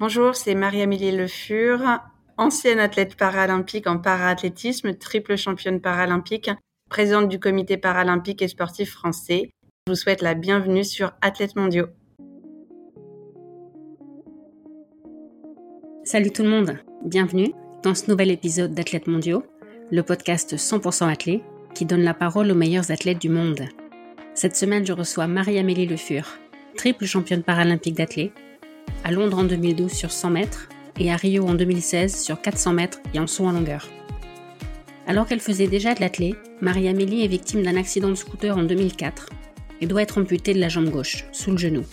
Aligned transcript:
Bonjour, 0.00 0.34
c'est 0.34 0.54
Marie-Amélie 0.54 1.12
Le 1.12 1.26
Fur, 1.26 1.78
ancienne 2.38 2.78
athlète 2.78 3.16
paralympique 3.16 3.86
en 3.86 3.98
paraathlétisme, 3.98 4.94
triple 4.94 5.36
championne 5.36 5.78
paralympique, 5.78 6.50
présidente 6.88 7.28
du 7.28 7.38
comité 7.38 7.76
paralympique 7.76 8.40
et 8.40 8.48
sportif 8.48 8.92
français. 8.92 9.50
Je 9.86 9.92
vous 9.92 9.96
souhaite 9.96 10.22
la 10.22 10.32
bienvenue 10.32 10.84
sur 10.84 11.12
Athlètes 11.20 11.54
mondiaux. 11.54 11.88
Salut 16.02 16.30
tout 16.30 16.44
le 16.44 16.48
monde, 16.48 16.78
bienvenue 17.04 17.52
dans 17.82 17.94
ce 17.94 18.10
nouvel 18.10 18.30
épisode 18.30 18.72
d'Athlètes 18.72 19.06
mondiaux, 19.06 19.44
le 19.90 20.02
podcast 20.02 20.56
100% 20.56 21.12
athlète 21.12 21.42
qui 21.74 21.84
donne 21.84 22.04
la 22.04 22.14
parole 22.14 22.50
aux 22.50 22.54
meilleurs 22.54 22.90
athlètes 22.90 23.20
du 23.20 23.28
monde. 23.28 23.68
Cette 24.32 24.56
semaine, 24.56 24.86
je 24.86 24.94
reçois 24.94 25.26
Marie-Amélie 25.26 25.84
Le 25.84 25.98
Fur, 25.98 26.26
triple 26.74 27.04
championne 27.04 27.42
paralympique 27.42 27.96
d'athlète, 27.96 28.32
à 29.04 29.10
Londres 29.10 29.38
en 29.38 29.44
2012 29.44 29.90
sur 29.92 30.10
100 30.10 30.30
mètres 30.30 30.68
et 30.98 31.10
à 31.10 31.16
Rio 31.16 31.46
en 31.46 31.54
2016 31.54 32.22
sur 32.22 32.40
400 32.40 32.72
mètres 32.72 33.00
et 33.14 33.18
en 33.18 33.26
saut 33.26 33.46
en 33.46 33.52
longueur. 33.52 33.88
Alors 35.06 35.26
qu'elle 35.26 35.40
faisait 35.40 35.66
déjà 35.66 35.94
de 35.94 36.00
l'athlète, 36.00 36.36
Marie-Amélie 36.60 37.24
est 37.24 37.28
victime 37.28 37.62
d'un 37.62 37.76
accident 37.76 38.10
de 38.10 38.14
scooter 38.14 38.56
en 38.56 38.62
2004 38.62 39.28
et 39.80 39.86
doit 39.86 40.02
être 40.02 40.18
amputée 40.18 40.54
de 40.54 40.60
la 40.60 40.68
jambe 40.68 40.90
gauche, 40.90 41.24
sous 41.32 41.50
le 41.50 41.56
genou. 41.56 41.84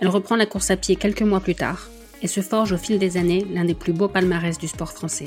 Elle 0.00 0.08
reprend 0.08 0.36
la 0.36 0.46
course 0.46 0.70
à 0.70 0.76
pied 0.76 0.96
quelques 0.96 1.22
mois 1.22 1.40
plus 1.40 1.54
tard 1.54 1.88
et 2.22 2.26
se 2.26 2.40
forge 2.40 2.72
au 2.72 2.78
fil 2.78 2.98
des 2.98 3.16
années 3.16 3.46
l'un 3.52 3.64
des 3.64 3.74
plus 3.74 3.92
beaux 3.92 4.08
palmarès 4.08 4.58
du 4.58 4.68
sport 4.68 4.92
français. 4.92 5.26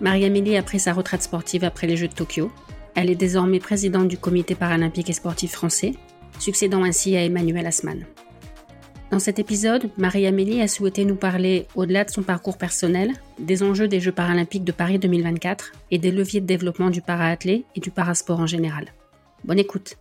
Marie-Amélie 0.00 0.56
a 0.56 0.62
pris 0.62 0.80
sa 0.80 0.92
retraite 0.92 1.22
sportive 1.22 1.64
après 1.64 1.86
les 1.86 1.96
Jeux 1.96 2.08
de 2.08 2.14
Tokyo. 2.14 2.50
Elle 2.94 3.10
est 3.10 3.14
désormais 3.14 3.60
présidente 3.60 4.08
du 4.08 4.18
comité 4.18 4.54
paralympique 4.54 5.08
et 5.08 5.14
sportif 5.14 5.52
français, 5.52 5.92
succédant 6.38 6.84
ainsi 6.84 7.16
à 7.16 7.24
Emmanuel 7.24 7.66
Asman. 7.66 8.04
Dans 9.10 9.20
cet 9.20 9.38
épisode, 9.38 9.90
Marie-Amélie 9.98 10.60
a 10.60 10.66
souhaité 10.66 11.04
nous 11.04 11.14
parler, 11.14 11.68
au-delà 11.76 12.02
de 12.02 12.10
son 12.10 12.24
parcours 12.24 12.58
personnel, 12.58 13.12
des 13.38 13.62
enjeux 13.62 13.86
des 13.86 14.00
Jeux 14.00 14.10
paralympiques 14.12 14.64
de 14.64 14.72
Paris 14.72 14.98
2024 14.98 15.72
et 15.92 15.98
des 15.98 16.10
leviers 16.10 16.40
de 16.40 16.46
développement 16.46 16.90
du 16.90 17.02
para-athlé 17.02 17.64
et 17.76 17.80
du 17.80 17.92
parasport 17.92 18.40
en 18.40 18.46
général. 18.46 18.92
Bonne 19.44 19.60
écoute. 19.60 19.94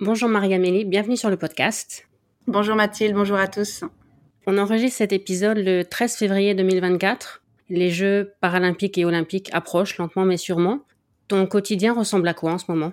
Bonjour 0.00 0.28
Marie-Amélie, 0.28 0.84
bienvenue 0.84 1.16
sur 1.16 1.30
le 1.30 1.36
podcast. 1.36 2.08
Bonjour 2.48 2.74
Mathilde, 2.74 3.14
bonjour 3.14 3.36
à 3.36 3.46
tous. 3.46 3.84
On 4.48 4.58
enregistre 4.58 4.98
cet 4.98 5.12
épisode 5.12 5.58
le 5.58 5.84
13 5.84 6.16
février 6.16 6.54
2024. 6.54 7.42
Les 7.68 7.90
Jeux 7.90 8.32
paralympiques 8.40 8.98
et 8.98 9.04
olympiques 9.04 9.50
approchent 9.52 9.96
lentement 9.96 10.24
mais 10.24 10.38
sûrement. 10.38 10.80
Ton 11.28 11.46
quotidien 11.46 11.94
ressemble 11.94 12.26
à 12.26 12.34
quoi 12.34 12.52
en 12.52 12.58
ce 12.58 12.64
moment? 12.68 12.92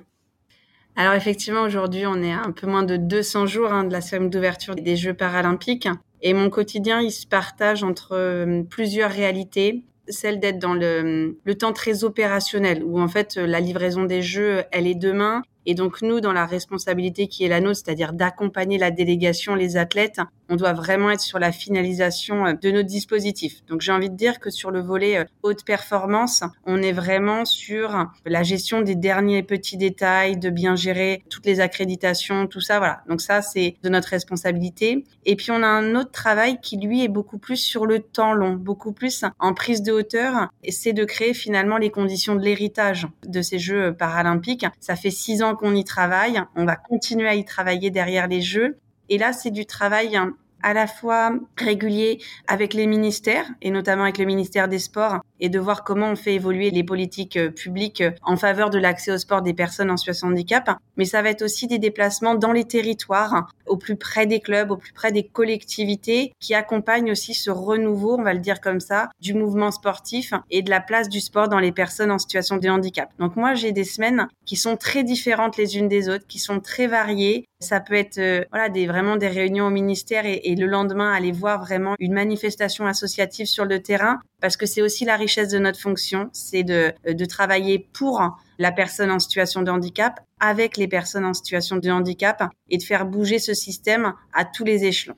Alors 0.98 1.14
effectivement, 1.14 1.62
aujourd'hui, 1.62 2.06
on 2.06 2.22
est 2.22 2.34
à 2.34 2.42
un 2.42 2.52
peu 2.52 2.68
moins 2.68 2.84
de 2.84 2.98
200 2.98 3.46
jours 3.46 3.72
hein, 3.72 3.84
de 3.84 3.94
la 3.94 4.02
cérémonie 4.02 4.32
d'ouverture 4.32 4.76
des 4.76 4.96
Jeux 4.96 5.14
paralympiques. 5.14 5.88
Et 6.22 6.34
mon 6.34 6.50
quotidien, 6.50 7.00
il 7.00 7.12
se 7.12 7.28
partage 7.28 7.84
entre 7.84 8.14
euh, 8.14 8.64
plusieurs 8.64 9.12
réalités. 9.12 9.84
Celle 10.10 10.40
d'être 10.40 10.58
dans 10.58 10.74
le, 10.74 11.38
le 11.44 11.56
temps 11.56 11.74
très 11.74 12.04
opérationnel, 12.04 12.84
où 12.84 13.00
en 13.00 13.08
fait 13.08 13.36
la 13.36 13.60
livraison 13.60 14.06
des 14.06 14.22
Jeux, 14.22 14.64
elle 14.72 14.88
est 14.88 14.96
demain 14.96 15.44
et 15.68 15.76
donc 15.76 16.02
nous, 16.02 16.22
dans 16.22 16.32
la 16.32 16.46
responsabilité 16.46 17.28
qui 17.28 17.44
est 17.44 17.50
la 17.50 17.60
nôtre, 17.60 17.82
c'est-à-dire 17.84 18.14
d'accompagner 18.14 18.78
la 18.78 18.90
délégation, 18.90 19.54
les 19.54 19.76
athlètes, 19.76 20.22
on 20.50 20.56
doit 20.56 20.74
vraiment 20.74 21.12
être 21.12 21.22
sur 21.22 21.40
la 21.40 21.52
finalisation 21.52 22.46
euh, 22.46 22.54
de 22.54 22.72
notre 22.72 22.88
dispositif. 22.88 23.66
Donc 23.68 23.82
j'ai 23.82 23.92
envie 23.92 24.10
de 24.10 24.16
dire 24.16 24.40
que 24.40 24.50
sur 24.50 24.72
le 24.72 24.82
volet 24.82 25.20
euh, 25.20 25.26
haute 25.44 25.66
performance, 25.66 26.44
on 26.66 26.82
est 26.82 26.92
vraiment 26.92 27.46
sur 27.46 28.08
la 28.26 28.44
gestion 28.44 28.82
des 28.82 28.96
derniers 28.96 29.44
petits 29.44 29.78
détails, 29.78 30.38
de 30.38 30.50
bien 30.50 30.76
gérer 30.76 31.24
toutes 31.30 31.46
les 31.46 31.60
accréditations, 31.60 32.48
tout 32.48 32.62
ça, 32.62 32.80
voilà. 32.80 33.02
Donc 33.08 33.22
ça, 33.22 33.42
c'est 33.42 33.76
de 33.84 33.90
notre 33.90 34.10
responsabilité. 34.10 35.06
Et 35.26 35.36
puis 35.36 35.52
on 35.52 35.62
a 35.62 35.68
un 35.68 35.96
autre 35.96 36.12
travail 36.12 36.60
qui 36.62 36.78
lui 36.78 37.04
est 37.04 37.08
beaucoup 37.08 37.38
plus 37.38 37.58
sur 37.58 37.86
le 37.86 38.00
temps 38.00 38.34
long, 38.34 38.54
beaucoup 38.54 38.92
plus 38.92 39.26
en 39.40 39.54
prise 39.54 39.82
de 39.82 39.92
hauteur, 39.92 40.50
et 40.64 40.72
c'est 40.72 40.94
de 40.94 41.06
créer 41.06 41.34
finalement 41.34 41.78
les 41.78 41.90
conditions 41.90 42.36
de 42.36 42.42
l'héritage 42.42 43.08
de 43.26 43.42
ces 43.42 43.60
Jeux 43.60 43.94
paralympiques. 43.94 44.66
Ça 44.80 44.96
fait 44.96 45.12
six 45.12 45.42
ans 45.42 45.56
qu'on 45.56 45.76
y 45.76 45.84
travaille. 45.84 46.42
On 46.56 46.66
va 46.66 46.76
continuer 46.76 47.28
à 47.28 47.36
y 47.36 47.46
travailler 47.46 47.90
derrière 47.90 48.28
les 48.28 48.42
jeux. 48.42 48.78
Et 49.10 49.18
là, 49.18 49.34
c'est 49.34 49.52
du 49.52 49.66
travail 49.66 50.16
hein, 50.16 50.34
à 50.64 50.74
la 50.74 50.88
fois 50.88 51.32
régulier 51.58 52.20
avec 52.48 52.74
les 52.74 52.88
ministères 52.88 53.48
et 53.62 53.72
notamment 53.72 54.04
avec 54.04 54.18
le 54.18 54.26
ministère 54.26 54.68
des 54.68 54.80
Sports 54.80 55.22
et 55.40 55.50
de 55.50 55.60
voir 55.60 55.84
comment 55.84 56.12
on 56.12 56.16
fait 56.16 56.36
évoluer 56.36 56.72
les 56.72 56.84
politiques 56.84 57.38
euh, 57.38 57.50
publiques 57.50 58.02
euh, 58.02 58.12
en 58.24 58.38
faveur 58.38 58.70
de 58.70 58.78
l'accès 58.78 59.12
au 59.12 59.18
sport 59.18 59.42
des 59.42 59.54
personnes 59.54 59.92
en 59.92 59.98
situation 59.98 60.28
de 60.28 60.34
handicap. 60.34 60.78
Mais 60.98 61.06
ça 61.06 61.22
va 61.22 61.30
être 61.30 61.42
aussi 61.42 61.68
des 61.68 61.80
déplacements 61.80 62.36
dans 62.36 62.52
les 62.52 62.66
territoires, 62.66 63.50
au 63.66 63.78
plus 63.78 63.96
près 63.96 64.26
des 64.26 64.40
clubs, 64.40 64.72
au 64.72 64.78
plus 64.78 64.94
près 64.94 65.12
des 65.12 65.24
collectivités, 65.24 66.34
qui 66.40 66.54
accompagnent 66.54 67.12
aussi 67.12 67.34
ce 67.34 67.52
renouveau, 67.52 68.18
on 68.20 68.24
va 68.24 68.34
le 68.34 68.40
dire 68.40 68.62
comme 68.62 68.80
ça, 68.80 69.10
du 69.22 69.34
mouvement 69.34 69.72
sportif 69.72 70.34
et 70.50 70.62
de 70.62 70.70
la 70.70 70.80
place 70.80 71.10
du 71.10 71.20
sport 71.20 71.50
dans 71.50 71.60
les 71.60 71.72
personnes 71.72 72.12
en 72.12 72.20
situation 72.20 72.58
de 72.58 72.70
handicap. 72.70 73.10
Donc 73.20 73.36
moi, 73.36 73.54
j'ai 73.54 73.72
des 73.72 73.84
semaines 73.84 74.28
qui 74.46 74.56
sont 74.56 74.78
très 74.78 75.04
différentes 75.04 75.58
les 75.58 75.78
unes 75.78 75.88
des 75.88 76.10
autres, 76.10 76.26
qui 76.28 76.40
sont 76.40 76.60
très 76.60 76.88
variées. 76.88 77.46
Ça 77.60 77.80
peut 77.80 77.96
être 77.96 78.18
euh, 78.18 78.44
voilà 78.52 78.70
des 78.70 78.88
vraiment 78.88 79.18
des 79.18 79.28
réunions 79.28 79.68
au 79.68 79.72
ministère 79.72 80.26
et, 80.26 80.42
et 80.44 80.56
le 80.56 80.68
lendemain 80.68 81.12
aller 81.12 81.32
voir 81.32 81.62
vraiment 81.62 81.96
une 82.00 82.14
manifestation 82.14 82.86
associative 82.86 83.48
sur 83.48 83.66
le 83.66 83.82
terrain 83.82 84.20
parce 84.42 84.58
que 84.58 84.66
c'est 84.66 84.82
aussi 84.82 85.06
la 85.06 85.16
richesse 85.16 85.50
de 85.50 85.60
notre 85.60 85.80
fonction, 85.80 86.30
c'est 86.34 86.64
de, 86.64 86.94
travailler 87.26 87.88
pour 87.94 88.22
la 88.60 88.72
personne 88.72 89.12
en 89.12 89.20
situation 89.20 89.62
de 89.62 89.72
handicap, 89.72 90.20
avec 90.40 90.78
les 90.78 90.88
personnes 90.88 91.26
en 91.26 91.34
situation 91.34 91.78
de 91.78 91.90
handicap, 91.90 92.44
et 92.70 92.78
de 92.78 92.84
faire 92.84 93.06
bouger 93.06 93.40
ce 93.40 93.54
système 93.54 94.14
à 94.34 94.46
tous 94.46 94.64
les 94.64 94.86
échelons. 94.86 95.16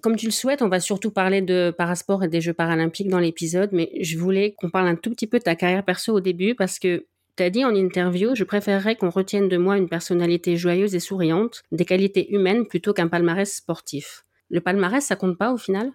Comme 0.00 0.16
tu 0.16 0.26
le 0.26 0.32
souhaites, 0.32 0.62
on 0.62 0.68
va 0.68 0.80
surtout 0.80 1.10
parler 1.10 1.42
de 1.42 1.74
parasport 1.76 2.22
et 2.22 2.28
des 2.28 2.40
Jeux 2.40 2.52
paralympiques 2.52 3.08
dans 3.08 3.18
l'épisode, 3.18 3.70
mais 3.72 3.90
je 4.00 4.18
voulais 4.18 4.54
qu'on 4.56 4.70
parle 4.70 4.88
un 4.88 4.96
tout 4.96 5.10
petit 5.10 5.26
peu 5.26 5.38
de 5.38 5.44
ta 5.44 5.56
carrière 5.56 5.84
perso 5.84 6.12
au 6.12 6.20
début, 6.20 6.54
parce 6.54 6.78
que 6.78 7.06
tu 7.36 7.42
as 7.42 7.50
dit 7.50 7.64
en 7.64 7.74
interview, 7.74 8.34
je 8.34 8.44
préférerais 8.44 8.96
qu'on 8.96 9.10
retienne 9.10 9.48
de 9.48 9.56
moi 9.56 9.76
une 9.76 9.88
personnalité 9.88 10.56
joyeuse 10.56 10.94
et 10.94 11.00
souriante, 11.00 11.62
des 11.72 11.84
qualités 11.84 12.32
humaines 12.32 12.66
plutôt 12.66 12.92
qu'un 12.92 13.08
palmarès 13.08 13.52
sportif. 13.52 14.24
Le 14.48 14.60
palmarès, 14.60 15.04
ça 15.04 15.16
compte 15.16 15.36
pas 15.36 15.52
au 15.52 15.56
final? 15.56 15.92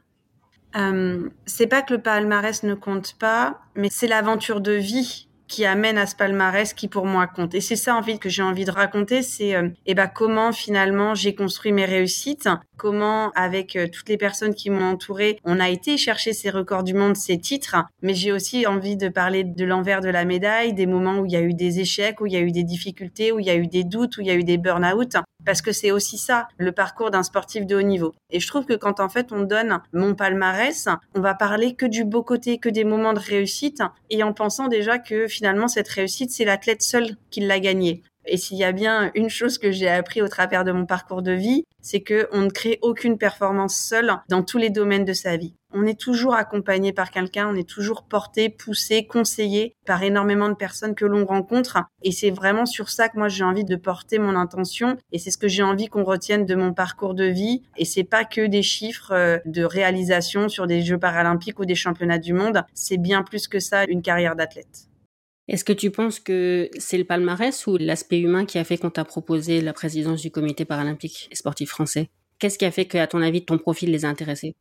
Euh, 0.75 1.29
c'est 1.45 1.67
pas 1.67 1.81
que 1.81 1.93
le 1.93 2.01
palmarès 2.01 2.63
ne 2.63 2.73
compte 2.73 3.15
pas, 3.19 3.59
mais 3.75 3.89
c'est 3.91 4.07
l'aventure 4.07 4.61
de 4.61 4.73
vie 4.73 5.27
qui 5.47 5.65
amène 5.65 5.97
à 5.97 6.05
ce 6.05 6.15
palmarès 6.15 6.73
qui 6.73 6.87
pour 6.87 7.05
moi 7.05 7.27
compte. 7.27 7.53
Et 7.53 7.61
c'est 7.61 7.75
ça 7.75 7.95
en 7.95 8.01
fait 8.01 8.17
que 8.17 8.29
j'ai 8.29 8.41
envie 8.41 8.63
de 8.63 8.71
raconter, 8.71 9.21
c'est 9.21 9.53
euh, 9.53 9.67
eh 9.85 9.93
ben 9.93 10.07
comment 10.07 10.53
finalement 10.53 11.13
j'ai 11.13 11.35
construit 11.35 11.73
mes 11.73 11.83
réussites, 11.83 12.47
comment 12.81 13.29
avec 13.35 13.75
euh, 13.75 13.87
toutes 13.87 14.09
les 14.09 14.17
personnes 14.17 14.55
qui 14.55 14.71
m'ont 14.71 14.93
entouré, 14.93 15.37
on 15.45 15.59
a 15.59 15.69
été 15.69 15.97
chercher 15.97 16.33
ces 16.33 16.49
records 16.49 16.81
du 16.81 16.95
monde, 16.95 17.15
ces 17.15 17.37
titres, 17.37 17.75
mais 18.01 18.15
j'ai 18.15 18.31
aussi 18.31 18.65
envie 18.65 18.97
de 18.97 19.07
parler 19.07 19.43
de 19.43 19.65
l'envers 19.65 20.01
de 20.01 20.09
la 20.09 20.25
médaille, 20.25 20.73
des 20.73 20.87
moments 20.87 21.19
où 21.19 21.27
il 21.27 21.31
y 21.31 21.35
a 21.35 21.41
eu 21.41 21.53
des 21.53 21.79
échecs, 21.79 22.21
où 22.21 22.25
il 22.25 22.33
y 22.33 22.37
a 22.37 22.39
eu 22.39 22.51
des 22.51 22.63
difficultés, 22.63 23.31
où 23.31 23.39
il 23.39 23.45
y 23.45 23.51
a 23.51 23.55
eu 23.55 23.67
des 23.67 23.83
doutes, 23.83 24.17
où 24.17 24.21
il 24.21 24.27
y 24.27 24.31
a 24.31 24.33
eu 24.33 24.43
des 24.43 24.57
burn-out, 24.57 25.15
parce 25.45 25.61
que 25.61 25.71
c'est 25.71 25.91
aussi 25.91 26.17
ça 26.17 26.47
le 26.57 26.71
parcours 26.71 27.11
d'un 27.11 27.21
sportif 27.21 27.67
de 27.67 27.75
haut 27.75 27.83
niveau. 27.83 28.15
Et 28.31 28.39
je 28.39 28.47
trouve 28.47 28.65
que 28.65 28.73
quand 28.73 28.99
en 28.99 29.09
fait 29.09 29.31
on 29.31 29.41
donne 29.41 29.79
mon 29.93 30.15
palmarès, 30.15 30.87
on 31.13 31.21
va 31.21 31.35
parler 31.35 31.75
que 31.75 31.85
du 31.85 32.03
beau 32.03 32.23
côté, 32.23 32.57
que 32.57 32.69
des 32.69 32.83
moments 32.83 33.13
de 33.13 33.19
réussite, 33.19 33.83
et 34.09 34.23
en 34.23 34.33
pensant 34.33 34.67
déjà 34.67 34.97
que 34.97 35.27
finalement 35.27 35.67
cette 35.67 35.87
réussite 35.87 36.31
c'est 36.31 36.45
l'athlète 36.45 36.81
seul 36.81 37.15
qui 37.29 37.41
l'a 37.41 37.59
gagnée. 37.59 38.01
Et 38.25 38.37
s'il 38.37 38.57
y 38.57 38.63
a 38.63 38.71
bien 38.71 39.11
une 39.15 39.29
chose 39.29 39.57
que 39.57 39.71
j'ai 39.71 39.89
appris 39.89 40.21
au 40.21 40.27
travers 40.27 40.63
de 40.63 40.71
mon 40.71 40.85
parcours 40.85 41.21
de 41.21 41.31
vie, 41.31 41.65
c'est 41.81 42.01
que 42.01 42.27
on 42.31 42.41
ne 42.41 42.49
crée 42.49 42.79
aucune 42.81 43.17
performance 43.17 43.75
seule 43.75 44.13
dans 44.29 44.43
tous 44.43 44.57
les 44.57 44.69
domaines 44.69 45.05
de 45.05 45.13
sa 45.13 45.37
vie. 45.37 45.55
On 45.73 45.85
est 45.85 45.99
toujours 45.99 46.35
accompagné 46.35 46.91
par 46.91 47.11
quelqu'un, 47.11 47.47
on 47.47 47.55
est 47.55 47.67
toujours 47.67 48.03
porté, 48.03 48.49
poussé, 48.49 49.07
conseillé 49.07 49.75
par 49.85 50.03
énormément 50.03 50.49
de 50.49 50.53
personnes 50.53 50.95
que 50.95 51.05
l'on 51.05 51.25
rencontre. 51.25 51.79
Et 52.03 52.11
c'est 52.11 52.29
vraiment 52.29 52.65
sur 52.65 52.89
ça 52.89 53.07
que 53.07 53.17
moi 53.17 53.29
j'ai 53.29 53.45
envie 53.45 53.63
de 53.63 53.77
porter 53.77 54.19
mon 54.19 54.35
intention. 54.35 54.97
Et 55.13 55.17
c'est 55.17 55.31
ce 55.31 55.37
que 55.37 55.47
j'ai 55.47 55.63
envie 55.63 55.87
qu'on 55.87 56.03
retienne 56.03 56.45
de 56.45 56.55
mon 56.55 56.73
parcours 56.73 57.13
de 57.13 57.23
vie. 57.23 57.63
Et 57.77 57.85
c'est 57.85 58.03
pas 58.03 58.25
que 58.25 58.45
des 58.47 58.63
chiffres 58.63 59.13
euh, 59.13 59.37
de 59.45 59.63
réalisation 59.63 60.49
sur 60.49 60.67
des 60.67 60.81
Jeux 60.81 60.99
paralympiques 60.99 61.59
ou 61.59 61.65
des 61.65 61.75
championnats 61.75 62.19
du 62.19 62.33
monde. 62.33 62.63
C'est 62.73 62.97
bien 62.97 63.23
plus 63.23 63.47
que 63.47 63.59
ça, 63.59 63.85
une 63.85 64.01
carrière 64.01 64.35
d'athlète. 64.35 64.90
Est-ce 65.47 65.65
que 65.65 65.73
tu 65.73 65.91
penses 65.91 66.19
que 66.19 66.69
c'est 66.77 66.97
le 66.97 67.03
palmarès 67.03 67.67
ou 67.67 67.77
l'aspect 67.77 68.19
humain 68.19 68.45
qui 68.45 68.57
a 68.57 68.63
fait 68.63 68.77
qu'on 68.77 68.89
t'a 68.89 69.05
proposé 69.05 69.61
la 69.61 69.73
présidence 69.73 70.21
du 70.21 70.31
comité 70.31 70.65
paralympique 70.65 71.27
et 71.31 71.35
sportif 71.35 71.69
français? 71.69 72.09
Qu'est-ce 72.39 72.57
qui 72.57 72.65
a 72.65 72.71
fait 72.71 72.85
qu'à 72.85 73.07
ton 73.07 73.21
avis 73.21 73.43
ton 73.43 73.57
profil 73.57 73.91
les 73.91 74.05
a 74.05 74.09
intéressés? 74.09 74.55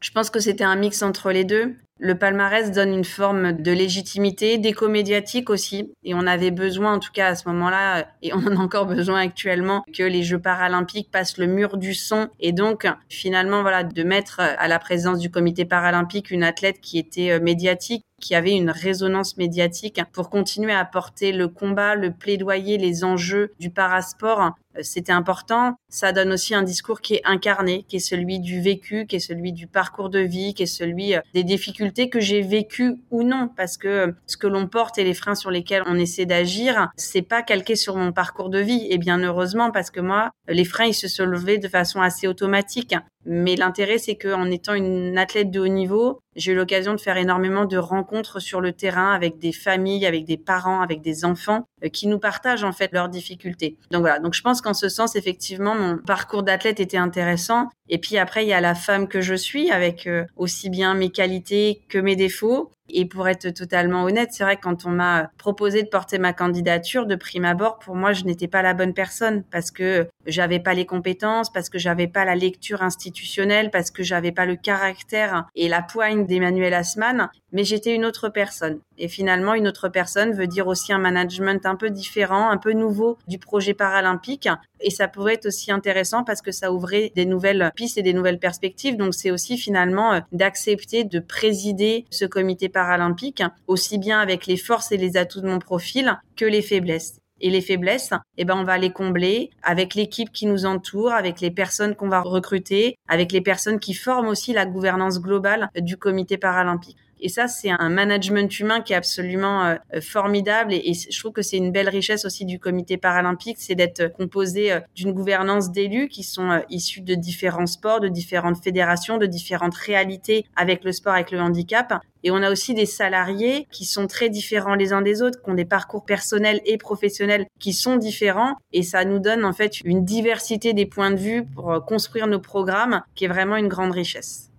Je 0.00 0.10
pense 0.10 0.30
que 0.30 0.40
c'était 0.40 0.64
un 0.64 0.76
mix 0.76 1.02
entre 1.02 1.32
les 1.32 1.44
deux. 1.44 1.74
Le 1.98 2.18
palmarès 2.18 2.70
donne 2.70 2.92
une 2.92 3.04
forme 3.04 3.52
de 3.52 3.72
légitimité, 3.72 4.58
d'éco 4.58 4.88
médiatique 4.88 5.48
aussi. 5.48 5.90
Et 6.04 6.14
on 6.14 6.26
avait 6.26 6.50
besoin, 6.50 6.94
en 6.94 6.98
tout 6.98 7.12
cas 7.12 7.28
à 7.28 7.34
ce 7.34 7.48
moment-là, 7.48 8.06
et 8.22 8.34
on 8.34 8.46
a 8.46 8.56
encore 8.56 8.84
besoin 8.86 9.20
actuellement, 9.20 9.82
que 9.96 10.02
les 10.02 10.22
Jeux 10.22 10.38
paralympiques 10.38 11.10
passent 11.10 11.38
le 11.38 11.46
mur 11.46 11.78
du 11.78 11.94
son. 11.94 12.28
Et 12.38 12.52
donc, 12.52 12.86
finalement, 13.08 13.62
voilà, 13.62 13.82
de 13.82 14.02
mettre 14.02 14.40
à 14.40 14.68
la 14.68 14.78
présidence 14.78 15.18
du 15.18 15.30
comité 15.30 15.64
paralympique 15.64 16.30
une 16.30 16.42
athlète 16.42 16.80
qui 16.82 16.98
était 16.98 17.30
euh, 17.30 17.40
médiatique, 17.40 18.04
qui 18.20 18.34
avait 18.34 18.54
une 18.54 18.70
résonance 18.70 19.36
médiatique 19.36 20.00
pour 20.12 20.30
continuer 20.30 20.72
à 20.72 20.84
porter 20.84 21.32
le 21.32 21.48
combat, 21.48 21.94
le 21.94 22.12
plaidoyer, 22.12 22.78
les 22.78 23.04
enjeux 23.04 23.52
du 23.58 23.70
parasport 23.70 24.52
c'était 24.82 25.12
important. 25.12 25.76
Ça 25.88 26.12
donne 26.12 26.32
aussi 26.32 26.54
un 26.54 26.62
discours 26.62 27.00
qui 27.00 27.14
est 27.14 27.22
incarné, 27.24 27.84
qui 27.88 27.96
est 27.96 28.00
celui 28.00 28.40
du 28.40 28.60
vécu, 28.60 29.06
qui 29.06 29.16
est 29.16 29.20
celui 29.20 29.52
du 29.52 29.66
parcours 29.66 30.10
de 30.10 30.20
vie, 30.20 30.54
qui 30.54 30.64
est 30.64 30.66
celui 30.66 31.14
des 31.34 31.44
difficultés 31.44 32.08
que 32.08 32.20
j'ai 32.20 32.42
vécues 32.42 32.96
ou 33.10 33.22
non, 33.22 33.48
parce 33.56 33.76
que 33.76 34.14
ce 34.26 34.36
que 34.36 34.46
l'on 34.46 34.66
porte 34.66 34.98
et 34.98 35.04
les 35.04 35.14
freins 35.14 35.34
sur 35.34 35.50
lesquels 35.50 35.82
on 35.86 35.96
essaie 35.96 36.26
d'agir, 36.26 36.88
c'est 36.96 37.22
pas 37.22 37.42
calqué 37.42 37.76
sur 37.76 37.96
mon 37.96 38.12
parcours 38.12 38.50
de 38.50 38.58
vie. 38.58 38.86
Et 38.90 38.98
bien 38.98 39.18
heureusement, 39.18 39.70
parce 39.70 39.90
que 39.90 40.00
moi, 40.00 40.30
les 40.48 40.64
freins, 40.64 40.86
ils 40.86 40.94
se 40.94 41.08
sont 41.08 41.24
levés 41.24 41.58
de 41.58 41.68
façon 41.68 42.00
assez 42.00 42.26
automatique. 42.26 42.94
Mais 43.28 43.56
l'intérêt, 43.56 43.98
c'est 43.98 44.14
qu'en 44.14 44.48
étant 44.50 44.74
une 44.74 45.18
athlète 45.18 45.50
de 45.50 45.58
haut 45.58 45.66
niveau, 45.66 46.20
j'ai 46.36 46.52
eu 46.52 46.54
l'occasion 46.54 46.94
de 46.94 47.00
faire 47.00 47.16
énormément 47.16 47.64
de 47.64 47.76
rencontres 47.76 48.40
sur 48.40 48.60
le 48.60 48.72
terrain 48.72 49.12
avec 49.12 49.38
des 49.38 49.52
familles, 49.52 50.06
avec 50.06 50.24
des 50.24 50.36
parents, 50.36 50.80
avec 50.80 51.00
des 51.00 51.24
enfants 51.24 51.66
euh, 51.75 51.75
qui 51.92 52.06
nous 52.06 52.18
partagent 52.18 52.64
en 52.64 52.72
fait 52.72 52.92
leurs 52.92 53.08
difficultés. 53.08 53.76
Donc 53.90 54.00
voilà. 54.00 54.18
Donc 54.18 54.34
je 54.34 54.42
pense 54.42 54.60
qu'en 54.60 54.74
ce 54.74 54.88
sens, 54.88 55.16
effectivement, 55.16 55.74
mon 55.74 55.98
parcours 55.98 56.42
d'athlète 56.42 56.80
était 56.80 56.96
intéressant. 56.96 57.68
Et 57.88 57.98
puis 57.98 58.18
après, 58.18 58.44
il 58.44 58.48
y 58.48 58.52
a 58.52 58.60
la 58.60 58.74
femme 58.74 59.08
que 59.08 59.20
je 59.20 59.34
suis 59.34 59.70
avec 59.70 60.06
euh, 60.06 60.24
aussi 60.36 60.70
bien 60.70 60.94
mes 60.94 61.10
qualités 61.10 61.82
que 61.88 61.98
mes 61.98 62.16
défauts. 62.16 62.72
Et 62.88 63.06
pour 63.06 63.28
être 63.28 63.50
totalement 63.50 64.04
honnête, 64.04 64.30
c'est 64.32 64.44
vrai 64.44 64.56
que 64.56 64.62
quand 64.62 64.86
on 64.86 64.90
m'a 64.90 65.30
proposé 65.38 65.82
de 65.82 65.88
porter 65.88 66.18
ma 66.18 66.32
candidature 66.32 67.06
de 67.06 67.16
prime 67.16 67.44
abord, 67.44 67.78
pour 67.78 67.96
moi, 67.96 68.12
je 68.12 68.24
n'étais 68.24 68.48
pas 68.48 68.62
la 68.62 68.74
bonne 68.74 68.94
personne 68.94 69.42
parce 69.50 69.70
que 69.70 70.08
j'avais 70.26 70.60
pas 70.60 70.74
les 70.74 70.86
compétences, 70.86 71.52
parce 71.52 71.68
que 71.68 71.78
j'avais 71.78 72.06
pas 72.06 72.24
la 72.24 72.34
lecture 72.34 72.82
institutionnelle, 72.82 73.70
parce 73.70 73.90
que 73.90 74.02
j'avais 74.02 74.32
pas 74.32 74.46
le 74.46 74.56
caractère 74.56 75.46
et 75.54 75.68
la 75.68 75.82
poigne 75.82 76.26
d'Emmanuel 76.26 76.74
Asman, 76.74 77.30
mais 77.52 77.64
j'étais 77.64 77.94
une 77.94 78.04
autre 78.04 78.28
personne. 78.28 78.80
Et 78.98 79.08
finalement, 79.08 79.54
une 79.54 79.68
autre 79.68 79.88
personne 79.88 80.32
veut 80.32 80.46
dire 80.46 80.66
aussi 80.66 80.92
un 80.92 80.98
management 80.98 81.64
un 81.66 81.76
peu 81.76 81.90
différent, 81.90 82.50
un 82.50 82.56
peu 82.56 82.72
nouveau 82.72 83.18
du 83.28 83.38
projet 83.38 83.74
paralympique. 83.74 84.48
Et 84.80 84.90
ça 84.90 85.08
pourrait 85.08 85.34
être 85.34 85.46
aussi 85.46 85.72
intéressant 85.72 86.24
parce 86.24 86.42
que 86.42 86.52
ça 86.52 86.72
ouvrait 86.72 87.12
des 87.14 87.26
nouvelles 87.26 87.70
pistes 87.74 87.98
et 87.98 88.02
des 88.02 88.12
nouvelles 88.12 88.38
perspectives. 88.38 88.96
Donc 88.96 89.14
c'est 89.14 89.30
aussi 89.30 89.58
finalement 89.58 90.12
euh, 90.14 90.20
d'accepter 90.32 91.04
de 91.04 91.18
présider 91.18 92.04
ce 92.10 92.24
comité 92.24 92.68
paralympique, 92.68 93.42
aussi 93.66 93.98
bien 93.98 94.20
avec 94.20 94.46
les 94.46 94.56
forces 94.56 94.92
et 94.92 94.96
les 94.96 95.16
atouts 95.16 95.40
de 95.40 95.48
mon 95.48 95.58
profil 95.58 96.18
que 96.36 96.44
les 96.44 96.62
faiblesses. 96.62 97.18
Et 97.40 97.50
les 97.50 97.60
faiblesses, 97.60 98.14
eh 98.38 98.46
ben, 98.46 98.56
on 98.56 98.64
va 98.64 98.78
les 98.78 98.92
combler 98.92 99.50
avec 99.62 99.94
l'équipe 99.94 100.32
qui 100.32 100.46
nous 100.46 100.64
entoure, 100.64 101.12
avec 101.12 101.42
les 101.42 101.50
personnes 101.50 101.94
qu'on 101.94 102.08
va 102.08 102.22
recruter, 102.22 102.96
avec 103.08 103.30
les 103.30 103.42
personnes 103.42 103.78
qui 103.78 103.92
forment 103.92 104.28
aussi 104.28 104.54
la 104.54 104.64
gouvernance 104.64 105.20
globale 105.20 105.68
du 105.76 105.98
comité 105.98 106.38
paralympique. 106.38 106.96
Et 107.20 107.28
ça, 107.28 107.48
c'est 107.48 107.70
un 107.70 107.88
management 107.88 108.58
humain 108.60 108.80
qui 108.80 108.92
est 108.92 108.96
absolument 108.96 109.64
euh, 109.64 110.00
formidable. 110.00 110.74
Et, 110.74 110.92
je 110.94 111.18
trouve 111.18 111.32
que 111.32 111.42
c'est 111.42 111.56
une 111.56 111.72
belle 111.72 111.88
richesse 111.88 112.24
aussi 112.24 112.44
du 112.44 112.58
comité 112.58 112.96
paralympique, 112.96 113.56
c'est 113.58 113.74
d'être 113.74 114.12
composé 114.12 114.72
euh, 114.72 114.80
d'une 114.94 115.12
gouvernance 115.12 115.70
d'élus 115.70 116.08
qui 116.08 116.22
sont 116.22 116.50
euh, 116.50 116.60
issus 116.68 117.00
de 117.00 117.14
différents 117.14 117.66
sports, 117.66 118.00
de 118.00 118.08
différentes 118.08 118.62
fédérations, 118.62 119.16
de 119.16 119.26
différentes 119.26 119.74
réalités 119.74 120.44
avec 120.56 120.84
le 120.84 120.92
sport, 120.92 121.14
avec 121.14 121.30
le 121.30 121.40
handicap. 121.40 121.94
Et 122.22 122.30
on 122.30 122.42
a 122.42 122.50
aussi 122.50 122.74
des 122.74 122.86
salariés 122.86 123.66
qui 123.70 123.84
sont 123.84 124.06
très 124.06 124.28
différents 124.28 124.74
les 124.74 124.92
uns 124.92 125.02
des 125.02 125.22
autres, 125.22 125.40
qui 125.42 125.50
ont 125.50 125.54
des 125.54 125.64
parcours 125.64 126.04
personnels 126.04 126.60
et 126.66 126.76
professionnels 126.76 127.46
qui 127.58 127.72
sont 127.72 127.96
différents. 127.96 128.56
Et 128.72 128.82
ça 128.82 129.04
nous 129.04 129.20
donne 129.20 129.44
en 129.44 129.52
fait 129.52 129.80
une 129.82 130.04
diversité 130.04 130.74
des 130.74 130.86
points 130.86 131.12
de 131.12 131.16
vue 131.16 131.44
pour 131.44 131.84
construire 131.84 132.26
nos 132.26 132.40
programmes, 132.40 133.02
qui 133.14 133.24
est 133.24 133.28
vraiment 133.28 133.56
une 133.56 133.68
grande 133.68 133.92
richesse. 133.92 134.50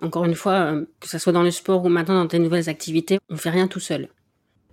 Encore 0.00 0.24
une 0.24 0.34
fois, 0.34 0.52
euh, 0.52 0.84
que 1.00 1.08
ce 1.08 1.18
soit 1.18 1.32
dans 1.32 1.42
le 1.42 1.50
sport 1.50 1.84
ou 1.84 1.88
maintenant 1.88 2.14
dans 2.14 2.28
tes 2.28 2.38
nouvelles 2.38 2.68
activités, 2.68 3.18
on 3.28 3.36
fait 3.36 3.50
rien 3.50 3.66
tout 3.66 3.80
seul. 3.80 4.08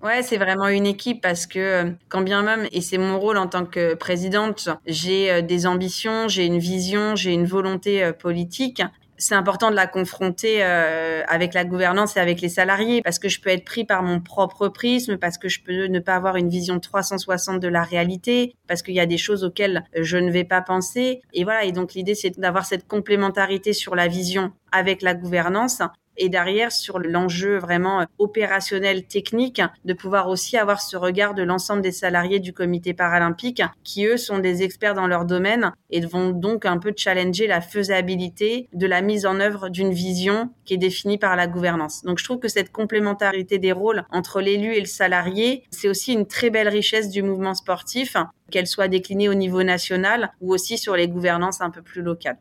Ouais, 0.04 0.22
c'est 0.22 0.38
vraiment 0.38 0.68
une 0.68 0.86
équipe 0.86 1.22
parce 1.22 1.48
que 1.48 1.60
euh, 1.60 1.92
quand 2.10 2.22
bien 2.22 2.44
même, 2.44 2.68
et 2.72 2.82
c'est 2.82 3.00
mon 3.00 3.20
rôle 3.20 3.38
en 3.38 3.48
tant 3.48 3.66
que 3.66 3.96
présidente, 3.96 4.70
j'ai 4.86 5.32
euh, 5.32 5.42
des 5.42 5.66
ambitions, 5.66 6.28
j'ai 6.28 6.46
une 6.46 6.60
vision, 6.60 7.16
j'ai 7.16 7.34
une 7.34 7.46
volonté 7.46 8.12
politique 8.20 8.84
c'est 9.18 9.36
important 9.36 9.70
de 9.72 9.76
la 9.76 9.88
confronter 9.88 10.64
euh, 10.64 11.24
avec 11.28 11.54
la 11.54 11.66
gouvernance 11.66 12.18
et 12.18 12.20
avec 12.20 12.42
les 12.42 12.50
salariés 12.50 13.02
parce 13.02 13.20
que 13.20 13.30
je 13.30 13.40
peux 13.40 13.50
être 13.50 13.66
pris 13.66 13.86
par 13.86 14.04
mon 14.04 14.20
propre 14.20 14.68
prisme, 14.68 15.18
parce 15.18 15.38
que 15.38 15.50
je 15.50 15.62
peux 15.62 15.86
ne 15.86 16.00
pas 16.00 16.16
avoir 16.16 16.36
une 16.36 16.50
vision 16.50 16.80
360 16.80 17.60
de 17.60 17.68
la 17.68 17.84
réalité, 17.84 18.56
parce 18.68 18.82
qu'il 18.82 18.96
y 18.96 19.00
a 19.00 19.06
des 19.06 19.18
choses 19.18 19.44
auxquelles 19.44 19.84
je 20.00 20.18
ne 20.18 20.32
vais 20.32 20.44
pas 20.44 20.62
penser. 20.62 21.22
Et 21.34 21.44
voilà, 21.44 21.64
et 21.64 21.72
donc 21.72 21.94
l'idée 21.94 22.16
c'est 22.16 22.38
d'avoir 22.40 22.66
cette 22.66 22.88
complémentarité 22.88 23.74
sur 23.74 23.96
la 23.96 24.08
vision 24.08 24.52
avec 24.72 25.02
la 25.02 25.14
gouvernance 25.14 25.82
et 26.18 26.30
derrière 26.30 26.72
sur 26.72 27.00
l'enjeu 27.00 27.58
vraiment 27.58 28.06
opérationnel 28.20 29.06
technique 29.06 29.62
de 29.84 29.94
pouvoir 29.94 30.30
aussi 30.30 30.58
avoir 30.58 30.82
ce 30.82 30.98
regard 30.98 31.34
de 31.34 31.44
l'ensemble 31.44 31.82
des 31.82 31.92
salariés 31.92 32.40
du 32.40 32.54
comité 32.54 32.94
paralympique 32.94 33.62
qui 33.84 34.06
eux 34.06 34.18
sont 34.18 34.40
des 34.40 34.64
experts 34.64 34.94
dans 34.94 35.08
leur 35.08 35.26
domaine 35.26 35.72
et 35.90 36.02
vont 36.06 36.30
donc 36.30 36.66
un 36.66 36.78
peu 36.78 36.94
challenger 36.96 37.48
la 37.48 37.62
faisabilité 37.62 38.68
de 38.74 38.88
la 38.88 39.02
mise 39.02 39.26
en 39.26 39.40
œuvre 39.40 39.70
d'une 39.70 39.94
vision 39.94 40.50
qui 40.66 40.76
est 40.76 40.78
définie 40.78 41.18
par 41.18 41.36
la 41.36 41.48
gouvernance. 41.48 42.04
Donc 42.04 42.20
je 42.20 42.24
trouve 42.24 42.40
que 42.40 42.48
cette 42.48 42.72
complémentarité 42.72 43.60
des 43.60 43.72
rôles 43.72 44.06
entre 44.12 44.42
l'élu 44.42 44.74
et 44.76 44.80
le 44.80 44.86
salarié, 44.86 45.64
c'est 45.72 45.90
aussi 45.90 46.14
une 46.14 46.28
très 46.28 46.50
belle 46.50 46.68
richesse 46.68 47.10
du 47.10 47.24
mouvement 47.24 47.54
sportif, 47.54 48.16
qu'elle 48.52 48.68
soit 48.68 48.88
déclinée 48.88 49.30
au 49.30 49.34
niveau 49.34 49.64
national 49.64 50.32
ou 50.42 50.54
aussi 50.54 50.78
sur 50.78 50.96
les 50.96 51.08
gouvernances 51.08 51.62
un 51.62 51.70
peu 51.70 51.82
plus 51.82 52.02
locales. 52.02 52.38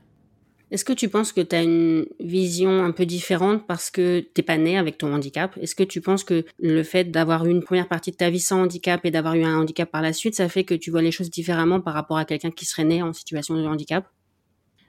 Est-ce 0.74 0.84
que 0.84 0.92
tu 0.92 1.08
penses 1.08 1.30
que 1.30 1.40
tu 1.40 1.54
as 1.54 1.62
une 1.62 2.04
vision 2.18 2.84
un 2.84 2.90
peu 2.90 3.06
différente 3.06 3.64
parce 3.64 3.92
que 3.92 4.18
t'es 4.18 4.42
pas 4.42 4.58
né 4.58 4.76
avec 4.76 4.98
ton 4.98 5.14
handicap? 5.14 5.56
Est-ce 5.58 5.76
que 5.76 5.84
tu 5.84 6.00
penses 6.00 6.24
que 6.24 6.44
le 6.58 6.82
fait 6.82 7.04
d'avoir 7.04 7.46
eu 7.46 7.50
une 7.52 7.62
première 7.62 7.86
partie 7.86 8.10
de 8.10 8.16
ta 8.16 8.28
vie 8.28 8.40
sans 8.40 8.62
handicap 8.62 9.00
et 9.04 9.12
d'avoir 9.12 9.36
eu 9.36 9.44
un 9.44 9.56
handicap 9.56 9.88
par 9.88 10.02
la 10.02 10.12
suite, 10.12 10.34
ça 10.34 10.48
fait 10.48 10.64
que 10.64 10.74
tu 10.74 10.90
vois 10.90 11.00
les 11.00 11.12
choses 11.12 11.30
différemment 11.30 11.80
par 11.80 11.94
rapport 11.94 12.18
à 12.18 12.24
quelqu'un 12.24 12.50
qui 12.50 12.64
serait 12.64 12.82
né 12.82 13.04
en 13.04 13.12
situation 13.12 13.54
de 13.54 13.64
handicap? 13.64 14.04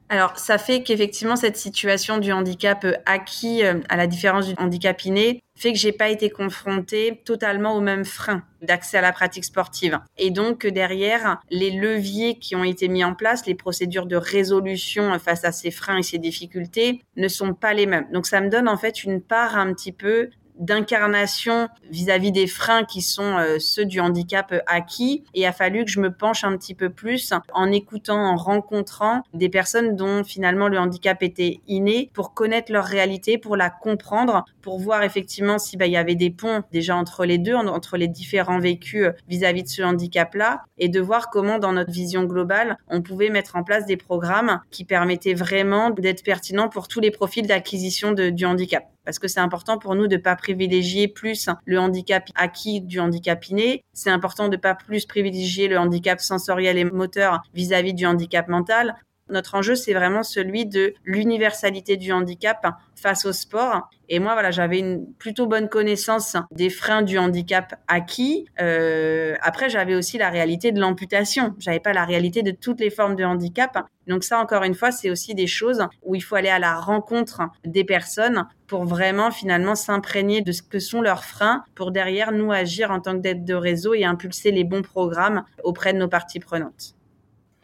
Alors, 0.07 0.37
ça 0.37 0.59
fait 0.59 0.83
qu'effectivement, 0.83 1.35
cette 1.35 1.57
situation 1.57 2.19
du 2.19 2.31
handicap 2.31 2.85
euh, 2.85 2.93
acquis, 3.07 3.63
euh, 3.63 3.79
à 3.89 3.97
la 3.97 4.05
différence 4.05 4.47
du 4.47 4.53
handicap 4.57 5.03
inné, 5.03 5.41
fait 5.57 5.73
que 5.73 5.79
j'ai 5.79 5.91
pas 5.91 6.09
été 6.09 6.29
confrontée 6.29 7.21
totalement 7.25 7.75
aux 7.75 7.81
mêmes 7.81 8.05
freins 8.05 8.43
d'accès 8.61 8.97
à 8.97 9.01
la 9.01 9.11
pratique 9.11 9.45
sportive. 9.45 9.99
Et 10.17 10.29
donc, 10.29 10.67
derrière, 10.67 11.41
les 11.49 11.71
leviers 11.71 12.37
qui 12.37 12.55
ont 12.55 12.63
été 12.63 12.87
mis 12.87 13.03
en 13.03 13.15
place, 13.15 13.47
les 13.47 13.55
procédures 13.55 14.05
de 14.05 14.15
résolution 14.15 15.17
face 15.17 15.43
à 15.43 15.51
ces 15.51 15.71
freins 15.71 15.97
et 15.97 16.03
ces 16.03 16.19
difficultés 16.19 17.01
ne 17.15 17.27
sont 17.27 17.53
pas 17.53 17.73
les 17.73 17.87
mêmes. 17.87 18.07
Donc, 18.11 18.27
ça 18.27 18.41
me 18.41 18.49
donne 18.49 18.67
en 18.67 18.77
fait 18.77 19.03
une 19.03 19.21
part 19.21 19.57
un 19.57 19.73
petit 19.73 19.91
peu 19.91 20.29
d'incarnation 20.59 21.69
vis-à-vis 21.89 22.31
des 22.31 22.47
freins 22.47 22.83
qui 22.83 23.01
sont 23.01 23.37
euh, 23.37 23.57
ceux 23.59 23.85
du 23.85 23.99
handicap 23.99 24.53
acquis. 24.67 25.23
Et 25.33 25.41
il 25.41 25.45
a 25.45 25.51
fallu 25.51 25.85
que 25.85 25.91
je 25.91 25.99
me 25.99 26.11
penche 26.11 26.43
un 26.43 26.57
petit 26.57 26.73
peu 26.73 26.89
plus 26.89 27.33
en 27.53 27.71
écoutant, 27.71 28.17
en 28.17 28.35
rencontrant 28.35 29.23
des 29.33 29.49
personnes 29.49 29.95
dont 29.95 30.23
finalement 30.23 30.67
le 30.67 30.79
handicap 30.79 31.21
était 31.23 31.59
inné 31.67 32.09
pour 32.13 32.33
connaître 32.33 32.71
leur 32.71 32.85
réalité, 32.85 33.37
pour 33.37 33.55
la 33.55 33.69
comprendre, 33.69 34.45
pour 34.61 34.79
voir 34.79 35.03
effectivement 35.03 35.57
si 35.59 35.77
bah, 35.77 35.85
il 35.85 35.93
y 35.93 35.97
avait 35.97 36.15
des 36.15 36.31
ponts 36.31 36.63
déjà 36.71 36.95
entre 36.95 37.25
les 37.25 37.37
deux, 37.37 37.55
entre 37.55 37.97
les 37.97 38.07
différents 38.07 38.59
vécus 38.59 39.07
vis-à-vis 39.27 39.63
de 39.63 39.67
ce 39.67 39.81
handicap-là, 39.81 40.63
et 40.77 40.89
de 40.89 40.99
voir 40.99 41.29
comment 41.29 41.59
dans 41.59 41.73
notre 41.73 41.91
vision 41.91 42.23
globale, 42.23 42.77
on 42.87 43.01
pouvait 43.01 43.29
mettre 43.29 43.55
en 43.55 43.63
place 43.63 43.85
des 43.85 43.97
programmes 43.97 44.61
qui 44.71 44.83
permettaient 44.85 45.33
vraiment 45.33 45.89
d'être 45.91 46.23
pertinents 46.23 46.69
pour 46.69 46.87
tous 46.87 46.99
les 46.99 47.11
profils 47.11 47.45
d'acquisition 47.45 48.11
du 48.11 48.45
handicap 48.45 48.85
parce 49.05 49.19
que 49.19 49.27
c'est 49.27 49.39
important 49.39 49.77
pour 49.77 49.95
nous 49.95 50.07
de 50.07 50.17
pas 50.17 50.35
privilégier 50.35 51.07
plus 51.07 51.47
le 51.65 51.79
handicap 51.79 52.29
acquis 52.35 52.81
du 52.81 52.99
handicap 52.99 53.45
inné. 53.47 53.83
C'est 53.93 54.09
important 54.09 54.49
de 54.49 54.57
pas 54.57 54.75
plus 54.75 55.05
privilégier 55.05 55.67
le 55.67 55.77
handicap 55.77 56.19
sensoriel 56.19 56.77
et 56.77 56.83
moteur 56.83 57.41
vis-à-vis 57.53 57.93
du 57.93 58.05
handicap 58.05 58.47
mental. 58.47 58.95
Notre 59.27 59.55
enjeu, 59.55 59.73
c'est 59.73 59.93
vraiment 59.93 60.21
celui 60.21 60.67
de 60.67 60.93
l'universalité 61.03 61.97
du 61.97 62.11
handicap 62.11 62.67
face 62.95 63.25
au 63.25 63.33
sport. 63.33 63.89
Et 64.07 64.19
moi, 64.19 64.33
voilà, 64.33 64.51
j'avais 64.51 64.77
une 64.77 65.13
plutôt 65.13 65.47
bonne 65.47 65.67
connaissance 65.67 66.37
des 66.51 66.69
freins 66.69 67.01
du 67.01 67.17
handicap 67.17 67.73
acquis. 67.87 68.45
Euh, 68.61 69.33
après, 69.41 69.67
j'avais 69.67 69.95
aussi 69.95 70.19
la 70.19 70.29
réalité 70.29 70.71
de 70.71 70.79
l'amputation. 70.79 71.55
J'avais 71.57 71.79
pas 71.79 71.91
la 71.91 72.05
réalité 72.05 72.43
de 72.43 72.51
toutes 72.51 72.79
les 72.79 72.91
formes 72.91 73.15
de 73.15 73.23
handicap. 73.23 73.87
Donc 74.05 74.23
ça, 74.23 74.39
encore 74.39 74.61
une 74.61 74.75
fois, 74.75 74.91
c'est 74.91 75.09
aussi 75.09 75.33
des 75.33 75.47
choses 75.47 75.87
où 76.03 76.13
il 76.13 76.21
faut 76.21 76.35
aller 76.35 76.49
à 76.49 76.59
la 76.59 76.75
rencontre 76.75 77.41
des 77.65 77.83
personnes 77.83 78.47
pour 78.67 78.85
vraiment 78.85 79.31
finalement 79.31 79.73
s'imprégner 79.73 80.41
de 80.41 80.51
ce 80.51 80.61
que 80.61 80.77
sont 80.77 81.01
leurs 81.01 81.25
freins 81.25 81.63
pour 81.73 81.91
derrière 81.91 82.31
nous 82.31 82.51
agir 82.51 82.91
en 82.91 82.99
tant 82.99 83.13
que 83.13 83.21
d'aide 83.21 83.43
de 83.43 83.55
réseau 83.55 83.95
et 83.95 84.05
impulser 84.05 84.51
les 84.51 84.63
bons 84.63 84.83
programmes 84.83 85.45
auprès 85.63 85.93
de 85.93 85.97
nos 85.97 86.07
parties 86.07 86.39
prenantes. 86.39 86.94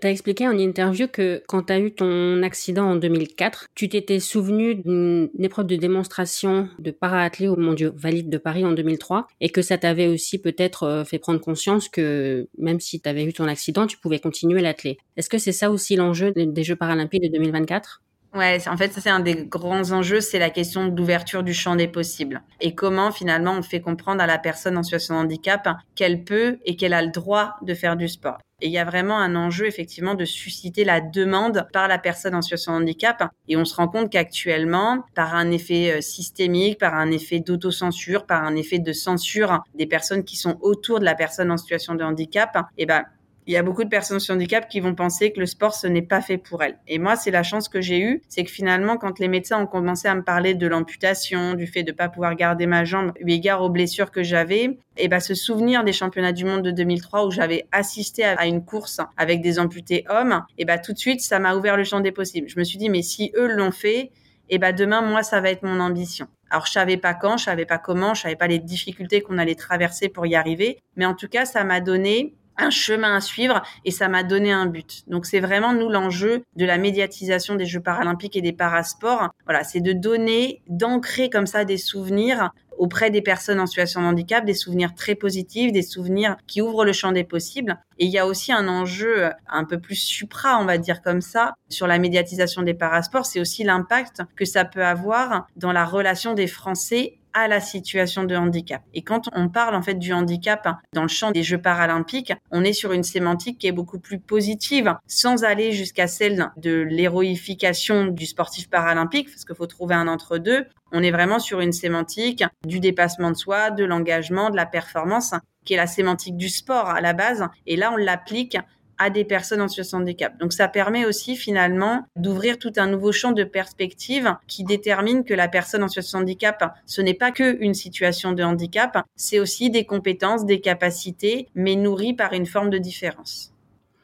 Tu 0.01 0.07
as 0.07 0.09
expliqué 0.09 0.47
en 0.47 0.57
interview 0.57 1.07
que 1.07 1.43
quand 1.47 1.63
tu 1.63 1.73
as 1.73 1.79
eu 1.79 1.91
ton 1.93 2.41
accident 2.41 2.89
en 2.89 2.95
2004, 2.95 3.67
tu 3.75 3.87
t'étais 3.87 4.19
souvenu 4.19 4.73
d'une 4.73 5.29
épreuve 5.39 5.67
de 5.67 5.75
démonstration 5.75 6.69
de 6.79 6.89
para-athlée 6.89 7.47
au 7.47 7.55
Mondiaux 7.55 7.91
Valide 7.95 8.27
de 8.27 8.39
Paris 8.39 8.65
en 8.65 8.71
2003 8.71 9.27
et 9.41 9.49
que 9.49 9.61
ça 9.61 9.77
t'avait 9.77 10.07
aussi 10.07 10.39
peut-être 10.39 10.83
euh, 10.83 11.03
fait 11.03 11.19
prendre 11.19 11.39
conscience 11.39 11.87
que 11.87 12.47
même 12.57 12.79
si 12.79 12.99
tu 12.99 13.07
avais 13.07 13.23
eu 13.23 13.33
ton 13.33 13.45
accident, 13.45 13.85
tu 13.85 13.99
pouvais 13.99 14.17
continuer 14.17 14.61
l'athlée. 14.61 14.97
Est-ce 15.17 15.29
que 15.29 15.37
c'est 15.37 15.51
ça 15.51 15.69
aussi 15.69 15.95
l'enjeu 15.95 16.31
des 16.31 16.63
Jeux 16.63 16.75
paralympiques 16.75 17.21
de 17.21 17.37
2024 17.37 18.01
Ouais, 18.33 18.65
en 18.69 18.77
fait, 18.77 18.93
ça 18.93 19.01
c'est 19.01 19.09
un 19.09 19.19
des 19.19 19.35
grands 19.45 19.91
enjeux, 19.91 20.21
c'est 20.21 20.39
la 20.39 20.49
question 20.49 20.87
d'ouverture 20.87 21.43
du 21.43 21.53
champ 21.53 21.75
des 21.75 21.89
possibles. 21.89 22.41
Et 22.61 22.75
comment 22.75 23.11
finalement 23.11 23.51
on 23.51 23.61
fait 23.61 23.81
comprendre 23.81 24.21
à 24.21 24.25
la 24.25 24.37
personne 24.37 24.77
en 24.77 24.83
situation 24.83 25.15
de 25.15 25.19
handicap 25.19 25.67
qu'elle 25.95 26.23
peut 26.23 26.57
et 26.63 26.77
qu'elle 26.77 26.93
a 26.93 27.01
le 27.01 27.11
droit 27.11 27.55
de 27.61 27.73
faire 27.73 27.97
du 27.97 28.07
sport. 28.07 28.37
Et 28.61 28.67
il 28.67 28.71
y 28.71 28.77
a 28.77 28.85
vraiment 28.85 29.17
un 29.17 29.35
enjeu 29.35 29.65
effectivement 29.65 30.13
de 30.15 30.23
susciter 30.23 30.85
la 30.85 31.01
demande 31.01 31.67
par 31.73 31.89
la 31.89 31.97
personne 31.97 32.33
en 32.33 32.41
situation 32.41 32.71
de 32.77 32.83
handicap. 32.83 33.29
Et 33.49 33.57
on 33.57 33.65
se 33.65 33.75
rend 33.75 33.89
compte 33.89 34.09
qu'actuellement, 34.09 35.03
par 35.13 35.35
un 35.35 35.51
effet 35.51 35.97
euh, 35.97 36.01
systémique, 36.01 36.79
par 36.79 36.93
un 36.93 37.11
effet 37.11 37.39
d'autocensure, 37.39 38.25
par 38.25 38.45
un 38.45 38.55
effet 38.55 38.79
de 38.79 38.93
censure 38.93 39.59
des 39.73 39.87
personnes 39.87 40.23
qui 40.23 40.37
sont 40.37 40.57
autour 40.61 40.99
de 40.99 41.05
la 41.05 41.15
personne 41.15 41.51
en 41.51 41.57
situation 41.57 41.95
de 41.95 42.03
handicap, 42.03 42.55
eh 42.77 42.85
ben 42.85 43.03
il 43.47 43.53
y 43.53 43.57
a 43.57 43.63
beaucoup 43.63 43.83
de 43.83 43.89
personnes 43.89 44.19
sur 44.19 44.35
handicap 44.35 44.67
qui 44.69 44.79
vont 44.79 44.93
penser 44.93 45.31
que 45.31 45.39
le 45.39 45.45
sport, 45.45 45.73
ce 45.73 45.87
n'est 45.87 46.01
pas 46.01 46.21
fait 46.21 46.37
pour 46.37 46.61
elles. 46.63 46.77
Et 46.87 46.99
moi, 46.99 47.15
c'est 47.15 47.31
la 47.31 47.43
chance 47.43 47.69
que 47.69 47.81
j'ai 47.81 47.99
eue, 47.99 48.21
c'est 48.29 48.43
que 48.43 48.51
finalement, 48.51 48.97
quand 48.97 49.19
les 49.19 49.27
médecins 49.27 49.59
ont 49.59 49.67
commencé 49.67 50.07
à 50.07 50.15
me 50.15 50.23
parler 50.23 50.53
de 50.53 50.67
l'amputation, 50.67 51.53
du 51.55 51.67
fait 51.67 51.83
de 51.83 51.91
pas 51.91 52.09
pouvoir 52.09 52.35
garder 52.35 52.65
ma 52.65 52.85
jambe, 52.85 53.11
eu 53.19 53.31
égard 53.31 53.61
aux 53.61 53.69
blessures 53.69 54.11
que 54.11 54.23
j'avais, 54.23 54.63
et 54.63 54.77
eh 54.97 55.07
ben, 55.07 55.19
ce 55.19 55.33
souvenir 55.33 55.83
des 55.83 55.93
championnats 55.93 56.33
du 56.33 56.45
monde 56.45 56.61
de 56.61 56.71
2003 56.71 57.25
où 57.25 57.31
j'avais 57.31 57.65
assisté 57.71 58.23
à 58.23 58.45
une 58.45 58.63
course 58.63 58.99
avec 59.17 59.41
des 59.41 59.57
amputés 59.57 60.05
hommes, 60.09 60.43
et 60.57 60.63
eh 60.63 60.65
ben, 60.65 60.79
tout 60.79 60.93
de 60.93 60.97
suite, 60.97 61.21
ça 61.21 61.39
m'a 61.39 61.55
ouvert 61.55 61.77
le 61.77 61.83
champ 61.83 61.99
des 61.99 62.11
possibles. 62.11 62.47
Je 62.49 62.59
me 62.59 62.63
suis 62.63 62.77
dit, 62.77 62.89
mais 62.89 63.01
si 63.01 63.31
eux 63.35 63.47
l'ont 63.47 63.71
fait, 63.71 64.11
et 64.49 64.55
eh 64.55 64.57
ben, 64.59 64.75
demain, 64.75 65.01
moi, 65.01 65.23
ça 65.23 65.39
va 65.39 65.49
être 65.49 65.63
mon 65.63 65.79
ambition. 65.79 66.27
Alors, 66.49 66.65
je 66.65 66.73
savais 66.73 66.97
pas 66.97 67.13
quand, 67.13 67.37
je 67.37 67.45
savais 67.45 67.65
pas 67.65 67.77
comment, 67.77 68.13
je 68.13 68.23
savais 68.23 68.35
pas 68.35 68.47
les 68.47 68.59
difficultés 68.59 69.21
qu'on 69.21 69.37
allait 69.37 69.55
traverser 69.55 70.09
pour 70.09 70.25
y 70.25 70.35
arriver, 70.35 70.77
mais 70.97 71.05
en 71.05 71.13
tout 71.13 71.29
cas, 71.29 71.45
ça 71.45 71.63
m'a 71.63 71.79
donné 71.79 72.35
un 72.57 72.69
chemin 72.69 73.15
à 73.15 73.21
suivre 73.21 73.61
et 73.85 73.91
ça 73.91 74.07
m'a 74.07 74.23
donné 74.23 74.51
un 74.51 74.65
but. 74.65 75.03
Donc 75.07 75.25
c'est 75.25 75.39
vraiment 75.39 75.73
nous 75.73 75.89
l'enjeu 75.89 76.43
de 76.55 76.65
la 76.65 76.77
médiatisation 76.77 77.55
des 77.55 77.65
Jeux 77.65 77.79
paralympiques 77.79 78.35
et 78.35 78.41
des 78.41 78.53
parasports. 78.53 79.29
Voilà, 79.45 79.63
c'est 79.63 79.81
de 79.81 79.93
donner, 79.93 80.61
d'ancrer 80.67 81.29
comme 81.29 81.47
ça 81.47 81.65
des 81.65 81.77
souvenirs 81.77 82.51
auprès 82.77 83.11
des 83.11 83.21
personnes 83.21 83.59
en 83.59 83.67
situation 83.67 84.01
de 84.01 84.07
handicap, 84.07 84.43
des 84.43 84.55
souvenirs 84.55 84.95
très 84.95 85.13
positifs, 85.13 85.71
des 85.71 85.83
souvenirs 85.83 86.35
qui 86.47 86.63
ouvrent 86.63 86.83
le 86.83 86.93
champ 86.93 87.11
des 87.11 87.23
possibles. 87.23 87.77
Et 87.99 88.05
il 88.05 88.11
y 88.11 88.17
a 88.17 88.25
aussi 88.25 88.51
un 88.51 88.67
enjeu 88.67 89.29
un 89.47 89.65
peu 89.65 89.79
plus 89.79 89.95
supra, 89.95 90.57
on 90.59 90.65
va 90.65 90.79
dire 90.79 91.03
comme 91.03 91.21
ça, 91.21 91.53
sur 91.69 91.85
la 91.85 91.99
médiatisation 91.99 92.63
des 92.63 92.73
parasports, 92.73 93.27
c'est 93.27 93.39
aussi 93.39 93.63
l'impact 93.63 94.23
que 94.35 94.45
ça 94.45 94.65
peut 94.65 94.83
avoir 94.83 95.47
dans 95.57 95.71
la 95.71 95.85
relation 95.85 96.33
des 96.33 96.47
Français 96.47 97.19
à 97.33 97.47
la 97.47 97.59
situation 97.59 98.23
de 98.23 98.35
handicap. 98.35 98.81
Et 98.93 99.01
quand 99.01 99.29
on 99.33 99.49
parle 99.49 99.75
en 99.75 99.81
fait 99.81 99.95
du 99.95 100.13
handicap 100.13 100.67
dans 100.93 101.03
le 101.03 101.07
champ 101.07 101.31
des 101.31 101.43
Jeux 101.43 101.61
paralympiques, 101.61 102.33
on 102.51 102.63
est 102.63 102.73
sur 102.73 102.91
une 102.91 103.03
sémantique 103.03 103.57
qui 103.57 103.67
est 103.67 103.71
beaucoup 103.71 103.99
plus 103.99 104.19
positive, 104.19 104.95
sans 105.07 105.43
aller 105.43 105.71
jusqu'à 105.71 106.07
celle 106.07 106.51
de 106.57 106.81
l'héroïfication 106.81 108.05
du 108.05 108.25
sportif 108.25 108.69
paralympique, 108.69 109.29
parce 109.29 109.45
qu'il 109.45 109.55
faut 109.55 109.67
trouver 109.67 109.95
un 109.95 110.07
entre-deux. 110.07 110.65
On 110.91 111.03
est 111.03 111.11
vraiment 111.11 111.39
sur 111.39 111.61
une 111.61 111.71
sémantique 111.71 112.43
du 112.65 112.79
dépassement 112.79 113.31
de 113.31 113.37
soi, 113.37 113.71
de 113.71 113.85
l'engagement, 113.85 114.49
de 114.49 114.55
la 114.55 114.65
performance, 114.65 115.33
qui 115.65 115.73
est 115.73 115.77
la 115.77 115.87
sémantique 115.87 116.37
du 116.37 116.49
sport 116.49 116.89
à 116.89 117.01
la 117.01 117.13
base. 117.13 117.47
Et 117.67 117.75
là, 117.75 117.91
on 117.93 117.97
l'applique 117.97 118.57
à 119.01 119.09
des 119.09 119.25
personnes 119.25 119.61
en 119.61 119.67
situation 119.67 119.97
de 119.97 120.03
handicap. 120.03 120.37
Donc 120.39 120.53
ça 120.53 120.67
permet 120.67 121.05
aussi 121.05 121.35
finalement 121.35 122.05
d'ouvrir 122.15 122.59
tout 122.59 122.71
un 122.77 122.85
nouveau 122.85 123.11
champ 123.11 123.31
de 123.31 123.43
perspective 123.43 124.35
qui 124.47 124.63
détermine 124.63 125.23
que 125.23 125.33
la 125.33 125.47
personne 125.47 125.83
en 125.83 125.87
situation 125.87 126.19
de 126.19 126.23
handicap, 126.23 126.75
ce 126.85 127.01
n'est 127.01 127.15
pas 127.15 127.31
que 127.31 127.57
une 127.61 127.73
situation 127.73 128.33
de 128.33 128.43
handicap, 128.43 129.03
c'est 129.15 129.39
aussi 129.39 129.71
des 129.71 129.85
compétences, 129.85 130.45
des 130.45 130.61
capacités, 130.61 131.47
mais 131.55 131.75
nourries 131.75 132.13
par 132.13 132.33
une 132.33 132.45
forme 132.45 132.69
de 132.69 132.77
différence. 132.77 133.51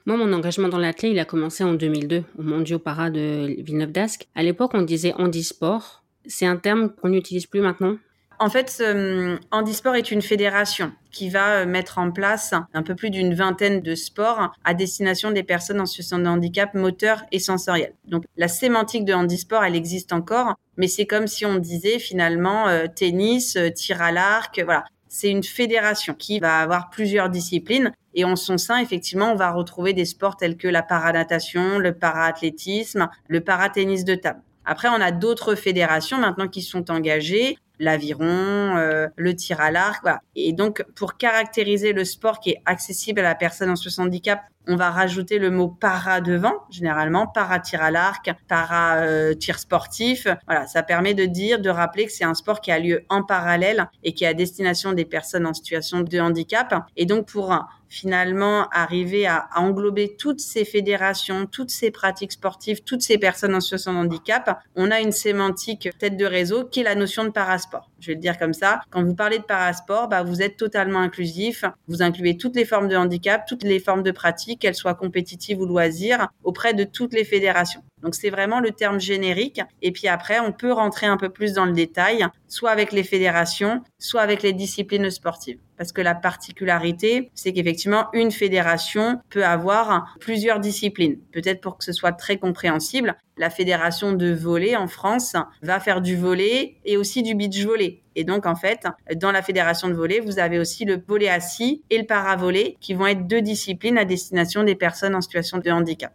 Moi, 0.07 0.17
mon 0.17 0.33
engagement 0.33 0.69
dans 0.69 0.79
l'athlète, 0.79 1.11
il 1.11 1.19
a 1.19 1.25
commencé 1.25 1.63
en 1.63 1.73
2002 1.73 2.23
au 2.39 2.41
Mondiaux 2.41 2.79
Para 2.79 3.11
de 3.11 3.55
Villeneuve 3.59 3.91
d'Ascq. 3.91 4.27
À 4.33 4.41
l'époque, 4.41 4.71
on 4.73 4.81
disait 4.81 5.13
handisport. 5.13 6.03
C'est 6.25 6.47
un 6.47 6.57
terme 6.57 6.89
qu'on 6.89 7.09
n'utilise 7.09 7.45
plus 7.45 7.61
maintenant 7.61 7.97
en 8.39 8.49
fait, 8.49 8.77
euh, 8.81 9.37
Handisport 9.51 9.95
est 9.95 10.11
une 10.11 10.21
fédération 10.21 10.91
qui 11.11 11.29
va 11.29 11.61
euh, 11.61 11.65
mettre 11.65 11.97
en 11.97 12.11
place 12.11 12.53
un 12.73 12.83
peu 12.83 12.95
plus 12.95 13.09
d'une 13.09 13.33
vingtaine 13.33 13.81
de 13.81 13.95
sports 13.95 14.53
à 14.63 14.73
destination 14.73 15.31
des 15.31 15.43
personnes 15.43 15.81
en 15.81 15.85
situation 15.85 16.19
de 16.19 16.27
handicap 16.27 16.73
moteur 16.73 17.23
et 17.31 17.39
sensoriel. 17.39 17.93
Donc 18.05 18.25
la 18.37 18.47
sémantique 18.47 19.05
de 19.05 19.13
handisport, 19.13 19.63
elle 19.63 19.75
existe 19.75 20.13
encore, 20.13 20.55
mais 20.77 20.87
c'est 20.87 21.05
comme 21.05 21.27
si 21.27 21.45
on 21.45 21.55
disait 21.55 21.99
finalement 21.99 22.67
euh, 22.67 22.85
tennis, 22.87 23.57
tir 23.75 24.01
à 24.01 24.11
l'arc, 24.11 24.61
voilà. 24.63 24.85
C'est 25.09 25.29
une 25.29 25.43
fédération 25.43 26.13
qui 26.13 26.39
va 26.39 26.59
avoir 26.59 26.89
plusieurs 26.89 27.29
disciplines 27.29 27.93
et 28.13 28.25
en 28.25 28.35
son 28.35 28.57
sein, 28.57 28.79
effectivement, 28.79 29.31
on 29.31 29.35
va 29.35 29.51
retrouver 29.51 29.93
des 29.93 30.05
sports 30.05 30.35
tels 30.35 30.57
que 30.57 30.67
la 30.67 30.83
paranatation, 30.83 31.79
le 31.79 31.93
paraathlétisme, 31.93 33.07
le 33.27 33.41
paratennis 33.41 34.03
de 34.03 34.15
table. 34.15 34.41
Après, 34.65 34.89
on 34.89 34.99
a 34.99 35.11
d'autres 35.11 35.55
fédérations 35.55 36.17
maintenant 36.17 36.49
qui 36.49 36.61
sont 36.61 36.91
engagées 36.91 37.57
l'aviron, 37.79 38.77
euh, 38.77 39.07
le 39.15 39.35
tir 39.35 39.61
à 39.61 39.71
l'arc. 39.71 40.05
Et 40.35 40.53
donc, 40.53 40.83
pour 40.95 41.17
caractériser 41.17 41.93
le 41.93 42.05
sport 42.05 42.39
qui 42.39 42.51
est 42.51 42.61
accessible 42.65 43.19
à 43.19 43.23
la 43.23 43.35
personne 43.35 43.69
en 43.69 43.75
situation 43.75 44.03
handicap, 44.03 44.41
on 44.67 44.75
va 44.75 44.91
rajouter 44.91 45.39
le 45.39 45.49
mot 45.49 45.67
para 45.67 46.21
devant, 46.21 46.65
généralement 46.69 47.27
para 47.27 47.59
tir 47.59 47.81
à 47.81 47.91
l'arc, 47.91 48.31
para 48.47 48.97
euh, 48.97 49.33
tir 49.33 49.59
sportif. 49.59 50.27
Voilà, 50.45 50.67
ça 50.67 50.83
permet 50.83 51.13
de 51.13 51.25
dire, 51.25 51.59
de 51.59 51.69
rappeler 51.69 52.05
que 52.05 52.11
c'est 52.11 52.23
un 52.23 52.33
sport 52.33 52.61
qui 52.61 52.71
a 52.71 52.79
lieu 52.79 53.05
en 53.09 53.23
parallèle 53.23 53.89
et 54.03 54.13
qui 54.13 54.23
est 54.23 54.27
à 54.27 54.33
destination 54.33 54.93
des 54.93 55.05
personnes 55.05 55.45
en 55.45 55.53
situation 55.53 56.01
de 56.01 56.19
handicap. 56.19 56.73
Et 56.95 57.05
donc, 57.05 57.27
pour 57.27 57.53
finalement 57.89 58.67
arriver 58.69 59.27
à, 59.27 59.47
englober 59.55 60.15
toutes 60.17 60.39
ces 60.39 60.65
fédérations, 60.65 61.45
toutes 61.45 61.69
ces 61.69 61.91
pratiques 61.91 62.33
sportives, 62.33 62.83
toutes 62.83 63.01
ces 63.01 63.17
personnes 63.17 63.55
en 63.55 63.61
situation 63.61 63.93
de 63.93 63.99
handicap, 63.99 64.61
on 64.75 64.91
a 64.91 64.99
une 64.99 65.11
sémantique 65.11 65.89
tête 65.97 66.17
de 66.17 66.25
réseau 66.25 66.65
qui 66.65 66.81
est 66.81 66.83
la 66.83 66.95
notion 66.95 67.23
de 67.23 67.29
parasport. 67.29 67.89
Je 67.99 68.07
vais 68.07 68.15
le 68.15 68.21
dire 68.21 68.37
comme 68.37 68.53
ça. 68.53 68.81
Quand 68.89 69.03
vous 69.03 69.15
parlez 69.15 69.39
de 69.39 69.43
parasport, 69.43 70.07
bah, 70.07 70.23
vous 70.23 70.41
êtes 70.41 70.57
totalement 70.57 70.99
inclusif. 70.99 71.65
Vous 71.87 72.01
incluez 72.01 72.37
toutes 72.37 72.55
les 72.55 72.65
formes 72.65 72.87
de 72.87 72.95
handicap, 72.95 73.45
toutes 73.47 73.63
les 73.63 73.79
formes 73.79 74.03
de 74.03 74.11
pratiques, 74.11 74.61
qu'elles 74.61 74.75
soient 74.75 74.95
compétitives 74.95 75.59
ou 75.59 75.65
loisirs, 75.65 76.27
auprès 76.43 76.73
de 76.73 76.83
toutes 76.83 77.13
les 77.13 77.25
fédérations. 77.25 77.81
Donc 78.01 78.15
c'est 78.15 78.29
vraiment 78.29 78.59
le 78.59 78.71
terme 78.71 78.99
générique. 78.99 79.61
Et 79.81 79.91
puis 79.91 80.07
après, 80.07 80.39
on 80.39 80.51
peut 80.51 80.71
rentrer 80.71 81.07
un 81.07 81.17
peu 81.17 81.29
plus 81.29 81.53
dans 81.53 81.65
le 81.65 81.73
détail, 81.73 82.25
soit 82.47 82.71
avec 82.71 82.91
les 82.91 83.03
fédérations, 83.03 83.81
soit 83.97 84.21
avec 84.21 84.43
les 84.43 84.53
disciplines 84.53 85.09
sportives. 85.09 85.59
Parce 85.77 85.91
que 85.91 86.01
la 86.01 86.15
particularité, 86.15 87.31
c'est 87.35 87.53
qu'effectivement, 87.53 88.07
une 88.13 88.31
fédération 88.31 89.19
peut 89.29 89.45
avoir 89.45 90.15
plusieurs 90.19 90.59
disciplines. 90.59 91.19
Peut-être 91.31 91.61
pour 91.61 91.77
que 91.77 91.83
ce 91.83 91.93
soit 91.93 92.13
très 92.13 92.37
compréhensible, 92.37 93.15
la 93.37 93.51
fédération 93.51 94.13
de 94.13 94.33
volley 94.33 94.75
en 94.75 94.87
France 94.87 95.35
va 95.61 95.79
faire 95.79 96.01
du 96.01 96.15
volley 96.15 96.77
et 96.85 96.97
aussi 96.97 97.21
du 97.21 97.35
beach 97.35 97.63
volley. 97.63 98.01
Et 98.15 98.23
donc, 98.23 98.47
en 98.47 98.55
fait, 98.55 98.87
dans 99.15 99.31
la 99.31 99.43
fédération 99.43 99.87
de 99.87 99.93
volley, 99.93 100.19
vous 100.19 100.39
avez 100.39 100.57
aussi 100.57 100.85
le 100.85 100.99
volley 101.07 101.29
assis 101.29 101.83
et 101.91 101.99
le 101.99 102.05
para-volley 102.05 102.75
qui 102.81 102.95
vont 102.95 103.05
être 103.05 103.27
deux 103.27 103.43
disciplines 103.43 103.99
à 103.99 104.05
destination 104.05 104.63
des 104.63 104.75
personnes 104.75 105.13
en 105.13 105.21
situation 105.21 105.59
de 105.59 105.69
handicap. 105.69 106.13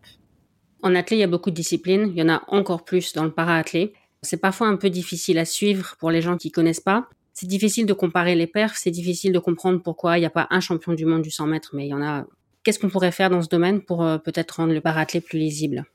En 0.83 0.95
athlée, 0.97 1.19
il 1.19 1.21
y 1.21 1.25
a 1.25 1.29
beaucoup 1.29 1.51
de 1.51 1.57
disciplines. 1.57 2.13
Il 2.15 2.19
y 2.19 2.23
en 2.23 2.29
a 2.29 2.43
encore 2.49 2.85
plus 2.85 3.13
dans 3.13 3.25
le 3.25 3.31
para-athlé. 3.31 3.95
C'est 4.23 4.41
parfois 4.41 4.69
un 4.69 4.77
peu 4.77 4.91
difficile 4.91 5.39
à 5.39 5.45
suivre 5.45 5.97
pour 5.99 6.11
les 6.11 6.21
gens 6.21 6.37
qui 6.37 6.51
connaissent 6.51 6.81
pas. 6.81 7.09
C'est 7.33 7.47
difficile 7.47 7.87
de 7.87 7.93
comparer 7.93 8.35
les 8.35 8.47
perfs, 8.47 8.77
c'est 8.77 8.91
difficile 8.91 9.33
de 9.33 9.39
comprendre 9.39 9.81
pourquoi 9.83 10.19
il 10.19 10.21
n'y 10.21 10.27
a 10.27 10.31
pas 10.31 10.47
un 10.51 10.61
champion 10.61 10.93
du 10.93 11.07
monde 11.07 11.23
du 11.23 11.31
100 11.31 11.47
mètres, 11.47 11.71
mais 11.73 11.87
il 11.87 11.91
y 11.91 11.95
en 11.95 12.03
a. 12.03 12.27
Qu'est-ce 12.63 12.79
qu'on 12.79 12.91
pourrait 12.91 13.11
faire 13.11 13.31
dans 13.31 13.43
ce 13.43 13.49
domaine 13.49 13.81
pour 13.81 14.05
euh, 14.05 14.19
peut-être 14.19 14.53
rendre 14.53 14.75
le 14.75 14.81
para-athlé 14.81 15.21
plus 15.21 15.39
lisible? 15.39 15.87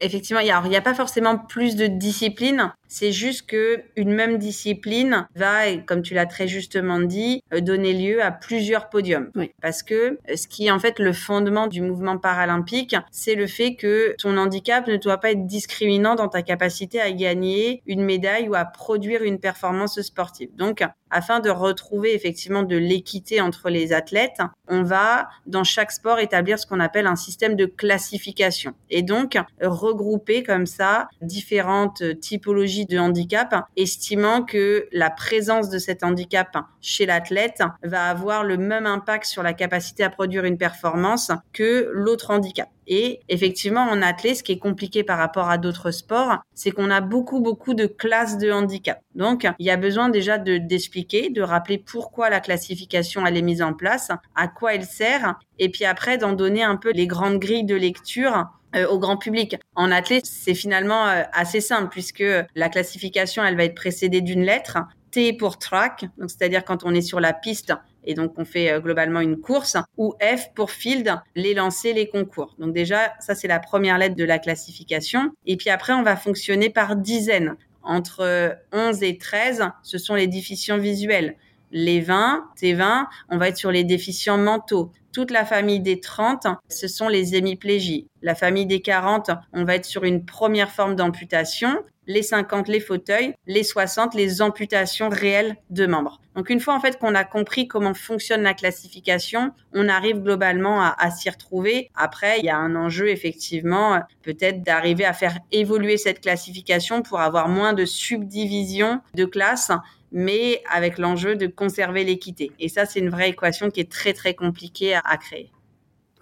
Effectivement, 0.00 0.40
il 0.40 0.52
n'y 0.68 0.76
a, 0.76 0.80
pas 0.80 0.94
forcément 0.94 1.36
plus 1.36 1.76
de 1.76 1.86
disciplines. 1.86 2.72
C'est 2.88 3.12
juste 3.12 3.46
que 3.46 3.82
une 3.96 4.12
même 4.12 4.38
discipline 4.38 5.28
va, 5.36 5.76
comme 5.86 6.02
tu 6.02 6.14
l'as 6.14 6.26
très 6.26 6.48
justement 6.48 6.98
dit, 6.98 7.42
euh, 7.52 7.60
donner 7.60 7.92
lieu 7.92 8.22
à 8.22 8.32
plusieurs 8.32 8.88
podiums. 8.88 9.30
Parce 9.62 9.82
que 9.82 10.18
euh, 10.28 10.36
ce 10.36 10.48
qui 10.48 10.66
est 10.66 10.70
en 10.70 10.78
fait 10.78 10.98
le 10.98 11.12
fondement 11.12 11.66
du 11.66 11.82
mouvement 11.82 12.18
paralympique, 12.18 12.96
c'est 13.12 13.34
le 13.34 13.46
fait 13.46 13.76
que 13.76 14.14
ton 14.18 14.36
handicap 14.36 14.86
ne 14.88 14.96
doit 14.96 15.18
pas 15.18 15.32
être 15.32 15.46
discriminant 15.46 16.14
dans 16.14 16.28
ta 16.28 16.42
capacité 16.42 17.00
à 17.00 17.12
gagner 17.12 17.82
une 17.86 18.02
médaille 18.02 18.48
ou 18.48 18.54
à 18.54 18.64
produire 18.64 19.22
une 19.22 19.38
performance 19.38 20.00
sportive. 20.00 20.48
Donc, 20.56 20.82
afin 21.10 21.40
de 21.40 21.50
retrouver 21.50 22.14
effectivement 22.14 22.62
de 22.62 22.76
l'équité 22.76 23.40
entre 23.40 23.70
les 23.70 23.92
athlètes, 23.92 24.40
on 24.68 24.82
va 24.82 25.28
dans 25.46 25.64
chaque 25.64 25.92
sport 25.92 26.18
établir 26.18 26.58
ce 26.58 26.66
qu'on 26.66 26.80
appelle 26.80 27.06
un 27.06 27.16
système 27.16 27.56
de 27.56 27.66
classification 27.66 28.74
et 28.88 29.02
donc 29.02 29.38
regrouper 29.60 30.42
comme 30.42 30.66
ça 30.66 31.08
différentes 31.20 32.02
typologies 32.20 32.86
de 32.86 32.98
handicap, 32.98 33.54
estimant 33.76 34.42
que 34.42 34.88
la 34.92 35.10
présence 35.10 35.68
de 35.70 35.78
cet 35.78 36.04
handicap 36.04 36.56
chez 36.80 37.06
l'athlète 37.06 37.62
va 37.82 38.04
avoir 38.04 38.44
le 38.44 38.56
même 38.56 38.86
impact 38.86 39.24
sur 39.26 39.42
la 39.42 39.52
capacité 39.52 40.04
à 40.04 40.10
produire 40.10 40.44
une 40.44 40.58
performance 40.58 41.30
que 41.52 41.90
l'autre 41.92 42.30
handicap. 42.30 42.68
Et 42.92 43.20
effectivement, 43.28 43.82
en 43.82 44.02
athlète, 44.02 44.38
ce 44.38 44.42
qui 44.42 44.50
est 44.50 44.58
compliqué 44.58 45.04
par 45.04 45.16
rapport 45.16 45.48
à 45.48 45.58
d'autres 45.58 45.92
sports, 45.92 46.38
c'est 46.54 46.72
qu'on 46.72 46.90
a 46.90 47.00
beaucoup, 47.00 47.38
beaucoup 47.40 47.72
de 47.72 47.86
classes 47.86 48.36
de 48.36 48.50
handicap. 48.50 49.00
Donc, 49.14 49.46
il 49.60 49.64
y 49.64 49.70
a 49.70 49.76
besoin 49.76 50.08
déjà 50.08 50.38
de 50.38 50.58
d'expliquer, 50.58 51.30
de 51.30 51.40
rappeler 51.40 51.78
pourquoi 51.78 52.30
la 52.30 52.40
classification 52.40 53.24
elle 53.24 53.36
est 53.36 53.42
mise 53.42 53.62
en 53.62 53.74
place, 53.74 54.10
à 54.34 54.48
quoi 54.48 54.74
elle 54.74 54.84
sert, 54.84 55.36
et 55.60 55.68
puis 55.68 55.84
après 55.84 56.18
d'en 56.18 56.32
donner 56.32 56.64
un 56.64 56.74
peu 56.74 56.90
les 56.90 57.06
grandes 57.06 57.38
grilles 57.38 57.64
de 57.64 57.76
lecture 57.76 58.46
euh, 58.74 58.88
au 58.88 58.98
grand 58.98 59.16
public. 59.16 59.56
En 59.76 59.92
athlète, 59.92 60.26
c'est 60.26 60.54
finalement 60.54 61.06
euh, 61.06 61.22
assez 61.32 61.60
simple 61.60 61.90
puisque 61.90 62.24
la 62.56 62.68
classification, 62.68 63.44
elle 63.44 63.56
va 63.56 63.64
être 63.64 63.76
précédée 63.76 64.20
d'une 64.20 64.42
lettre. 64.42 64.78
T 65.12 65.32
pour 65.32 65.58
track, 65.58 66.06
donc 66.18 66.30
c'est-à-dire 66.30 66.64
quand 66.64 66.84
on 66.84 66.94
est 66.94 67.02
sur 67.02 67.18
la 67.18 67.32
piste 67.32 67.72
et 68.04 68.14
donc 68.14 68.38
on 68.38 68.44
fait 68.44 68.70
euh, 68.70 68.80
globalement 68.80 69.20
une 69.20 69.38
course, 69.40 69.76
ou 69.96 70.14
F 70.20 70.52
pour 70.54 70.70
field, 70.70 71.14
les 71.34 71.54
lancers, 71.54 71.94
les 71.94 72.08
concours. 72.08 72.54
Donc 72.58 72.72
déjà, 72.72 73.12
ça 73.20 73.34
c'est 73.34 73.48
la 73.48 73.60
première 73.60 73.98
lettre 73.98 74.16
de 74.16 74.24
la 74.24 74.38
classification. 74.38 75.30
Et 75.46 75.56
puis 75.56 75.70
après, 75.70 75.92
on 75.92 76.02
va 76.02 76.16
fonctionner 76.16 76.70
par 76.70 76.96
dizaines. 76.96 77.56
Entre 77.82 78.56
11 78.72 79.02
et 79.02 79.16
13, 79.16 79.64
ce 79.82 79.98
sont 79.98 80.14
les 80.14 80.26
déficients 80.26 80.78
visuels. 80.78 81.36
Les 81.72 82.00
20, 82.00 82.48
T20, 82.60 83.06
on 83.30 83.38
va 83.38 83.48
être 83.48 83.56
sur 83.56 83.70
les 83.70 83.84
déficients 83.84 84.38
mentaux. 84.38 84.92
Toute 85.12 85.30
la 85.30 85.44
famille 85.44 85.80
des 85.80 86.00
30, 86.00 86.46
ce 86.68 86.88
sont 86.88 87.08
les 87.08 87.34
hémiplégies. 87.34 88.08
La 88.22 88.34
famille 88.34 88.66
des 88.66 88.80
40, 88.80 89.30
on 89.52 89.64
va 89.64 89.76
être 89.76 89.84
sur 89.84 90.04
une 90.04 90.24
première 90.24 90.70
forme 90.70 90.94
d'amputation. 90.94 91.82
Les 92.12 92.24
50, 92.24 92.66
les 92.66 92.80
fauteuils. 92.80 93.34
Les 93.46 93.62
60, 93.62 94.14
les 94.16 94.42
amputations 94.42 95.08
réelles 95.08 95.54
de 95.70 95.86
membres. 95.86 96.20
Donc 96.34 96.50
une 96.50 96.58
fois 96.58 96.74
en 96.74 96.80
fait 96.80 96.98
qu'on 96.98 97.14
a 97.14 97.22
compris 97.22 97.68
comment 97.68 97.94
fonctionne 97.94 98.42
la 98.42 98.52
classification, 98.52 99.52
on 99.72 99.88
arrive 99.88 100.18
globalement 100.20 100.82
à, 100.82 100.96
à 100.98 101.12
s'y 101.12 101.30
retrouver. 101.30 101.88
Après, 101.94 102.40
il 102.40 102.46
y 102.46 102.48
a 102.48 102.56
un 102.56 102.74
enjeu 102.74 103.10
effectivement 103.10 104.00
peut-être 104.22 104.64
d'arriver 104.64 105.04
à 105.04 105.12
faire 105.12 105.38
évoluer 105.52 105.98
cette 105.98 106.20
classification 106.20 107.02
pour 107.02 107.20
avoir 107.20 107.48
moins 107.48 107.74
de 107.74 107.84
subdivisions 107.84 109.00
de 109.14 109.24
classes 109.24 109.70
mais 110.10 110.60
avec 110.68 110.98
l'enjeu 110.98 111.36
de 111.36 111.46
conserver 111.46 112.02
l'équité. 112.02 112.50
Et 112.58 112.68
ça, 112.68 112.86
c'est 112.86 112.98
une 112.98 113.10
vraie 113.10 113.30
équation 113.30 113.70
qui 113.70 113.78
est 113.78 113.90
très 113.90 114.12
très 114.12 114.34
compliquée 114.34 114.96
à, 114.96 115.16
créer. 115.16 115.52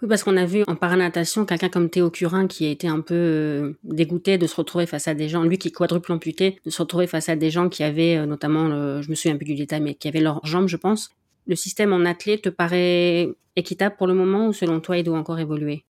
Oui, 0.01 0.07
parce 0.07 0.23
qu'on 0.23 0.37
a 0.37 0.45
vu 0.45 0.63
en 0.67 0.75
paranatation 0.75 1.45
quelqu'un 1.45 1.67
comme 1.67 1.89
Théo 1.89 2.09
Curin 2.09 2.47
qui 2.47 2.65
a 2.65 2.69
été 2.69 2.87
un 2.87 3.01
peu 3.01 3.15
euh, 3.15 3.73
dégoûté 3.83 4.37
de 4.37 4.47
se 4.47 4.55
retrouver 4.55 4.85
face 4.85 5.09
à 5.09 5.13
des 5.13 5.27
gens, 5.27 5.43
lui 5.43 5.57
qui 5.57 5.67
est 5.67 5.71
quadruple 5.71 6.13
amputé, 6.13 6.57
de 6.63 6.69
se 6.69 6.81
retrouver 6.81 7.05
face 7.05 7.27
à 7.27 7.35
des 7.35 7.49
gens 7.49 7.67
qui 7.67 7.83
avaient 7.83 8.15
euh, 8.15 8.25
notamment, 8.25 9.01
je 9.01 9.09
me 9.09 9.15
souviens 9.15 9.35
plus 9.35 9.45
du 9.45 9.55
détail, 9.55 9.81
mais 9.81 9.95
qui 9.95 10.07
avaient 10.07 10.21
leurs 10.21 10.45
jambes, 10.45 10.67
je 10.67 10.77
pense. 10.77 11.09
Le 11.47 11.55
système 11.55 11.91
en 11.91 12.05
athlète 12.05 12.43
te 12.43 12.49
paraît 12.49 13.29
équitable 13.57 13.95
pour 13.97 14.07
le 14.07 14.13
moment 14.13 14.47
ou 14.47 14.53
selon 14.53 14.79
toi 14.79 14.97
il 14.97 15.03
doit 15.03 15.17
encore 15.17 15.39
évoluer? 15.39 15.83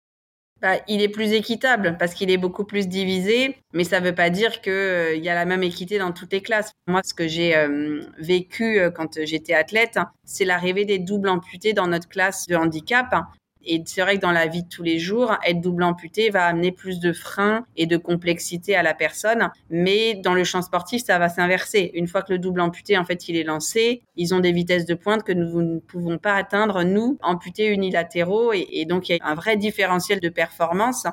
Bah, 0.62 0.76
il 0.86 1.02
est 1.02 1.08
plus 1.08 1.32
équitable 1.32 1.96
parce 1.98 2.14
qu'il 2.14 2.30
est 2.30 2.38
beaucoup 2.38 2.64
plus 2.64 2.86
divisé, 2.86 3.56
mais 3.74 3.84
ça 3.84 4.00
ne 4.00 4.06
veut 4.06 4.14
pas 4.14 4.30
dire 4.30 4.60
qu'il 4.60 4.72
euh, 4.72 5.16
y 5.16 5.28
a 5.28 5.34
la 5.34 5.44
même 5.44 5.64
équité 5.64 5.98
dans 5.98 6.12
toutes 6.12 6.32
les 6.32 6.42
classes. 6.42 6.70
Moi, 6.86 7.00
ce 7.04 7.12
que 7.12 7.26
j'ai 7.26 7.54
vécu 8.18 8.80
quand 8.94 9.18
j'étais 9.24 9.52
athlète, 9.54 9.98
c'est 10.24 10.44
l'arrivée 10.44 10.84
des 10.84 11.00
doubles 11.00 11.28
amputés 11.28 11.72
dans 11.72 11.88
notre 11.88 12.08
classe 12.08 12.46
de 12.46 12.54
handicap. 12.54 13.12
Et 13.66 13.82
c'est 13.84 14.00
vrai 14.00 14.16
que 14.16 14.20
dans 14.20 14.32
la 14.32 14.46
vie 14.46 14.62
de 14.62 14.68
tous 14.68 14.82
les 14.82 14.98
jours, 14.98 15.36
être 15.44 15.60
double 15.60 15.82
amputé 15.82 16.30
va 16.30 16.46
amener 16.46 16.72
plus 16.72 17.00
de 17.00 17.12
freins 17.12 17.66
et 17.76 17.86
de 17.86 17.96
complexité 17.96 18.76
à 18.76 18.82
la 18.82 18.94
personne. 18.94 19.50
Mais 19.70 20.14
dans 20.14 20.34
le 20.34 20.44
champ 20.44 20.62
sportif, 20.62 21.02
ça 21.04 21.18
va 21.18 21.28
s'inverser. 21.28 21.90
Une 21.94 22.06
fois 22.06 22.22
que 22.22 22.32
le 22.32 22.38
double 22.38 22.60
amputé, 22.60 22.96
en 22.96 23.04
fait, 23.04 23.28
il 23.28 23.36
est 23.36 23.44
lancé, 23.44 24.02
ils 24.16 24.34
ont 24.34 24.40
des 24.40 24.52
vitesses 24.52 24.86
de 24.86 24.94
pointe 24.94 25.22
que 25.22 25.32
nous 25.32 25.62
ne 25.62 25.78
pouvons 25.78 26.18
pas 26.18 26.34
atteindre, 26.34 26.84
nous, 26.84 27.18
amputés 27.22 27.68
unilatéraux. 27.68 28.52
Et, 28.52 28.66
et 28.70 28.84
donc, 28.84 29.08
il 29.08 29.16
y 29.16 29.20
a 29.20 29.26
un 29.26 29.34
vrai 29.34 29.56
différentiel 29.56 30.20
de 30.20 30.28
performance 30.28 31.06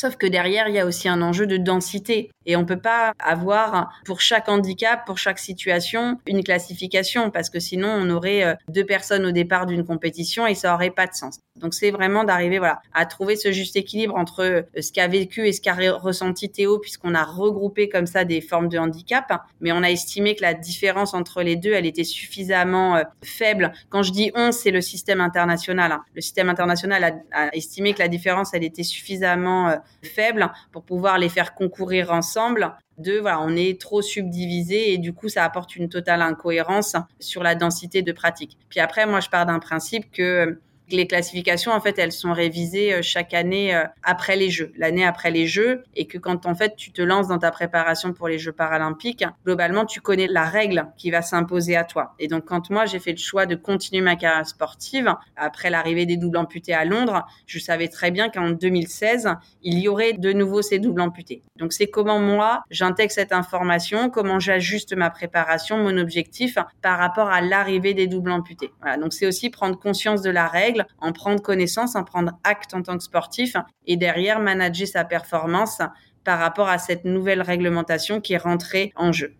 Sauf 0.00 0.16
que 0.16 0.26
derrière, 0.26 0.66
il 0.66 0.74
y 0.74 0.78
a 0.78 0.86
aussi 0.86 1.10
un 1.10 1.20
enjeu 1.20 1.46
de 1.46 1.58
densité. 1.58 2.30
Et 2.46 2.56
on 2.56 2.64
peut 2.64 2.80
pas 2.80 3.12
avoir 3.18 3.92
pour 4.06 4.22
chaque 4.22 4.48
handicap, 4.48 5.04
pour 5.04 5.18
chaque 5.18 5.38
situation, 5.38 6.18
une 6.26 6.42
classification 6.42 7.30
parce 7.30 7.50
que 7.50 7.60
sinon 7.60 7.88
on 7.88 8.08
aurait 8.08 8.42
euh, 8.42 8.54
deux 8.68 8.84
personnes 8.84 9.26
au 9.26 9.30
départ 9.30 9.66
d'une 9.66 9.84
compétition 9.84 10.46
et 10.46 10.54
ça 10.54 10.74
aurait 10.74 10.90
pas 10.90 11.06
de 11.06 11.12
sens. 11.12 11.40
Donc 11.56 11.74
c'est 11.74 11.90
vraiment 11.90 12.24
d'arriver 12.24 12.58
voilà 12.58 12.80
à 12.94 13.04
trouver 13.04 13.36
ce 13.36 13.52
juste 13.52 13.76
équilibre 13.76 14.16
entre 14.16 14.42
euh, 14.42 14.62
ce 14.80 14.90
qu'a 14.90 15.06
vécu 15.06 15.46
et 15.46 15.52
ce 15.52 15.60
qu'a 15.60 15.74
ressenti 15.98 16.48
Théo 16.48 16.78
puisqu'on 16.78 17.14
a 17.14 17.24
regroupé 17.24 17.90
comme 17.90 18.06
ça 18.06 18.24
des 18.24 18.40
formes 18.40 18.68
de 18.68 18.78
handicap, 18.78 19.30
mais 19.60 19.70
on 19.70 19.82
a 19.82 19.90
estimé 19.90 20.34
que 20.34 20.42
la 20.42 20.54
différence 20.54 21.12
entre 21.12 21.42
les 21.42 21.56
deux, 21.56 21.72
elle 21.72 21.86
était 21.86 22.04
suffisamment 22.04 22.96
euh, 22.96 23.02
faible. 23.22 23.72
Quand 23.90 24.02
je 24.02 24.12
dis 24.12 24.32
on, 24.34 24.50
c'est 24.50 24.70
le 24.70 24.80
système 24.80 25.20
international. 25.20 25.92
Hein. 25.92 26.02
Le 26.14 26.22
système 26.22 26.48
international 26.48 27.22
a, 27.32 27.54
estimé 27.54 27.92
que 27.92 27.98
la 27.98 28.08
différence, 28.08 28.54
elle 28.54 28.64
était 28.64 28.82
suffisamment 28.82 29.78
faibles 30.02 30.50
pour 30.72 30.82
pouvoir 30.82 31.18
les 31.18 31.28
faire 31.28 31.54
concourir 31.54 32.12
ensemble. 32.12 32.72
De 32.98 33.18
voilà, 33.18 33.40
on 33.40 33.56
est 33.56 33.80
trop 33.80 34.02
subdivisé 34.02 34.92
et 34.92 34.98
du 34.98 35.12
coup 35.12 35.28
ça 35.28 35.44
apporte 35.44 35.76
une 35.76 35.88
totale 35.88 36.22
incohérence 36.22 36.96
sur 37.18 37.42
la 37.42 37.54
densité 37.54 38.02
de 38.02 38.12
pratique. 38.12 38.58
Puis 38.68 38.80
après, 38.80 39.06
moi 39.06 39.20
je 39.20 39.28
pars 39.28 39.46
d'un 39.46 39.58
principe 39.58 40.10
que 40.10 40.60
les 40.92 41.06
classifications, 41.06 41.72
en 41.72 41.80
fait, 41.80 41.98
elles 41.98 42.12
sont 42.12 42.32
révisées 42.32 42.94
euh, 42.94 43.02
chaque 43.02 43.34
année 43.34 43.74
euh, 43.74 43.84
après 44.02 44.36
les 44.36 44.50
Jeux, 44.50 44.72
l'année 44.76 45.04
après 45.04 45.30
les 45.30 45.46
Jeux, 45.46 45.82
et 45.94 46.06
que 46.06 46.18
quand 46.18 46.46
en 46.46 46.54
fait 46.54 46.76
tu 46.76 46.92
te 46.92 47.02
lances 47.02 47.28
dans 47.28 47.38
ta 47.38 47.50
préparation 47.50 48.12
pour 48.12 48.28
les 48.28 48.38
Jeux 48.38 48.52
paralympiques, 48.52 49.24
globalement, 49.44 49.84
tu 49.84 50.00
connais 50.00 50.26
la 50.26 50.44
règle 50.44 50.86
qui 50.96 51.10
va 51.10 51.22
s'imposer 51.22 51.76
à 51.76 51.84
toi. 51.84 52.14
Et 52.18 52.28
donc, 52.28 52.44
quand 52.44 52.70
moi 52.70 52.86
j'ai 52.86 52.98
fait 52.98 53.12
le 53.12 53.18
choix 53.18 53.46
de 53.46 53.54
continuer 53.54 54.02
ma 54.02 54.16
carrière 54.16 54.46
sportive 54.46 55.14
après 55.36 55.70
l'arrivée 55.70 56.06
des 56.06 56.16
doubles 56.16 56.38
amputés 56.38 56.74
à 56.74 56.84
Londres, 56.84 57.26
je 57.46 57.58
savais 57.58 57.88
très 57.88 58.10
bien 58.10 58.28
qu'en 58.28 58.50
2016, 58.50 59.28
il 59.62 59.78
y 59.78 59.88
aurait 59.88 60.12
de 60.12 60.32
nouveau 60.32 60.62
ces 60.62 60.78
doubles 60.78 61.00
amputés. 61.00 61.42
Donc, 61.56 61.72
c'est 61.72 61.88
comment 61.88 62.18
moi 62.18 62.64
j'intègre 62.70 63.12
cette 63.12 63.32
information, 63.32 64.10
comment 64.10 64.38
j'ajuste 64.38 64.94
ma 64.96 65.10
préparation, 65.10 65.78
mon 65.78 65.96
objectif 65.98 66.58
par 66.82 66.98
rapport 66.98 67.28
à 67.28 67.40
l'arrivée 67.40 67.94
des 67.94 68.06
doubles 68.06 68.30
amputés. 68.30 68.72
Voilà. 68.80 68.96
Donc, 68.96 69.12
c'est 69.12 69.26
aussi 69.26 69.50
prendre 69.50 69.78
conscience 69.78 70.22
de 70.22 70.30
la 70.30 70.46
règle 70.46 70.79
en 70.98 71.12
prendre 71.12 71.42
connaissance, 71.42 71.96
en 71.96 72.04
prendre 72.04 72.32
acte 72.44 72.74
en 72.74 72.82
tant 72.82 72.96
que 72.96 73.04
sportif 73.04 73.56
et 73.86 73.96
derrière 73.96 74.40
manager 74.40 74.86
sa 74.86 75.04
performance 75.04 75.80
par 76.24 76.38
rapport 76.38 76.68
à 76.68 76.78
cette 76.78 77.04
nouvelle 77.04 77.42
réglementation 77.42 78.20
qui 78.20 78.34
est 78.34 78.38
rentrée 78.38 78.92
en 78.96 79.12
jeu. 79.12 79.34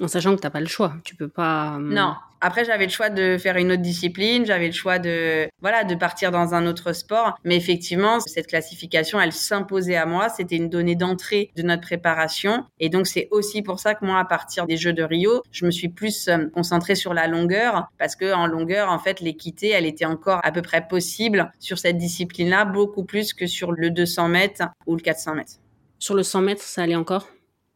En 0.00 0.08
sachant 0.08 0.34
que 0.34 0.40
tu 0.40 0.46
n'as 0.46 0.50
pas 0.50 0.60
le 0.60 0.66
choix, 0.66 0.94
tu 1.04 1.14
peux 1.14 1.28
pas. 1.28 1.76
Euh, 1.76 1.78
non, 1.78 2.14
après, 2.40 2.64
j'avais 2.64 2.84
le 2.84 2.90
choix 2.90 3.10
de 3.10 3.38
faire 3.38 3.56
une 3.56 3.72
autre 3.72 3.82
discipline, 3.82 4.44
j'avais 4.44 4.66
le 4.66 4.72
choix 4.72 4.98
de, 4.98 5.48
voilà, 5.60 5.84
de 5.84 5.94
partir 5.94 6.30
dans 6.30 6.54
un 6.54 6.66
autre 6.66 6.92
sport. 6.92 7.34
Mais 7.44 7.56
effectivement, 7.56 8.20
cette 8.20 8.46
classification, 8.46 9.20
elle 9.20 9.32
s'imposait 9.32 9.96
à 9.96 10.06
moi. 10.06 10.28
C'était 10.28 10.56
une 10.56 10.68
donnée 10.68 10.94
d'entrée 10.94 11.50
de 11.56 11.62
notre 11.62 11.82
préparation. 11.82 12.64
Et 12.78 12.88
donc, 12.88 13.06
c'est 13.06 13.28
aussi 13.30 13.62
pour 13.62 13.80
ça 13.80 13.94
que 13.94 14.04
moi, 14.04 14.18
à 14.18 14.24
partir 14.24 14.66
des 14.66 14.76
Jeux 14.76 14.92
de 14.92 15.02
Rio, 15.02 15.42
je 15.50 15.64
me 15.64 15.70
suis 15.70 15.88
plus 15.88 16.28
euh, 16.28 16.46
concentrée 16.52 16.94
sur 16.94 17.14
la 17.14 17.26
longueur 17.26 17.88
parce 17.98 18.16
que 18.16 18.32
en 18.34 18.46
longueur, 18.46 18.90
en 18.90 18.98
fait, 18.98 19.20
l'équité, 19.20 19.70
elle 19.70 19.86
était 19.86 20.04
encore 20.04 20.40
à 20.44 20.52
peu 20.52 20.62
près 20.62 20.86
possible 20.86 21.50
sur 21.58 21.78
cette 21.78 21.96
discipline-là, 21.96 22.64
beaucoup 22.64 23.04
plus 23.04 23.32
que 23.32 23.46
sur 23.46 23.72
le 23.72 23.90
200 23.90 24.28
mètres 24.28 24.62
ou 24.86 24.94
le 24.94 25.00
400 25.00 25.34
mètres. 25.34 25.54
Sur 25.98 26.14
le 26.14 26.22
100 26.22 26.42
mètres, 26.42 26.62
ça 26.62 26.82
allait 26.82 26.96
encore? 26.96 27.28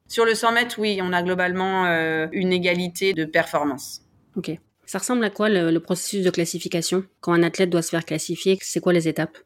Sur 0.06 0.24
le 0.24 0.34
100 0.34 0.52
mètres, 0.52 0.76
oui, 0.78 1.00
on 1.02 1.12
a 1.12 1.22
globalement 1.22 1.86
euh, 1.86 2.26
une 2.32 2.52
égalité 2.52 3.14
de 3.14 3.24
performance. 3.24 4.02
Ok. 4.36 4.52
Ça 4.86 4.98
ressemble 4.98 5.24
à 5.24 5.30
quoi 5.30 5.48
le, 5.48 5.78
processus 5.78 6.24
de 6.24 6.30
classification? 6.30 7.04
Quand 7.20 7.32
un 7.32 7.42
athlète 7.42 7.70
doit 7.70 7.82
se 7.82 7.90
faire 7.90 8.04
classifier, 8.04 8.58
c'est 8.60 8.80
quoi 8.80 8.92
les 8.92 9.06
étapes? 9.06 9.38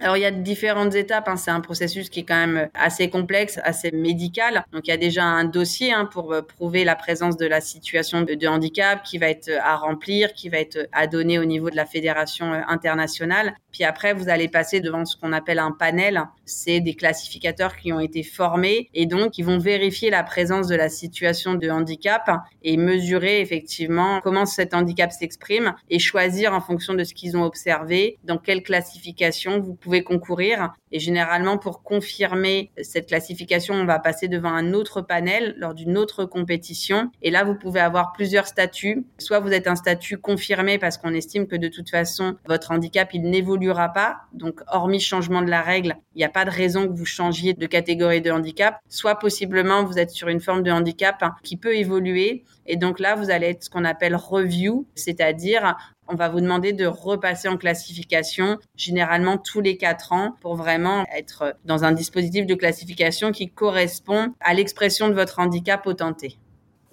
Alors 0.00 0.16
il 0.16 0.20
y 0.20 0.26
a 0.26 0.30
différentes 0.30 0.94
étapes. 0.94 1.28
Hein. 1.28 1.36
C'est 1.36 1.50
un 1.50 1.60
processus 1.60 2.08
qui 2.08 2.20
est 2.20 2.24
quand 2.24 2.46
même 2.46 2.68
assez 2.74 3.10
complexe, 3.10 3.60
assez 3.64 3.90
médical. 3.90 4.64
Donc 4.72 4.86
il 4.86 4.90
y 4.90 4.94
a 4.94 4.96
déjà 4.96 5.24
un 5.24 5.44
dossier 5.44 5.92
hein, 5.92 6.06
pour 6.06 6.32
euh, 6.32 6.40
prouver 6.40 6.84
la 6.84 6.96
présence 6.96 7.36
de 7.36 7.46
la 7.46 7.60
situation 7.60 8.22
de, 8.22 8.46
handicap 8.46 9.02
qui 9.02 9.18
va 9.18 9.28
être 9.28 9.50
à 9.62 9.76
remplir, 9.76 10.32
qui 10.32 10.48
va 10.48 10.58
être 10.58 10.88
à 10.92 11.06
donner 11.06 11.38
au 11.38 11.44
niveau 11.44 11.68
de 11.68 11.76
la 11.76 11.84
fédération 11.84 12.52
euh, 12.52 12.60
internationale. 12.68 13.54
Puis 13.72 13.84
après 13.84 14.14
vous 14.14 14.30
allez 14.30 14.48
passer 14.48 14.80
devant 14.80 15.04
ce 15.04 15.16
qu'on 15.16 15.32
appelle 15.32 15.58
un 15.58 15.72
panel. 15.72 16.22
C'est 16.46 16.80
des 16.80 16.94
classificateurs 16.94 17.76
qui 17.76 17.92
ont 17.92 18.00
été 18.00 18.22
formés 18.22 18.88
et 18.94 19.04
donc 19.04 19.36
ils 19.36 19.44
vont 19.44 19.58
vérifier 19.58 20.08
la 20.08 20.22
présence 20.22 20.66
de 20.66 20.76
la 20.76 20.88
situation 20.88 21.54
de 21.54 21.68
handicap 21.68 22.30
et 22.62 22.76
mesurer 22.78 23.40
effectivement 23.40 24.20
comment 24.22 24.46
cet 24.46 24.72
handicap 24.72 25.12
s'exprime 25.12 25.74
et 25.90 25.98
choisir 25.98 26.54
en 26.54 26.60
fonction 26.60 26.94
de 26.94 27.04
ce 27.04 27.12
qu'ils 27.12 27.36
ont 27.36 27.44
observé 27.44 28.18
dans 28.24 28.38
quelle 28.38 28.62
classification 28.62 29.60
vous 29.60 29.74
pouvez 29.74 29.89
concourir. 29.98 30.72
Et 30.92 30.98
généralement, 30.98 31.58
pour 31.58 31.82
confirmer 31.82 32.70
cette 32.82 33.08
classification, 33.08 33.74
on 33.74 33.84
va 33.84 33.98
passer 33.98 34.28
devant 34.28 34.52
un 34.52 34.72
autre 34.72 35.00
panel 35.00 35.54
lors 35.58 35.74
d'une 35.74 35.98
autre 35.98 36.24
compétition. 36.24 37.10
Et 37.22 37.30
là, 37.30 37.44
vous 37.44 37.54
pouvez 37.54 37.80
avoir 37.80 38.12
plusieurs 38.12 38.46
statuts. 38.46 39.04
Soit 39.18 39.40
vous 39.40 39.52
êtes 39.52 39.66
un 39.66 39.76
statut 39.76 40.18
confirmé 40.18 40.78
parce 40.78 40.98
qu'on 40.98 41.14
estime 41.14 41.46
que 41.46 41.56
de 41.56 41.68
toute 41.68 41.90
façon, 41.90 42.36
votre 42.48 42.70
handicap, 42.72 43.12
il 43.12 43.22
n'évoluera 43.22 43.90
pas. 43.90 44.18
Donc, 44.32 44.60
hormis 44.68 45.00
changement 45.00 45.42
de 45.42 45.50
la 45.50 45.62
règle, 45.62 45.96
il 46.14 46.18
n'y 46.18 46.24
a 46.24 46.28
pas 46.28 46.44
de 46.44 46.50
raison 46.50 46.86
que 46.86 46.92
vous 46.92 47.06
changiez 47.06 47.54
de 47.54 47.66
catégorie 47.66 48.20
de 48.20 48.30
handicap. 48.30 48.78
Soit 48.88 49.18
possiblement, 49.18 49.84
vous 49.84 49.98
êtes 49.98 50.10
sur 50.10 50.28
une 50.28 50.40
forme 50.40 50.62
de 50.62 50.70
handicap 50.70 51.24
qui 51.42 51.56
peut 51.56 51.76
évoluer. 51.76 52.44
Et 52.70 52.76
donc 52.76 53.00
là, 53.00 53.16
vous 53.16 53.30
allez 53.30 53.48
être 53.48 53.64
ce 53.64 53.68
qu'on 53.68 53.84
appelle 53.84 54.14
review, 54.14 54.86
c'est-à-dire 54.94 55.76
on 56.06 56.14
va 56.14 56.28
vous 56.28 56.40
demander 56.40 56.72
de 56.72 56.86
repasser 56.86 57.48
en 57.48 57.56
classification, 57.56 58.58
généralement 58.76 59.38
tous 59.38 59.60
les 59.60 59.76
quatre 59.76 60.12
ans, 60.12 60.36
pour 60.40 60.54
vraiment 60.54 61.04
être 61.12 61.56
dans 61.64 61.82
un 61.82 61.90
dispositif 61.90 62.46
de 62.46 62.54
classification 62.54 63.32
qui 63.32 63.50
correspond 63.50 64.34
à 64.38 64.54
l'expression 64.54 65.08
de 65.08 65.14
votre 65.14 65.40
handicap 65.40 65.84
au 65.88 65.94
tenté. 65.94 66.36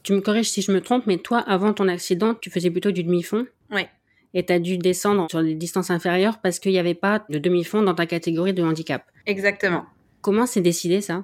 Tu 0.02 0.14
me 0.14 0.20
corriges 0.22 0.50
si 0.50 0.64
je 0.64 0.72
me 0.72 0.82
trompe, 0.82 1.06
mais 1.06 1.18
toi, 1.20 1.42
avant 1.42 1.74
ton 1.74 1.88
accident, 1.90 2.34
tu 2.34 2.50
faisais 2.50 2.72
plutôt 2.72 2.90
du 2.90 3.04
demi-fond 3.04 3.46
Oui. 3.72 3.86
Et 4.34 4.44
tu 4.44 4.54
as 4.54 4.60
dû 4.60 4.80
descendre 4.80 5.28
sur 5.30 5.42
les 5.42 5.54
distances 5.54 5.92
inférieures 5.92 6.40
parce 6.42 6.58
qu'il 6.58 6.72
n'y 6.72 6.80
avait 6.80 6.96
pas 6.96 7.24
de 7.30 7.38
demi-fond 7.38 7.84
dans 7.84 7.94
ta 7.94 8.08
catégorie 8.08 8.54
de 8.54 8.64
handicap. 8.64 9.04
Exactement. 9.28 9.86
Comment 10.22 10.48
c'est 10.48 10.62
décidé 10.62 11.02
ça? 11.02 11.24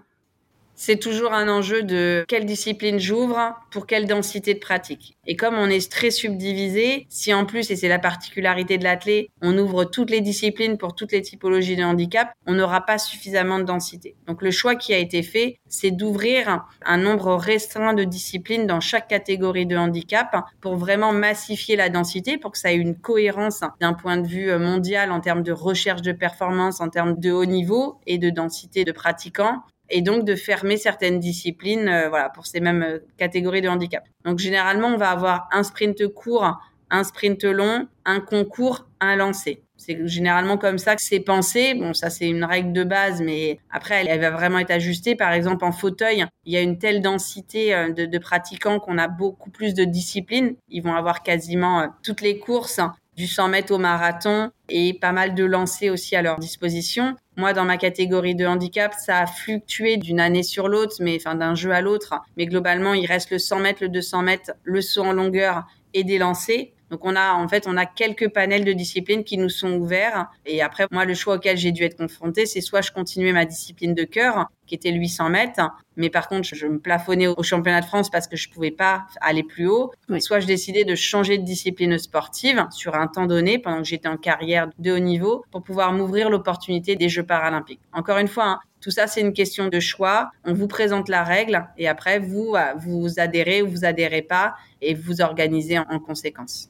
C'est 0.76 1.00
toujours 1.00 1.34
un 1.34 1.50
enjeu 1.50 1.84
de 1.84 2.26
quelle 2.28 2.46
discipline 2.46 3.00
j'ouvre 3.00 3.56
pour 3.72 3.88
quelle 3.88 4.08
densité 4.08 4.54
de 4.54 4.60
pratique. 4.60 5.18
Et 5.26 5.36
comme 5.36 5.56
on 5.56 5.68
est 5.68 5.92
très 5.92 6.12
subdivisé, 6.12 7.06
si 7.10 7.34
en 7.34 7.46
plus, 7.46 7.72
et 7.72 7.76
c'est 7.76 7.88
la 7.88 8.00
particularité 8.00 8.78
de 8.78 8.84
l'athlète, 8.84 9.28
on 9.42 9.58
ouvre 9.58 9.86
toutes 9.86 10.10
les 10.10 10.22
disciplines 10.22 10.78
pour 10.78 10.96
toutes 10.96 11.12
les 11.12 11.22
typologies 11.22 11.76
de 11.76 11.84
handicap, 11.84 12.34
on 12.46 12.54
n'aura 12.54 12.82
pas 12.82 12.98
suffisamment 12.98 13.60
de 13.60 13.64
densité. 13.64 14.16
Donc 14.28 14.42
le 14.42 14.52
choix 14.52 14.76
qui 14.76 14.94
a 14.94 14.98
été 14.98 15.24
fait, 15.24 15.60
c'est 15.68 15.92
d'ouvrir 15.92 16.66
un 16.86 16.98
nombre 16.98 17.36
restreint 17.36 17.94
de 17.94 18.04
disciplines 18.04 18.68
dans 18.68 18.82
chaque 18.82 19.08
catégorie 19.08 19.66
de 19.66 19.78
handicap 19.78 20.36
pour 20.62 20.76
vraiment 20.76 21.14
massifier 21.14 21.76
la 21.76 21.90
densité, 21.90 22.38
pour 22.38 22.52
que 22.52 22.58
ça 22.58 22.72
ait 22.72 22.78
une 22.78 22.96
cohérence 22.96 23.62
d'un 23.80 23.94
point 23.94 24.18
de 24.18 24.28
vue 24.28 24.56
mondial 24.58 25.12
en 25.12 25.20
termes 25.20 25.44
de 25.44 25.52
recherche 25.52 26.02
de 26.02 26.12
performance, 26.12 26.82
en 26.82 26.90
termes 26.90 27.20
de 27.20 27.32
haut 27.32 27.46
niveau 27.46 28.00
et 28.08 28.18
de 28.18 28.30
densité 28.30 28.84
de 28.84 28.92
pratiquants 28.92 29.64
et 29.94 30.02
donc 30.02 30.26
de 30.26 30.36
fermer 30.36 30.78
certaines 30.78 31.20
disciplines 31.20 31.88
euh, 31.88 32.10
voilà 32.10 32.30
pour 32.30 32.48
ces 32.48 32.60
mêmes 32.60 32.84
euh, 32.84 33.00
catégories 33.18 33.62
de 33.62 33.70
handicap. 33.70 34.04
Donc 34.26 34.40
généralement 34.40 34.88
on 34.88 34.98
va 34.98 35.12
avoir 35.12 35.48
un 35.52 35.64
sprint 35.64 36.08
court, 36.08 36.60
un 36.90 37.04
sprint 37.04 37.44
long, 37.44 37.88
un 38.04 38.20
concours, 38.20 38.88
un 39.00 39.16
lancer. 39.16 39.62
C'est 39.78 40.08
généralement 40.08 40.58
comme 40.58 40.78
ça 40.78 40.96
que 40.96 41.02
c'est 41.02 41.20
pensé. 41.20 41.74
Bon, 41.74 41.94
ça 41.94 42.10
c'est 42.10 42.28
une 42.28 42.44
règle 42.44 42.74
de 42.74 42.84
base, 42.84 43.22
mais 43.22 43.60
après 43.70 44.06
elle, 44.06 44.20
va 44.20 44.32
vraiment 44.32 44.60
être 44.60 44.72
ajustée. 44.72 45.16
Par 45.16 45.34
exemple, 45.34 45.66
en 45.66 45.72
fauteuil, 45.72 46.26
il 46.46 46.54
y 46.54 46.58
a 46.58 46.62
une 46.62 46.78
telle 46.78 47.02
densité 47.02 47.76
euh, 47.76 47.92
de, 47.92 48.06
de 48.06 48.18
pratiquants 48.18 48.80
qu'on 48.80 48.98
a 48.98 49.08
beaucoup 49.08 49.52
plus 49.52 49.74
de 49.74 49.84
disciplines. 49.84 50.56
Ils 50.70 50.82
vont 50.82 50.96
avoir 50.96 51.22
quasiment 51.22 51.88
toutes 52.02 52.22
les 52.22 52.40
courses 52.40 52.80
du 53.16 53.28
100 53.28 53.50
mètres 53.50 53.74
au 53.74 53.78
marathon 53.78 54.52
et 54.70 54.94
pas 54.94 55.12
mal 55.12 55.36
de 55.36 55.44
lancers 55.44 55.92
aussi 55.92 56.16
à 56.16 56.22
leur 56.22 56.40
disposition. 56.40 57.16
Moi, 57.36 57.54
dans 57.54 57.66
ma 57.66 57.78
catégorie 57.78 58.36
de 58.36 58.46
handicap, 58.46 58.94
ça 58.94 59.20
a 59.20 59.28
fluctué 59.28 59.98
d'une 59.98 60.20
année 60.20 60.44
sur 60.44 60.68
l'autre, 60.68 60.96
mais 61.00 61.18
enfin 61.18 61.36
d'un 61.36 61.56
jeu 61.56 61.72
à 61.72 61.82
l'autre. 61.82 62.16
Mais 62.38 62.46
globalement, 62.46 62.94
il 62.94 63.06
reste 63.06 63.32
le 63.32 63.40
100 63.40 63.60
mètres, 63.60 63.80
le 63.82 63.90
200 63.90 64.22
mètres, 64.22 64.52
le 64.64 64.82
saut 64.82 65.04
en 65.04 65.14
longueur 65.14 65.66
et 65.94 66.04
des 66.04 66.18
lancers. 66.18 66.74
Donc 66.94 67.06
on 67.06 67.16
a 67.16 67.34
en 67.34 67.48
fait 67.48 67.66
on 67.66 67.76
a 67.76 67.88
quelques 67.88 68.30
panels 68.30 68.66
de 68.66 68.72
disciplines 68.72 69.24
qui 69.24 69.40
nous 69.40 69.50
sont 69.50 69.74
ouverts 69.74 70.28
et 70.46 70.62
après 70.62 70.86
moi 70.92 71.06
le 71.06 71.16
choix 71.16 71.38
auquel 71.38 71.58
j'ai 71.58 71.72
dû 71.72 71.82
être 71.82 71.98
confrontée 71.98 72.46
c'est 72.46 72.62
soit 72.62 72.82
je 72.82 72.92
continuais 72.92 73.32
ma 73.32 73.46
discipline 73.46 73.96
de 73.96 74.04
cœur 74.04 74.48
qui 74.74 74.90
était 74.90 74.92
800 74.92 75.30
mètres 75.30 75.62
mais 75.96 76.10
par 76.10 76.28
contre 76.28 76.48
je, 76.54 76.66
me 76.66 76.80
plafonnais 76.80 77.28
au 77.28 77.44
championnat 77.44 77.82
de 77.82 77.86
France 77.86 78.10
parce 78.10 78.28
que 78.28 78.36
je 78.36 78.50
pouvais 78.50 78.72
pas 78.72 79.06
aller 79.22 79.44
plus 79.44 79.68
haut 79.68 79.92
soit 80.20 80.40
je 80.40 80.48
décidais 80.48 80.84
de 80.84 80.96
changer 80.96 81.38
de 81.38 81.44
discipline 81.44 81.98
sportive 81.98 82.66
sur 82.72 82.96
un 82.96 83.08
temps 83.08 83.26
donné 83.26 83.60
pendant 83.60 83.78
que 83.78 83.88
j'étais 83.88 84.08
en 84.08 84.18
carrière 84.18 84.70
de 84.80 84.92
haut 84.92 85.00
niveau 85.00 85.46
pour 85.52 85.64
pouvoir 85.64 85.94
m'ouvrir 85.94 86.30
l'opportunité 86.30 86.96
des 86.96 87.10
Jeux 87.10 87.24
paralympiques. 87.24 87.82
Encore 87.92 88.18
une 88.18 88.28
fois, 88.28 88.46
hein, 88.46 88.60
tout 88.82 88.92
ça, 88.92 89.08
c'est 89.08 89.22
une 89.22 89.34
question 89.34 89.68
de 89.70 89.80
choix. 89.80 90.32
On 90.44 90.54
vous 90.54 90.68
présente 90.68 91.08
la 91.10 91.24
règle 91.24 91.66
et 91.78 91.88
après, 91.88 92.20
vous, 92.20 92.56
euh, 92.56 92.74
vous 92.78 93.20
adhérez 93.20 93.62
ou 93.62 93.70
vous 93.70 93.86
adhérez 93.86 94.22
pas 94.22 94.56
et 94.82 94.94
vous 94.94 95.22
organisez 95.22 95.80
en 95.80 96.00
conséquence. 96.00 96.70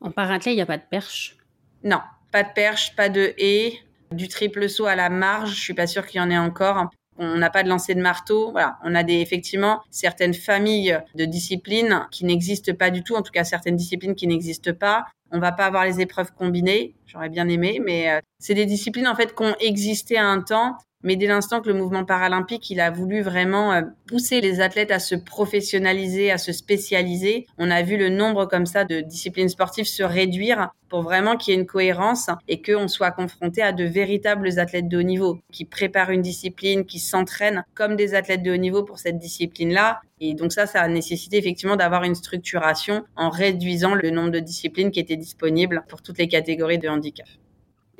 En 0.00 0.10
parathlé, 0.10 0.52
il 0.52 0.56
n'y 0.56 0.62
a 0.62 0.66
pas 0.66 0.78
de 0.78 0.82
perche? 0.88 1.36
Non, 1.82 2.00
pas 2.30 2.42
de 2.42 2.52
perche, 2.54 2.94
pas 2.94 3.08
de 3.08 3.32
haie, 3.38 3.80
du 4.12 4.28
triple 4.28 4.68
saut 4.68 4.86
à 4.86 4.96
la 4.96 5.08
marge. 5.08 5.54
Je 5.54 5.60
suis 5.60 5.74
pas 5.74 5.86
sûre 5.86 6.06
qu'il 6.06 6.20
y 6.20 6.22
en 6.22 6.30
ait 6.30 6.38
encore. 6.38 6.90
On 7.22 7.36
n'a 7.36 7.50
pas 7.50 7.62
de 7.62 7.68
lancer 7.68 7.94
de 7.94 8.00
marteau. 8.00 8.50
Voilà, 8.50 8.78
on 8.82 8.94
a 8.94 9.02
des 9.02 9.20
effectivement 9.20 9.82
certaines 9.90 10.32
familles 10.32 10.98
de 11.14 11.26
disciplines 11.26 12.06
qui 12.10 12.24
n'existent 12.24 12.74
pas 12.74 12.90
du 12.90 13.04
tout. 13.04 13.14
En 13.14 13.20
tout 13.20 13.30
cas, 13.30 13.44
certaines 13.44 13.76
disciplines 13.76 14.14
qui 14.14 14.26
n'existent 14.26 14.72
pas. 14.72 15.04
On 15.30 15.38
va 15.38 15.52
pas 15.52 15.66
avoir 15.66 15.84
les 15.84 16.00
épreuves 16.00 16.32
combinées. 16.32 16.94
J'aurais 17.06 17.28
bien 17.28 17.48
aimé, 17.48 17.80
mais 17.84 18.10
euh, 18.10 18.20
c'est 18.38 18.54
des 18.54 18.66
disciplines 18.66 19.08
en 19.08 19.14
fait 19.14 19.34
qui 19.34 19.42
ont 19.42 19.54
existé 19.60 20.16
à 20.16 20.26
un 20.26 20.40
temps 20.40 20.76
mais 21.02 21.16
dès 21.16 21.26
l'instant 21.26 21.62
que 21.62 21.68
le 21.68 21.74
mouvement 21.74 22.04
paralympique, 22.04 22.68
il 22.68 22.80
a 22.80 22.90
voulu 22.90 23.22
vraiment 23.22 23.72
euh, 23.72 23.82
pousser 24.06 24.40
les 24.40 24.60
athlètes 24.60 24.90
à 24.90 24.98
se 24.98 25.14
professionnaliser, 25.14 26.30
à 26.30 26.36
se 26.36 26.52
spécialiser, 26.52 27.46
on 27.56 27.70
a 27.70 27.82
vu 27.82 27.96
le 27.96 28.10
nombre 28.10 28.46
comme 28.46 28.66
ça 28.66 28.84
de 28.84 29.00
disciplines 29.00 29.48
sportives 29.48 29.86
se 29.86 30.02
réduire 30.02 30.70
pour 30.88 31.02
vraiment 31.02 31.36
qu'il 31.36 31.54
y 31.54 31.56
ait 31.56 31.60
une 31.60 31.66
cohérence 31.66 32.28
et 32.48 32.60
qu'on 32.60 32.88
soit 32.88 33.12
confronté 33.12 33.62
à 33.62 33.72
de 33.72 33.84
véritables 33.84 34.58
athlètes 34.58 34.88
de 34.88 34.98
haut 34.98 35.02
niveau 35.02 35.38
qui 35.52 35.64
préparent 35.64 36.10
une 36.10 36.22
discipline, 36.22 36.84
qui 36.84 36.98
s'entraînent 36.98 37.64
comme 37.74 37.96
des 37.96 38.14
athlètes 38.14 38.42
de 38.42 38.52
haut 38.52 38.56
niveau 38.56 38.82
pour 38.82 38.98
cette 38.98 39.18
discipline-là. 39.18 40.00
Et 40.20 40.34
donc 40.34 40.52
ça, 40.52 40.66
ça 40.66 40.82
a 40.82 40.88
nécessité 40.88 41.38
effectivement 41.38 41.76
d'avoir 41.76 42.04
une 42.04 42.14
structuration 42.14 43.04
en 43.16 43.30
réduisant 43.30 43.94
le 43.94 44.10
nombre 44.10 44.30
de 44.30 44.38
disciplines 44.38 44.90
qui 44.90 45.00
étaient 45.00 45.16
disponibles 45.16 45.84
pour 45.88 46.02
toutes 46.02 46.18
les 46.18 46.28
catégories 46.28 46.78
de 46.78 46.88
handicap. 46.88 47.26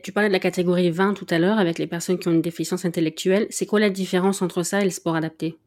Tu 0.03 0.13
parlais 0.13 0.29
de 0.29 0.33
la 0.33 0.41
catégorie 0.41 0.91
20 0.91 1.15
tout 1.15 1.27
à 1.31 1.39
l'heure 1.39 1.59
avec 1.59 1.79
les 1.79 1.87
personnes 1.87 2.19
qui 2.19 2.29
ont 2.29 2.33
une 2.33 2.43
déficience 2.43 2.85
intellectuelle. 2.85 3.47
C'est 3.51 3.67
quoi 3.67 3.81
la 3.81 3.91
différence 3.91 4.43
entre 4.43 4.63
ça 4.63 4.81
et 4.81 4.85
le 4.85 4.91
sport 4.91 5.17
adapté? 5.17 5.59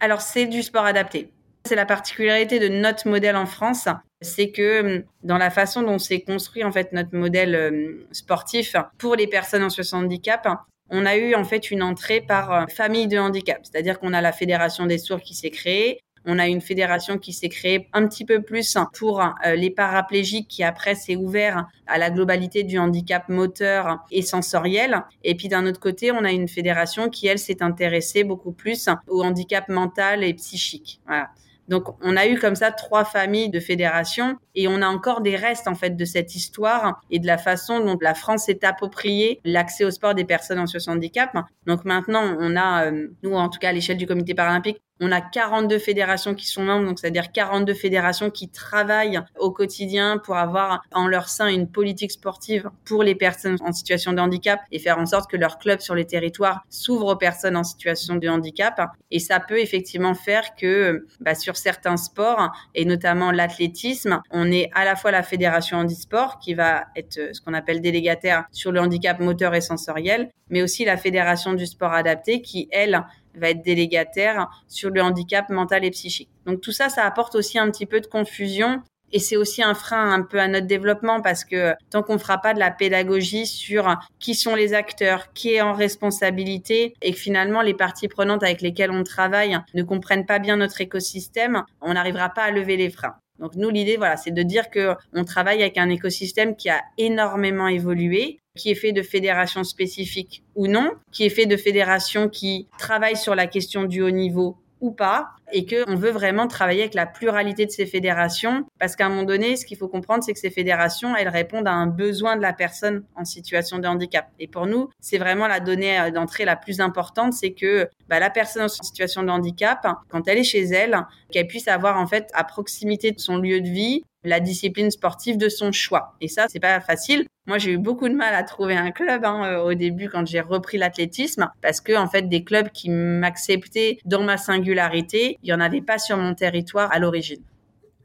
Alors, 0.00 0.20
c'est 0.20 0.46
du 0.46 0.62
sport 0.62 0.84
adapté. 0.84 1.30
C'est 1.64 1.76
la 1.76 1.86
particularité 1.86 2.58
de 2.58 2.68
notre 2.68 3.08
modèle 3.08 3.36
en 3.36 3.46
France, 3.46 3.88
c'est 4.20 4.50
que 4.50 4.98
hum, 4.98 5.02
dans 5.22 5.38
la 5.38 5.50
façon 5.50 5.82
dont 5.82 5.98
s'est 5.98 6.20
construit 6.20 6.64
en 6.64 6.72
fait 6.72 6.92
notre 6.92 7.14
modèle 7.14 7.54
hum, 7.54 8.04
sportif 8.12 8.74
pour 8.98 9.14
les 9.14 9.26
personnes 9.26 9.62
en 9.62 9.70
situation 9.70 10.00
de 10.00 10.06
handicap, 10.06 10.46
on 10.92 11.06
a 11.06 11.16
eu 11.16 11.34
en 11.34 11.44
fait 11.44 11.70
une 11.70 11.82
entrée 11.82 12.20
par 12.20 12.52
euh, 12.52 12.66
famille 12.66 13.08
de 13.08 13.18
handicap, 13.18 13.60
c'est-à-dire 13.62 13.98
qu'on 13.98 14.12
a 14.12 14.20
la 14.20 14.32
fédération 14.32 14.86
des 14.86 14.98
sourds 14.98 15.22
qui 15.22 15.34
s'est 15.34 15.50
créée, 15.50 15.98
on 16.24 16.38
a 16.38 16.46
une 16.46 16.60
fédération 16.60 17.18
qui 17.18 17.32
s'est 17.32 17.48
créée 17.48 17.88
un 17.92 18.06
petit 18.06 18.24
peu 18.24 18.42
plus 18.42 18.76
pour 18.96 19.20
euh, 19.20 19.54
les 19.56 19.70
paraplégiques 19.70 20.48
qui 20.48 20.62
après 20.62 20.94
s'est 20.94 21.16
ouvert 21.16 21.66
à 21.86 21.98
la 21.98 22.10
globalité 22.10 22.62
du 22.62 22.78
handicap 22.78 23.28
moteur 23.28 23.98
et 24.10 24.22
sensoriel. 24.22 25.02
Et 25.24 25.34
puis 25.34 25.48
d'un 25.48 25.66
autre 25.66 25.80
côté, 25.80 26.12
on 26.12 26.24
a 26.24 26.30
une 26.30 26.48
fédération 26.48 27.08
qui, 27.08 27.26
elle, 27.26 27.38
s'est 27.38 27.62
intéressée 27.62 28.22
beaucoup 28.22 28.52
plus 28.52 28.88
au 29.08 29.24
handicap 29.24 29.68
mental 29.68 30.22
et 30.22 30.34
psychique. 30.34 31.00
Voilà. 31.06 31.30
Donc, 31.68 31.84
on 32.02 32.16
a 32.16 32.26
eu 32.26 32.38
comme 32.38 32.54
ça 32.54 32.70
trois 32.72 33.04
familles 33.04 33.50
de 33.50 33.60
fédérations 33.60 34.36
et 34.54 34.68
on 34.68 34.82
a 34.82 34.86
encore 34.86 35.20
des 35.20 35.36
restes, 35.36 35.68
en 35.68 35.74
fait, 35.74 35.96
de 35.96 36.04
cette 36.04 36.34
histoire 36.34 37.00
et 37.10 37.18
de 37.18 37.26
la 37.26 37.38
façon 37.38 37.80
dont 37.80 37.96
la 38.00 38.14
France 38.14 38.44
s'est 38.46 38.64
appropriée 38.64 39.40
l'accès 39.44 39.84
au 39.84 39.90
sport 39.90 40.14
des 40.14 40.24
personnes 40.24 40.58
en 40.58 40.66
situation 40.66 40.92
handicap. 40.92 41.30
Donc, 41.66 41.84
maintenant, 41.84 42.36
on 42.40 42.56
a, 42.56 42.86
euh, 42.86 43.08
nous, 43.22 43.34
en 43.34 43.48
tout 43.48 43.58
cas, 43.58 43.70
à 43.70 43.72
l'échelle 43.72 43.96
du 43.96 44.06
comité 44.06 44.34
paralympique, 44.34 44.82
on 45.04 45.10
a 45.10 45.20
42 45.20 45.80
fédérations 45.80 46.34
qui 46.34 46.46
sont 46.46 46.62
membres, 46.62 46.86
donc 46.86 47.00
c'est-à-dire 47.00 47.32
42 47.32 47.74
fédérations 47.74 48.30
qui 48.30 48.48
travaillent 48.48 49.20
au 49.36 49.50
quotidien 49.50 50.18
pour 50.18 50.36
avoir 50.36 50.80
en 50.92 51.08
leur 51.08 51.28
sein 51.28 51.48
une 51.48 51.68
politique 51.68 52.12
sportive 52.12 52.70
pour 52.84 53.02
les 53.02 53.16
personnes 53.16 53.56
en 53.62 53.72
situation 53.72 54.12
de 54.12 54.20
handicap 54.20 54.60
et 54.70 54.78
faire 54.78 54.98
en 54.98 55.06
sorte 55.06 55.28
que 55.28 55.36
leur 55.36 55.58
club 55.58 55.80
sur 55.80 55.96
les 55.96 56.04
territoires 56.04 56.64
s'ouvre 56.70 57.14
aux 57.14 57.16
personnes 57.16 57.56
en 57.56 57.64
situation 57.64 58.14
de 58.14 58.28
handicap. 58.28 58.80
Et 59.10 59.18
ça 59.18 59.40
peut 59.40 59.58
effectivement 59.58 60.14
faire 60.14 60.54
que 60.54 61.04
bah, 61.18 61.34
sur 61.34 61.56
certains 61.56 61.96
sports, 61.96 62.52
et 62.76 62.84
notamment 62.84 63.32
l'athlétisme, 63.32 64.22
on 64.30 64.52
est 64.52 64.70
à 64.72 64.84
la 64.84 64.94
fois 64.94 65.10
la 65.10 65.24
fédération 65.24 65.78
handisport 65.78 66.38
qui 66.38 66.54
va 66.54 66.84
être 66.94 67.30
ce 67.32 67.40
qu'on 67.40 67.54
appelle 67.54 67.80
délégataire 67.80 68.44
sur 68.52 68.70
le 68.70 68.80
handicap 68.80 69.18
moteur 69.18 69.56
et 69.56 69.60
sensoriel, 69.60 70.30
mais 70.48 70.62
aussi 70.62 70.84
la 70.84 70.96
fédération 70.96 71.54
du 71.54 71.66
sport 71.66 71.92
adapté 71.92 72.40
qui, 72.40 72.68
elle, 72.70 73.04
va 73.34 73.50
être 73.50 73.62
délégataire 73.62 74.48
sur 74.68 74.90
le 74.90 75.02
handicap 75.02 75.48
mental 75.50 75.84
et 75.84 75.90
psychique. 75.90 76.30
Donc 76.46 76.60
tout 76.60 76.72
ça, 76.72 76.88
ça 76.88 77.04
apporte 77.04 77.34
aussi 77.34 77.58
un 77.58 77.70
petit 77.70 77.86
peu 77.86 78.00
de 78.00 78.06
confusion 78.06 78.82
et 79.12 79.18
c'est 79.18 79.36
aussi 79.36 79.62
un 79.62 79.74
frein 79.74 80.10
un 80.10 80.22
peu 80.22 80.40
à 80.40 80.48
notre 80.48 80.66
développement 80.66 81.20
parce 81.20 81.44
que 81.44 81.74
tant 81.90 82.02
qu'on 82.02 82.14
ne 82.14 82.18
fera 82.18 82.38
pas 82.38 82.54
de 82.54 82.58
la 82.58 82.70
pédagogie 82.70 83.46
sur 83.46 83.94
qui 84.18 84.34
sont 84.34 84.54
les 84.54 84.74
acteurs, 84.74 85.32
qui 85.34 85.54
est 85.54 85.60
en 85.60 85.74
responsabilité 85.74 86.94
et 87.02 87.12
que 87.12 87.18
finalement 87.18 87.60
les 87.60 87.74
parties 87.74 88.08
prenantes 88.08 88.42
avec 88.42 88.62
lesquelles 88.62 88.90
on 88.90 89.04
travaille 89.04 89.58
ne 89.74 89.82
comprennent 89.82 90.26
pas 90.26 90.38
bien 90.38 90.56
notre 90.56 90.80
écosystème, 90.80 91.64
on 91.80 91.92
n'arrivera 91.92 92.30
pas 92.30 92.44
à 92.44 92.50
lever 92.50 92.76
les 92.76 92.90
freins. 92.90 93.16
Donc 93.42 93.56
nous, 93.56 93.70
l'idée, 93.70 93.96
voilà, 93.96 94.16
c'est 94.16 94.30
de 94.30 94.42
dire 94.42 94.70
que 94.70 94.94
on 95.12 95.24
travaille 95.24 95.62
avec 95.62 95.76
un 95.76 95.90
écosystème 95.90 96.54
qui 96.54 96.70
a 96.70 96.80
énormément 96.96 97.66
évolué, 97.66 98.38
qui 98.56 98.70
est 98.70 98.76
fait 98.76 98.92
de 98.92 99.02
fédérations 99.02 99.64
spécifiques 99.64 100.44
ou 100.54 100.68
non, 100.68 100.92
qui 101.10 101.24
est 101.24 101.28
fait 101.28 101.46
de 101.46 101.56
fédérations 101.56 102.28
qui 102.28 102.68
travaillent 102.78 103.16
sur 103.16 103.34
la 103.34 103.48
question 103.48 103.82
du 103.82 104.00
haut 104.00 104.12
niveau 104.12 104.56
ou 104.82 104.90
pas, 104.90 105.30
et 105.52 105.64
qu'on 105.64 105.94
veut 105.94 106.10
vraiment 106.10 106.48
travailler 106.48 106.82
avec 106.82 106.94
la 106.94 107.06
pluralité 107.06 107.64
de 107.64 107.70
ces 107.70 107.86
fédérations, 107.86 108.66
parce 108.78 108.96
qu'à 108.96 109.06
un 109.06 109.08
moment 109.08 109.22
donné, 109.22 109.56
ce 109.56 109.64
qu'il 109.64 109.78
faut 109.78 109.88
comprendre, 109.88 110.24
c'est 110.24 110.32
que 110.32 110.38
ces 110.38 110.50
fédérations, 110.50 111.16
elles 111.16 111.28
répondent 111.28 111.68
à 111.68 111.72
un 111.72 111.86
besoin 111.86 112.36
de 112.36 112.42
la 112.42 112.52
personne 112.52 113.04
en 113.14 113.24
situation 113.24 113.78
de 113.78 113.86
handicap. 113.86 114.26
Et 114.40 114.48
pour 114.48 114.66
nous, 114.66 114.90
c'est 115.00 115.18
vraiment 115.18 115.46
la 115.46 115.60
donnée 115.60 115.98
euh, 116.00 116.10
d'entrée 116.10 116.44
la 116.44 116.56
plus 116.56 116.80
importante, 116.80 117.32
c'est 117.32 117.52
que 117.52 117.88
bah, 118.08 118.18
la 118.18 118.28
personne 118.28 118.64
en 118.64 118.68
situation 118.68 119.22
de 119.22 119.30
handicap, 119.30 119.86
quand 120.08 120.26
elle 120.26 120.38
est 120.38 120.44
chez 120.44 120.64
elle, 120.64 120.98
qu'elle 121.30 121.46
puisse 121.46 121.68
avoir 121.68 121.98
en 121.98 122.06
fait 122.06 122.28
à 122.34 122.42
proximité 122.44 123.12
de 123.12 123.20
son 123.20 123.36
lieu 123.36 123.60
de 123.60 123.68
vie 123.68 124.04
la 124.24 124.40
discipline 124.40 124.90
sportive 124.90 125.36
de 125.36 125.48
son 125.48 125.72
choix. 125.72 126.14
Et 126.20 126.28
ça, 126.28 126.46
c'est 126.48 126.60
pas 126.60 126.80
facile. 126.80 127.26
Moi, 127.46 127.58
j'ai 127.58 127.72
eu 127.72 127.78
beaucoup 127.78 128.08
de 128.08 128.14
mal 128.14 128.34
à 128.34 128.42
trouver 128.42 128.76
un 128.76 128.90
club 128.92 129.24
hein, 129.24 129.44
euh, 129.44 129.62
au 129.62 129.74
début 129.74 130.08
quand 130.08 130.26
j'ai 130.26 130.40
repris 130.40 130.78
l'athlétisme, 130.78 131.50
parce 131.60 131.80
que 131.80 131.96
en 131.96 132.08
fait, 132.08 132.28
des 132.28 132.44
clubs 132.44 132.70
qui 132.70 132.88
m'acceptaient 132.90 133.98
dans 134.04 134.22
ma 134.22 134.36
singularité, 134.36 135.38
il 135.42 135.48
y 135.48 135.52
en 135.52 135.60
avait 135.60 135.80
pas 135.80 135.98
sur 135.98 136.16
mon 136.16 136.34
territoire 136.34 136.92
à 136.92 136.98
l'origine. 136.98 137.42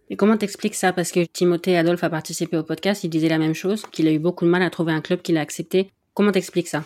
Et 0.09 0.15
comment 0.15 0.37
t'expliques 0.37 0.75
ça? 0.75 0.93
Parce 0.93 1.11
que 1.11 1.25
Timothée 1.25 1.77
Adolphe 1.77 2.03
a 2.03 2.09
participé 2.09 2.57
au 2.57 2.63
podcast, 2.63 3.03
il 3.03 3.09
disait 3.09 3.29
la 3.29 3.37
même 3.37 3.53
chose, 3.53 3.83
qu'il 3.91 4.07
a 4.07 4.11
eu 4.11 4.19
beaucoup 4.19 4.45
de 4.45 4.49
mal 4.49 4.63
à 4.63 4.69
trouver 4.69 4.93
un 4.93 5.01
club 5.01 5.21
qui 5.21 5.33
l'a 5.33 5.41
accepté. 5.41 5.91
Comment 6.13 6.31
t'expliques 6.31 6.69
ça? 6.69 6.83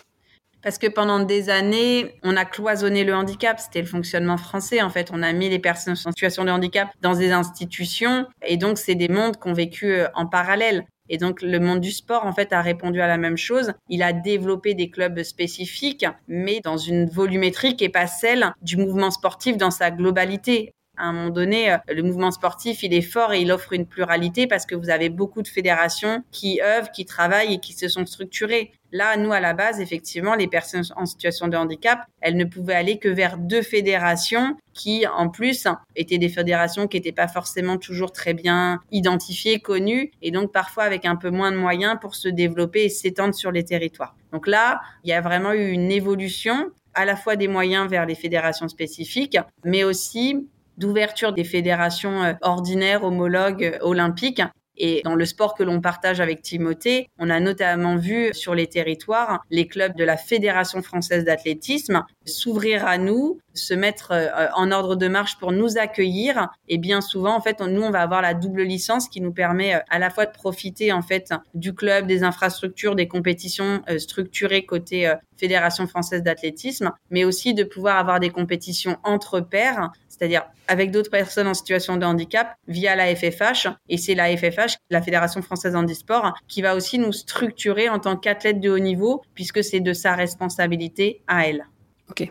Parce 0.62 0.78
que 0.78 0.86
pendant 0.86 1.20
des 1.20 1.50
années, 1.50 2.14
on 2.22 2.36
a 2.36 2.44
cloisonné 2.44 3.04
le 3.04 3.14
handicap. 3.14 3.58
C'était 3.58 3.80
le 3.80 3.86
fonctionnement 3.86 4.36
français, 4.36 4.80
en 4.80 4.90
fait. 4.90 5.10
On 5.12 5.22
a 5.22 5.32
mis 5.32 5.48
les 5.48 5.58
personnes 5.58 5.96
en 6.04 6.10
situation 6.10 6.44
de 6.44 6.50
handicap 6.50 6.88
dans 7.00 7.14
des 7.14 7.32
institutions. 7.32 8.26
Et 8.46 8.56
donc, 8.56 8.78
c'est 8.78 8.94
des 8.94 9.08
mondes 9.08 9.36
qu'on 9.36 9.52
vécu 9.52 9.92
euh, 9.92 10.08
en 10.14 10.26
parallèle. 10.26 10.84
Et 11.08 11.18
donc, 11.18 11.42
le 11.42 11.58
monde 11.58 11.80
du 11.80 11.90
sport, 11.90 12.24
en 12.24 12.32
fait, 12.32 12.52
a 12.52 12.62
répondu 12.62 13.00
à 13.00 13.06
la 13.06 13.18
même 13.18 13.36
chose. 13.36 13.72
Il 13.88 14.02
a 14.02 14.12
développé 14.12 14.74
des 14.74 14.88
clubs 14.88 15.22
spécifiques, 15.24 16.06
mais 16.28 16.60
dans 16.62 16.76
une 16.76 17.06
volumétrie 17.06 17.76
qui 17.76 17.84
n'est 17.84 17.90
pas 17.90 18.06
celle 18.06 18.52
du 18.62 18.76
mouvement 18.76 19.10
sportif 19.10 19.56
dans 19.56 19.70
sa 19.70 19.90
globalité 19.90 20.72
à 20.96 21.06
un 21.06 21.12
moment 21.12 21.30
donné, 21.30 21.72
euh, 21.72 21.78
le 21.88 22.02
mouvement 22.02 22.30
sportif, 22.30 22.82
il 22.82 22.92
est 22.92 23.02
fort 23.02 23.32
et 23.32 23.40
il 23.40 23.50
offre 23.50 23.72
une 23.72 23.86
pluralité 23.86 24.46
parce 24.46 24.66
que 24.66 24.74
vous 24.74 24.90
avez 24.90 25.08
beaucoup 25.08 25.42
de 25.42 25.48
fédérations 25.48 26.22
qui 26.30 26.60
œuvrent, 26.62 26.90
qui 26.90 27.06
travaillent 27.06 27.54
et 27.54 27.60
qui 27.60 27.72
se 27.72 27.88
sont 27.88 28.04
structurées. 28.04 28.72
Là, 28.92 29.16
nous, 29.16 29.32
à 29.32 29.40
la 29.40 29.54
base, 29.54 29.80
effectivement, 29.80 30.34
les 30.34 30.48
personnes 30.48 30.84
en 30.96 31.06
situation 31.06 31.48
de 31.48 31.56
handicap, 31.56 32.00
elles 32.20 32.36
ne 32.36 32.44
pouvaient 32.44 32.74
aller 32.74 32.98
que 32.98 33.08
vers 33.08 33.38
deux 33.38 33.62
fédérations 33.62 34.56
qui, 34.74 35.06
en 35.06 35.30
plus, 35.30 35.66
étaient 35.96 36.18
des 36.18 36.28
fédérations 36.28 36.86
qui 36.86 36.98
n'étaient 36.98 37.10
pas 37.10 37.28
forcément 37.28 37.78
toujours 37.78 38.12
très 38.12 38.34
bien 38.34 38.80
identifiées, 38.90 39.60
connues, 39.60 40.10
et 40.20 40.30
donc 40.30 40.52
parfois 40.52 40.84
avec 40.84 41.06
un 41.06 41.16
peu 41.16 41.30
moins 41.30 41.52
de 41.52 41.56
moyens 41.56 41.96
pour 42.02 42.14
se 42.14 42.28
développer 42.28 42.84
et 42.84 42.88
s'étendre 42.90 43.34
sur 43.34 43.50
les 43.50 43.64
territoires. 43.64 44.14
Donc 44.30 44.46
là, 44.46 44.82
il 45.04 45.10
y 45.10 45.14
a 45.14 45.22
vraiment 45.22 45.52
eu 45.52 45.70
une 45.70 45.90
évolution 45.90 46.70
à 46.94 47.04
la 47.04 47.16
fois 47.16 47.36
des 47.36 47.48
moyens 47.48 47.88
vers 47.88 48.04
les 48.04 48.14
fédérations 48.14 48.68
spécifiques, 48.68 49.38
mais 49.64 49.84
aussi 49.84 50.46
d'ouverture 50.78 51.32
des 51.32 51.44
fédérations 51.44 52.22
euh, 52.22 52.32
ordinaires, 52.42 53.04
homologues, 53.04 53.64
euh, 53.64 53.78
olympiques. 53.82 54.42
Et 54.78 55.02
dans 55.04 55.14
le 55.14 55.26
sport 55.26 55.54
que 55.54 55.62
l'on 55.62 55.82
partage 55.82 56.20
avec 56.20 56.40
Timothée, 56.40 57.10
on 57.18 57.28
a 57.28 57.40
notamment 57.40 57.96
vu 57.96 58.32
sur 58.32 58.54
les 58.54 58.66
territoires 58.66 59.42
les 59.50 59.66
clubs 59.66 59.94
de 59.94 60.02
la 60.02 60.16
Fédération 60.16 60.80
française 60.80 61.24
d'athlétisme 61.24 62.02
s'ouvrir 62.24 62.86
à 62.86 62.96
nous, 62.96 63.38
se 63.52 63.74
mettre 63.74 64.12
euh, 64.12 64.48
en 64.54 64.72
ordre 64.72 64.96
de 64.96 65.08
marche 65.08 65.38
pour 65.38 65.52
nous 65.52 65.76
accueillir. 65.76 66.48
Et 66.68 66.78
bien 66.78 67.02
souvent, 67.02 67.36
en 67.36 67.42
fait, 67.42 67.60
nous, 67.60 67.82
on 67.82 67.90
va 67.90 68.00
avoir 68.00 68.22
la 68.22 68.32
double 68.32 68.62
licence 68.62 69.08
qui 69.08 69.20
nous 69.20 69.32
permet 69.32 69.82
à 69.90 69.98
la 69.98 70.08
fois 70.08 70.24
de 70.24 70.32
profiter 70.32 70.90
en 70.90 71.02
fait 71.02 71.34
du 71.52 71.74
club, 71.74 72.06
des 72.06 72.22
infrastructures, 72.22 72.94
des 72.94 73.08
compétitions 73.08 73.82
structurées 73.98 74.64
côté 74.64 75.12
Fédération 75.42 75.88
française 75.88 76.22
d'athlétisme, 76.22 76.92
mais 77.10 77.24
aussi 77.24 77.52
de 77.52 77.64
pouvoir 77.64 77.98
avoir 77.98 78.20
des 78.20 78.30
compétitions 78.30 78.96
entre 79.02 79.40
pairs 79.40 79.90
c'est-à-dire 80.12 80.44
avec 80.68 80.90
d'autres 80.90 81.10
personnes 81.10 81.46
en 81.46 81.54
situation 81.54 81.96
de 81.96 82.04
handicap 82.04 82.54
via 82.68 82.94
la 82.94 83.14
FFH. 83.16 83.68
Et 83.88 83.96
c'est 83.96 84.14
la 84.14 84.36
FFH, 84.36 84.76
la 84.90 85.00
Fédération 85.00 85.40
française 85.40 85.74
handisport, 85.74 86.34
qui 86.48 86.60
va 86.60 86.76
aussi 86.76 86.98
nous 86.98 87.12
structurer 87.12 87.88
en 87.88 87.98
tant 87.98 88.16
qu'athlète 88.16 88.60
de 88.60 88.68
haut 88.68 88.78
niveau, 88.78 89.22
puisque 89.34 89.64
c'est 89.64 89.80
de 89.80 89.94
sa 89.94 90.14
responsabilité 90.14 91.22
à 91.26 91.48
elle. 91.48 91.66
Ok. 92.10 92.30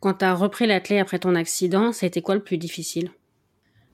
Quand 0.00 0.14
tu 0.14 0.24
as 0.26 0.34
repris 0.34 0.66
l'athlète 0.66 1.00
après 1.00 1.18
ton 1.18 1.34
accident, 1.34 1.92
ça 1.92 2.04
a 2.04 2.08
été 2.08 2.20
quoi 2.20 2.34
le 2.34 2.42
plus 2.42 2.58
difficile? 2.58 3.10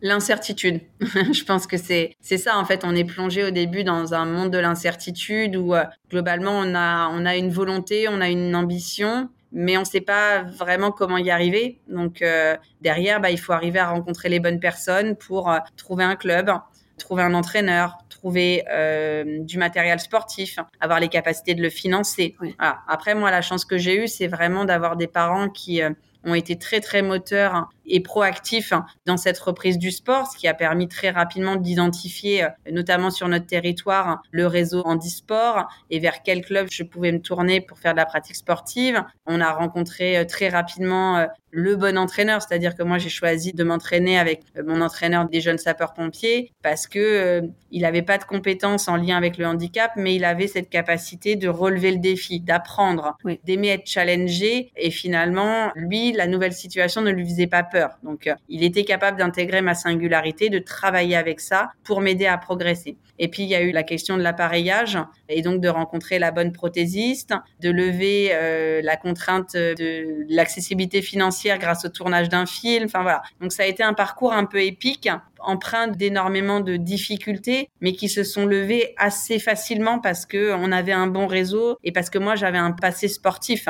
L'incertitude. 0.03 0.81
je 1.01 1.45
pense 1.45 1.69
que 1.69 1.77
c'est 1.77 2.17
c'est 2.21 2.39
ça 2.39 2.59
en 2.59 2.65
fait. 2.65 2.85
On 2.85 2.97
est 2.97 3.05
plongé 3.05 3.45
au 3.45 3.51
début 3.51 3.85
dans 3.85 4.13
un 4.13 4.25
monde 4.25 4.51
de 4.51 4.59
l'incertitude 4.59 5.57
où 5.57 5.75
euh, 5.75 5.85
globalement 6.11 6.59
on 6.59 6.75
a 6.75 7.09
on 7.13 7.27
a 7.27 7.37
une 7.37 7.51
volonté, 7.51 8.09
on 8.09 8.21
a 8.21 8.29
une 8.29 8.57
ambition, 8.57 9.29
mais 9.53 9.77
on 9.77 9.81
ne 9.81 9.87
sait 9.87 10.01
pas 10.01 10.43
vraiment 10.43 10.93
comment 10.93 11.19
y 11.19 11.31
arriver. 11.31 11.79
Donc 11.89 12.23
euh, 12.23 12.57
derrière, 12.81 13.21
bah, 13.21 13.31
il 13.31 13.39
faut 13.39 13.53
arriver 13.53 13.79
à 13.79 13.89
rencontrer 13.89 14.29
les 14.29 14.41
bonnes 14.41 14.61
personnes 14.61 15.17
pour 15.17 15.51
euh, 15.51 15.59
trouver 15.77 16.05
un 16.05 16.17
club, 16.17 16.51
trouver 16.99 17.23
un 17.23 17.35
entraîneur, 17.35 17.99
trouver 18.09 18.65
euh, 18.71 19.39
du 19.41 19.59
matériel 19.59 19.99
sportif, 19.99 20.59
avoir 20.81 21.01
les 21.01 21.09
capacités 21.09 21.55
de 21.55 21.63
le 21.63 21.71
financer. 21.71 22.37
Après, 22.59 23.15
moi, 23.15 23.31
la 23.31 23.43
chance 23.43 23.65
que 23.65 23.79
j'ai 23.79 24.05
eue, 24.05 24.09
c'est 24.09 24.29
vraiment 24.29 24.65
d'avoir 24.65 24.97
des 24.97 25.07
parents 25.07 25.49
qui 25.49 25.81
ont 26.25 26.35
été 26.35 26.59
très 26.59 26.81
très 26.81 27.03
moteurs 27.03 27.71
et 27.91 28.01
proactif 28.01 28.73
dans 29.05 29.17
cette 29.17 29.39
reprise 29.39 29.79
du 29.79 29.91
sport, 29.91 30.27
ce 30.27 30.39
qui 30.39 30.49
a 30.49 30.55
permis 30.55 30.89
très 30.89 31.11
rapidement 31.11 31.57
d'identifier, 31.57 32.45
euh, 32.45 32.49
notamment 32.71 33.11
sur 33.11 33.29
notre 33.29 33.47
territoire, 33.47 34.23
le 34.31 34.47
réseau 34.47 34.83
handisport 34.85 35.69
et 35.91 35.99
vers 35.99 36.23
quel 36.23 36.43
club 36.43 36.69
je 36.71 36.85
pouvais 36.85 37.13
me 37.13 37.21
tourner 37.21 37.61
pour 37.61 37.79
faire 37.79 37.93
de 37.93 37.99
la 37.99 38.07
pratique 38.07 38.37
sportive. 38.37 39.03
On 39.27 39.41
a 39.41 39.53
rencontré 39.53 40.17
euh, 40.17 40.25
très 40.25 40.49
rapidement 40.49 41.19
euh, 41.19 41.27
le 41.51 41.75
bon 41.75 41.99
entraîneur, 41.99 42.41
c'est-à-dire 42.41 42.77
que 42.77 42.85
moi 42.85 42.99
j'ai 42.99 43.09
choisi 43.09 43.53
de 43.53 43.65
m'entraîner 43.65 44.17
avec 44.17 44.43
mon 44.65 44.81
entraîneur 44.81 45.29
des 45.29 45.41
jeunes 45.41 45.59
sapeurs-pompiers 45.59 46.53
parce 46.63 46.87
que 46.87 47.43
il 47.73 47.83
n'avait 47.83 48.03
pas 48.03 48.19
de 48.19 48.25
compétences 48.25 48.87
en 48.87 48.95
lien 48.95 49.17
avec 49.17 49.37
le 49.37 49.47
handicap, 49.47 49.91
mais 49.97 50.15
il 50.15 50.25
avait 50.25 50.47
cette 50.47 50.71
capacité 50.71 51.35
de 51.35 51.49
relever 51.49 51.91
le 51.91 51.99
défi, 51.99 52.39
d'apprendre, 52.39 53.17
d'aimer 53.43 53.71
être 53.71 53.87
challengé 53.89 54.71
et 54.77 54.93
finalement 54.93 55.73
lui 55.75 56.13
la 56.13 56.29
nouvelle 56.29 56.53
situation 56.53 57.03
ne 57.03 57.11
lui 57.11 57.29
faisait 57.29 57.49
pas 57.49 57.65
peur 57.65 57.80
donc, 58.03 58.27
euh, 58.27 58.35
il 58.49 58.65
était 58.65 58.85
capable 58.85 59.19
d'intégrer 59.19 59.63
ma 59.63 59.75
singularité, 59.75 60.49
de 60.49 60.59
travailler 60.59 61.17
avec 61.17 61.41
ça 61.41 61.71
pour 61.85 62.01
m'aider 62.01 62.27
à 62.27 62.39
progresser. 62.39 62.97
Et 63.19 63.29
puis, 63.29 63.43
il 63.43 63.49
y 63.49 63.55
a 63.55 63.63
eu 63.63 63.71
la 63.71 63.83
question 63.83 64.17
de 64.17 64.23
l'appareillage 64.23 64.99
et 65.29 65.43
donc 65.43 65.61
de 65.61 65.69
rencontrer 65.69 66.19
la 66.19 66.31
bonne 66.31 66.53
prothésiste, 66.53 67.35
de 67.61 67.71
lever 67.71 68.31
euh, 68.33 68.81
la 68.83 68.97
contrainte 68.97 69.55
de 69.55 70.25
l'accessibilité 70.29 71.03
financière 71.03 71.59
grâce 71.59 71.85
au 71.85 71.89
tournage 71.89 72.29
d'un 72.29 72.47
film. 72.47 72.85
Enfin, 72.87 73.03
voilà. 73.03 73.23
Donc, 73.41 73.53
ça 73.53 73.65
a 73.65 73.67
été 73.67 73.83
un 73.83 73.95
parcours 73.95 74.33
un 74.33 74.47
peu 74.47 74.63
épique 74.63 75.09
empreint 75.43 75.89
d'énormément 75.89 76.61
de 76.61 76.77
difficultés, 76.77 77.71
mais 77.81 77.93
qui 77.93 78.09
se 78.09 78.25
sont 78.25 78.47
levées 78.47 78.95
assez 78.99 79.39
facilement 79.39 79.99
parce 79.99 80.27
que 80.27 80.53
on 80.55 80.73
avait 80.73 80.93
un 80.93 81.07
bon 81.07 81.27
réseau 81.27 81.79
et 81.83 81.93
parce 81.93 82.11
que 82.11 82.19
moi 82.19 82.37
j'avais 82.37 82.59
un 82.59 82.73
passé 82.73 83.09
sportif 83.09 83.69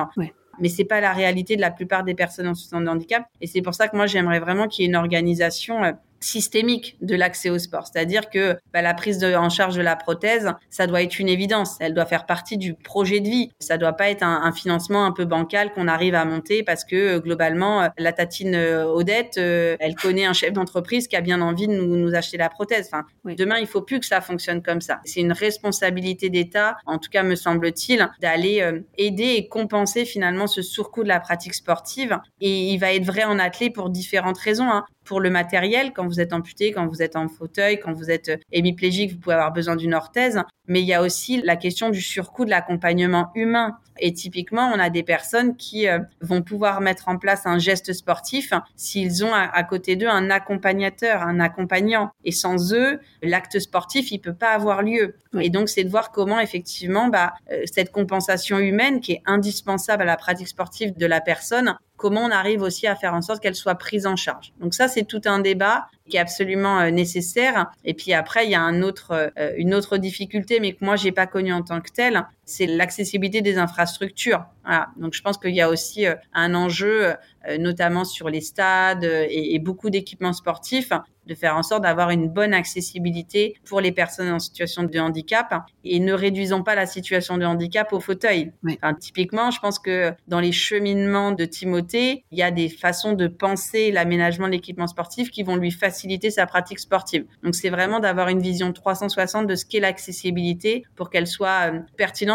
mais 0.61 0.69
c'est 0.69 0.85
pas 0.85 1.01
la 1.01 1.13
réalité 1.13 1.57
de 1.57 1.61
la 1.61 1.71
plupart 1.71 2.05
des 2.05 2.15
personnes 2.15 2.49
en 2.49 2.55
situation 2.55 2.81
de 2.81 2.89
handicap. 2.89 3.25
Et 3.41 3.47
c'est 3.47 3.63
pour 3.63 3.75
ça 3.75 3.89
que 3.89 3.97
moi, 3.97 4.07
j'aimerais 4.07 4.41
vraiment 4.41 4.69
qu'il 4.69 4.85
y 4.85 4.87
ait 4.87 4.91
une 4.91 4.97
organisation 4.97 5.83
euh, 5.85 5.93
systémique 6.21 6.97
de 7.01 7.17
l'accès 7.17 7.51
au 7.51 7.59
sport. 7.59 7.87
C'est-à-dire 7.87 8.31
que 8.31 8.57
bah, 8.73 8.83
la 8.83 8.95
prise 8.95 9.19
de, 9.19 9.35
en 9.35 9.49
charge 9.49 9.77
de 9.77 9.83
la 9.83 9.97
prothèse, 9.97 10.53
ça 10.69 10.87
doit 10.87 11.03
être 11.03 11.19
une 11.19 11.29
évidence. 11.29 11.77
Elle 11.81 11.95
doit 11.95 12.07
faire 12.07 12.27
partie 12.27 12.59
du 12.59 12.75
projet 12.75 13.21
de 13.21 13.29
vie. 13.29 13.51
Ça 13.59 13.79
doit 13.79 13.95
pas 13.95 14.11
être 14.11 14.23
un, 14.23 14.51
financement 14.53 15.05
un 15.05 15.13
peu 15.13 15.25
bancal 15.25 15.73
qu'on 15.73 15.89
arrive 15.89 16.15
à 16.15 16.25
monter 16.25 16.63
parce 16.63 16.85
que 16.85 16.97
euh, 16.97 17.21
globalement, 17.21 17.83
euh, 17.83 17.89
la 17.99 18.13
tatine 18.13 18.55
euh, 18.55 18.85
Odette, 18.85 19.39
elle 19.39 19.95
connaît 19.95 20.27
un 20.27 20.33
chef 20.33 20.53
d'entreprise 20.53 21.09
qui 21.09 21.17
a 21.17 21.21
bien 21.21 21.41
envie 21.41 21.67
de 21.67 21.73
nous, 21.73 21.97
nous 21.97 22.15
acheter 22.15 22.37
la 22.37 22.49
prothèse. 22.49 22.91
Enfin, 22.93 23.05
demain, 23.25 23.59
il 23.59 23.67
faut 23.67 23.81
plus 23.81 24.01
que 24.01 24.07
ça 24.07 24.21
fonctionne 24.21 24.63
comme 24.63 24.81
ça. 24.81 25.01
C'est 25.05 25.21
une 25.21 25.33
responsabilité 25.33 26.29
d'État, 26.29 26.77
en 26.87 26.99
tout 26.99 27.11
cas 27.11 27.23
me 27.23 27.35
semble-t-il, 27.35 28.09
d'aller 28.21 28.83
aider 28.99 29.35
et 29.37 29.49
compenser 29.49 30.05
finalement 30.05 30.47
ce 30.47 30.63
surcoût 30.63 31.03
de 31.03 31.09
la 31.09 31.21
pratique 31.21 31.55
sportive. 31.55 32.19
Et 32.41 32.73
il 32.73 32.79
va 32.79 32.93
être 32.93 33.05
vrai 33.05 33.25
en 33.25 33.39
athlée 33.39 33.71
pour 33.71 33.91
différentes 33.91 34.39
raisons. 34.39 34.71
Hein 34.71 34.85
pour 35.11 35.19
le 35.19 35.29
matériel, 35.29 35.93
quand 35.93 36.07
vous 36.07 36.21
êtes 36.21 36.33
amputé, 36.33 36.71
quand 36.71 36.87
vous 36.87 37.03
êtes 37.03 37.17
en 37.17 37.27
fauteuil, 37.27 37.81
quand 37.81 37.93
vous 37.93 38.13
êtes 38.13 38.29
euh, 38.29 38.37
hémiplégique, 38.53 39.15
vous 39.15 39.19
pouvez 39.19 39.35
avoir 39.35 39.53
besoin 39.53 39.75
d'une 39.75 39.93
orthèse. 39.93 40.41
Mais 40.71 40.83
il 40.83 40.87
y 40.87 40.95
a 40.95 41.03
aussi 41.03 41.43
la 41.43 41.57
question 41.57 41.91
du 41.91 42.01
surcoût 42.01 42.45
de 42.45 42.51
l'accompagnement 42.51 43.33
humain. 43.35 43.77
Et 43.99 44.13
typiquement, 44.13 44.71
on 44.73 44.79
a 44.79 44.89
des 44.89 45.03
personnes 45.03 45.57
qui 45.57 45.89
euh, 45.89 45.99
vont 46.21 46.43
pouvoir 46.43 46.81
mettre 46.81 47.09
en 47.09 47.19
place 47.19 47.45
un 47.45 47.59
geste 47.59 47.93
sportif 47.93 48.53
s'ils 48.77 49.25
ont 49.25 49.35
à, 49.35 49.63
côté 49.65 49.97
d'eux 49.97 50.09
un 50.09 50.31
accompagnateur, 50.31 51.23
un 51.23 51.41
accompagnant. 51.41 52.13
Et 52.25 52.31
sans 52.31 52.73
eux, 52.73 53.01
l'acte 53.21 53.59
sportif, 53.59 54.13
il 54.13 54.21
peut 54.21 54.33
pas 54.33 54.53
avoir 54.53 54.83
lieu. 54.83 55.17
Et 55.41 55.51
donc, 55.51 55.69
c'est 55.69 55.83
de 55.83 55.91
voir 55.91 56.13
comment 56.13 56.39
effectivement, 56.39 57.09
bah, 57.09 57.35
euh, 57.51 57.65
cette 57.67 57.91
compensation 57.91 58.61
humaine 58.61 59.01
qui 59.01 59.13
est 59.15 59.23
indispensable 59.27 60.05
à 60.05 60.07
la 60.07 60.17
pratique 60.17 60.49
sportive 60.49 60.97
de 60.97 61.07
la 61.07 61.21
personne 61.21 61.75
comment 62.01 62.23
on 62.23 62.31
arrive 62.31 62.63
aussi 62.63 62.87
à 62.87 62.97
faire 62.97 63.13
en 63.13 63.21
sorte 63.21 63.43
qu'elle 63.43 63.55
soit 63.55 63.75
prise 63.75 64.07
en 64.07 64.17
charge. 64.17 64.55
Donc 64.59 64.73
ça, 64.73 64.89
c'est 64.89 65.05
tout 65.05 65.21
un 65.27 65.39
débat 65.39 65.87
qui 66.11 66.19
est 66.19 66.21
absolument 66.21 66.81
euh, 66.81 66.91
nécessaire. 66.91 67.71
Et 67.85 67.95
puis 67.95 68.13
après, 68.13 68.45
il 68.45 68.51
y 68.51 68.55
a 68.55 68.61
un 68.61 68.83
autre, 68.83 69.33
euh, 69.39 69.53
une 69.57 69.73
autre 69.75 69.97
difficulté, 69.97 70.61
mais 70.61 70.75
que 70.75 70.85
moi, 70.85 70.97
j'ai 70.97 71.13
pas 71.13 71.27
connue 71.27 71.53
en 71.55 71.63
tant 71.63 71.81
que 71.81 71.91
telle, 71.91 72.27
c'est 72.51 72.67
l'accessibilité 72.67 73.43
des 73.43 73.59
infrastructures. 73.59 74.45
Voilà. 74.65 74.89
Donc 74.97 75.15
je 75.15 75.23
pense 75.23 75.39
qu'il 75.39 75.55
y 75.55 75.61
a 75.61 75.69
aussi 75.69 76.07
euh, 76.07 76.15
un 76.35 76.55
enjeu, 76.55 77.15
notamment 77.59 78.05
sur 78.05 78.29
les 78.29 78.43
stades 78.43 79.05
et, 79.05 79.55
et 79.55 79.59
beaucoup 79.59 79.89
d'équipements 79.89 80.35
sportifs, 80.35 80.93
de 81.31 81.35
faire 81.37 81.57
en 81.57 81.63
sorte 81.63 81.83
d'avoir 81.83 82.11
une 82.11 82.29
bonne 82.29 82.53
accessibilité 82.53 83.55
pour 83.65 83.81
les 83.81 83.93
personnes 83.93 84.31
en 84.31 84.41
situation 84.41 84.83
de 84.83 84.99
handicap 84.99 85.55
et 85.85 86.01
ne 86.01 86.13
réduisons 86.13 86.63
pas 86.65 86.75
la 86.75 86.87
situation 86.87 87.39
de 87.39 87.45
handicap 87.45 87.93
au 87.93 88.01
fauteuil. 88.01 88.53
Enfin, 88.67 88.95
typiquement, 88.95 89.51
je 89.53 89.61
pense 89.61 89.79
que 89.79 90.13
dans 90.27 90.41
les 90.41 90.51
cheminements 90.51 91.31
de 91.31 91.45
Timothée, 91.45 92.25
il 92.33 92.39
y 92.39 92.43
a 92.43 92.51
des 92.51 92.69
façons 92.69 93.13
de 93.13 93.29
penser 93.29 93.93
l'aménagement 93.93 94.47
de 94.47 94.53
l'équipement 94.53 94.89
sportif 94.89 95.31
qui 95.31 95.45
vont 95.45 95.55
lui 95.57 95.71
faciliter 95.71 96.31
sa 96.31 96.47
pratique 96.47 96.81
sportive. 96.81 97.25
Donc 97.45 97.55
c'est 97.55 97.71
vraiment 97.71 98.01
d'avoir 98.01 98.29
une 98.29 98.41
vision 98.41 98.73
360 98.73 99.47
de 99.47 99.55
ce 99.55 99.65
qu'est 99.65 99.81
l'accessibilité 99.81 100.85
pour 100.97 101.11
qu'elle 101.11 101.29
soit 101.29 101.73
euh, 101.73 101.79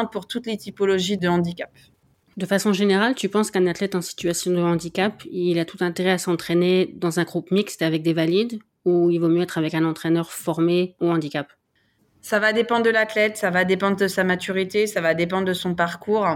pour 0.06 0.28
toutes 0.28 0.46
les 0.46 0.58
typologies 0.58 1.18
de 1.18 1.28
handicap. 1.28 1.72
De 2.38 2.46
façon 2.46 2.74
générale, 2.74 3.16
tu 3.16 3.30
penses 3.30 3.50
qu'un 3.50 3.66
athlète 3.66 3.96
en 3.96 4.02
situation 4.02 4.52
de 4.52 4.58
handicap, 4.58 5.24
il 5.32 5.58
a 5.58 5.66
tout 5.66 5.78
intérêt 5.80 6.12
à 6.12 6.18
s'entraîner 6.18 6.94
dans 6.98 7.20
un 7.20 7.24
groupe 7.24 7.50
mixte 7.52 7.82
avec 7.82 8.04
des 8.04 8.14
valides 8.14 8.60
ou 8.84 9.10
il 9.10 9.20
vaut 9.20 9.30
mieux 9.30 9.42
être 9.42 9.58
avec 9.58 9.74
un 9.74 9.86
entraîneur 9.86 10.32
formé 10.32 10.96
au 11.00 11.10
handicap? 11.10 11.48
Ça 12.22 12.40
va 12.40 12.54
dépendre 12.54 12.84
de 12.84 12.90
l'athlète, 12.90 13.38
ça 13.38 13.52
va 13.52 13.66
dépendre 13.66 13.98
de 13.98 14.08
sa 14.08 14.24
maturité, 14.24 14.88
ça 14.88 15.00
va 15.00 15.14
dépendre 15.14 15.46
de 15.46 15.54
son 15.54 15.76
parcours. 15.76 16.28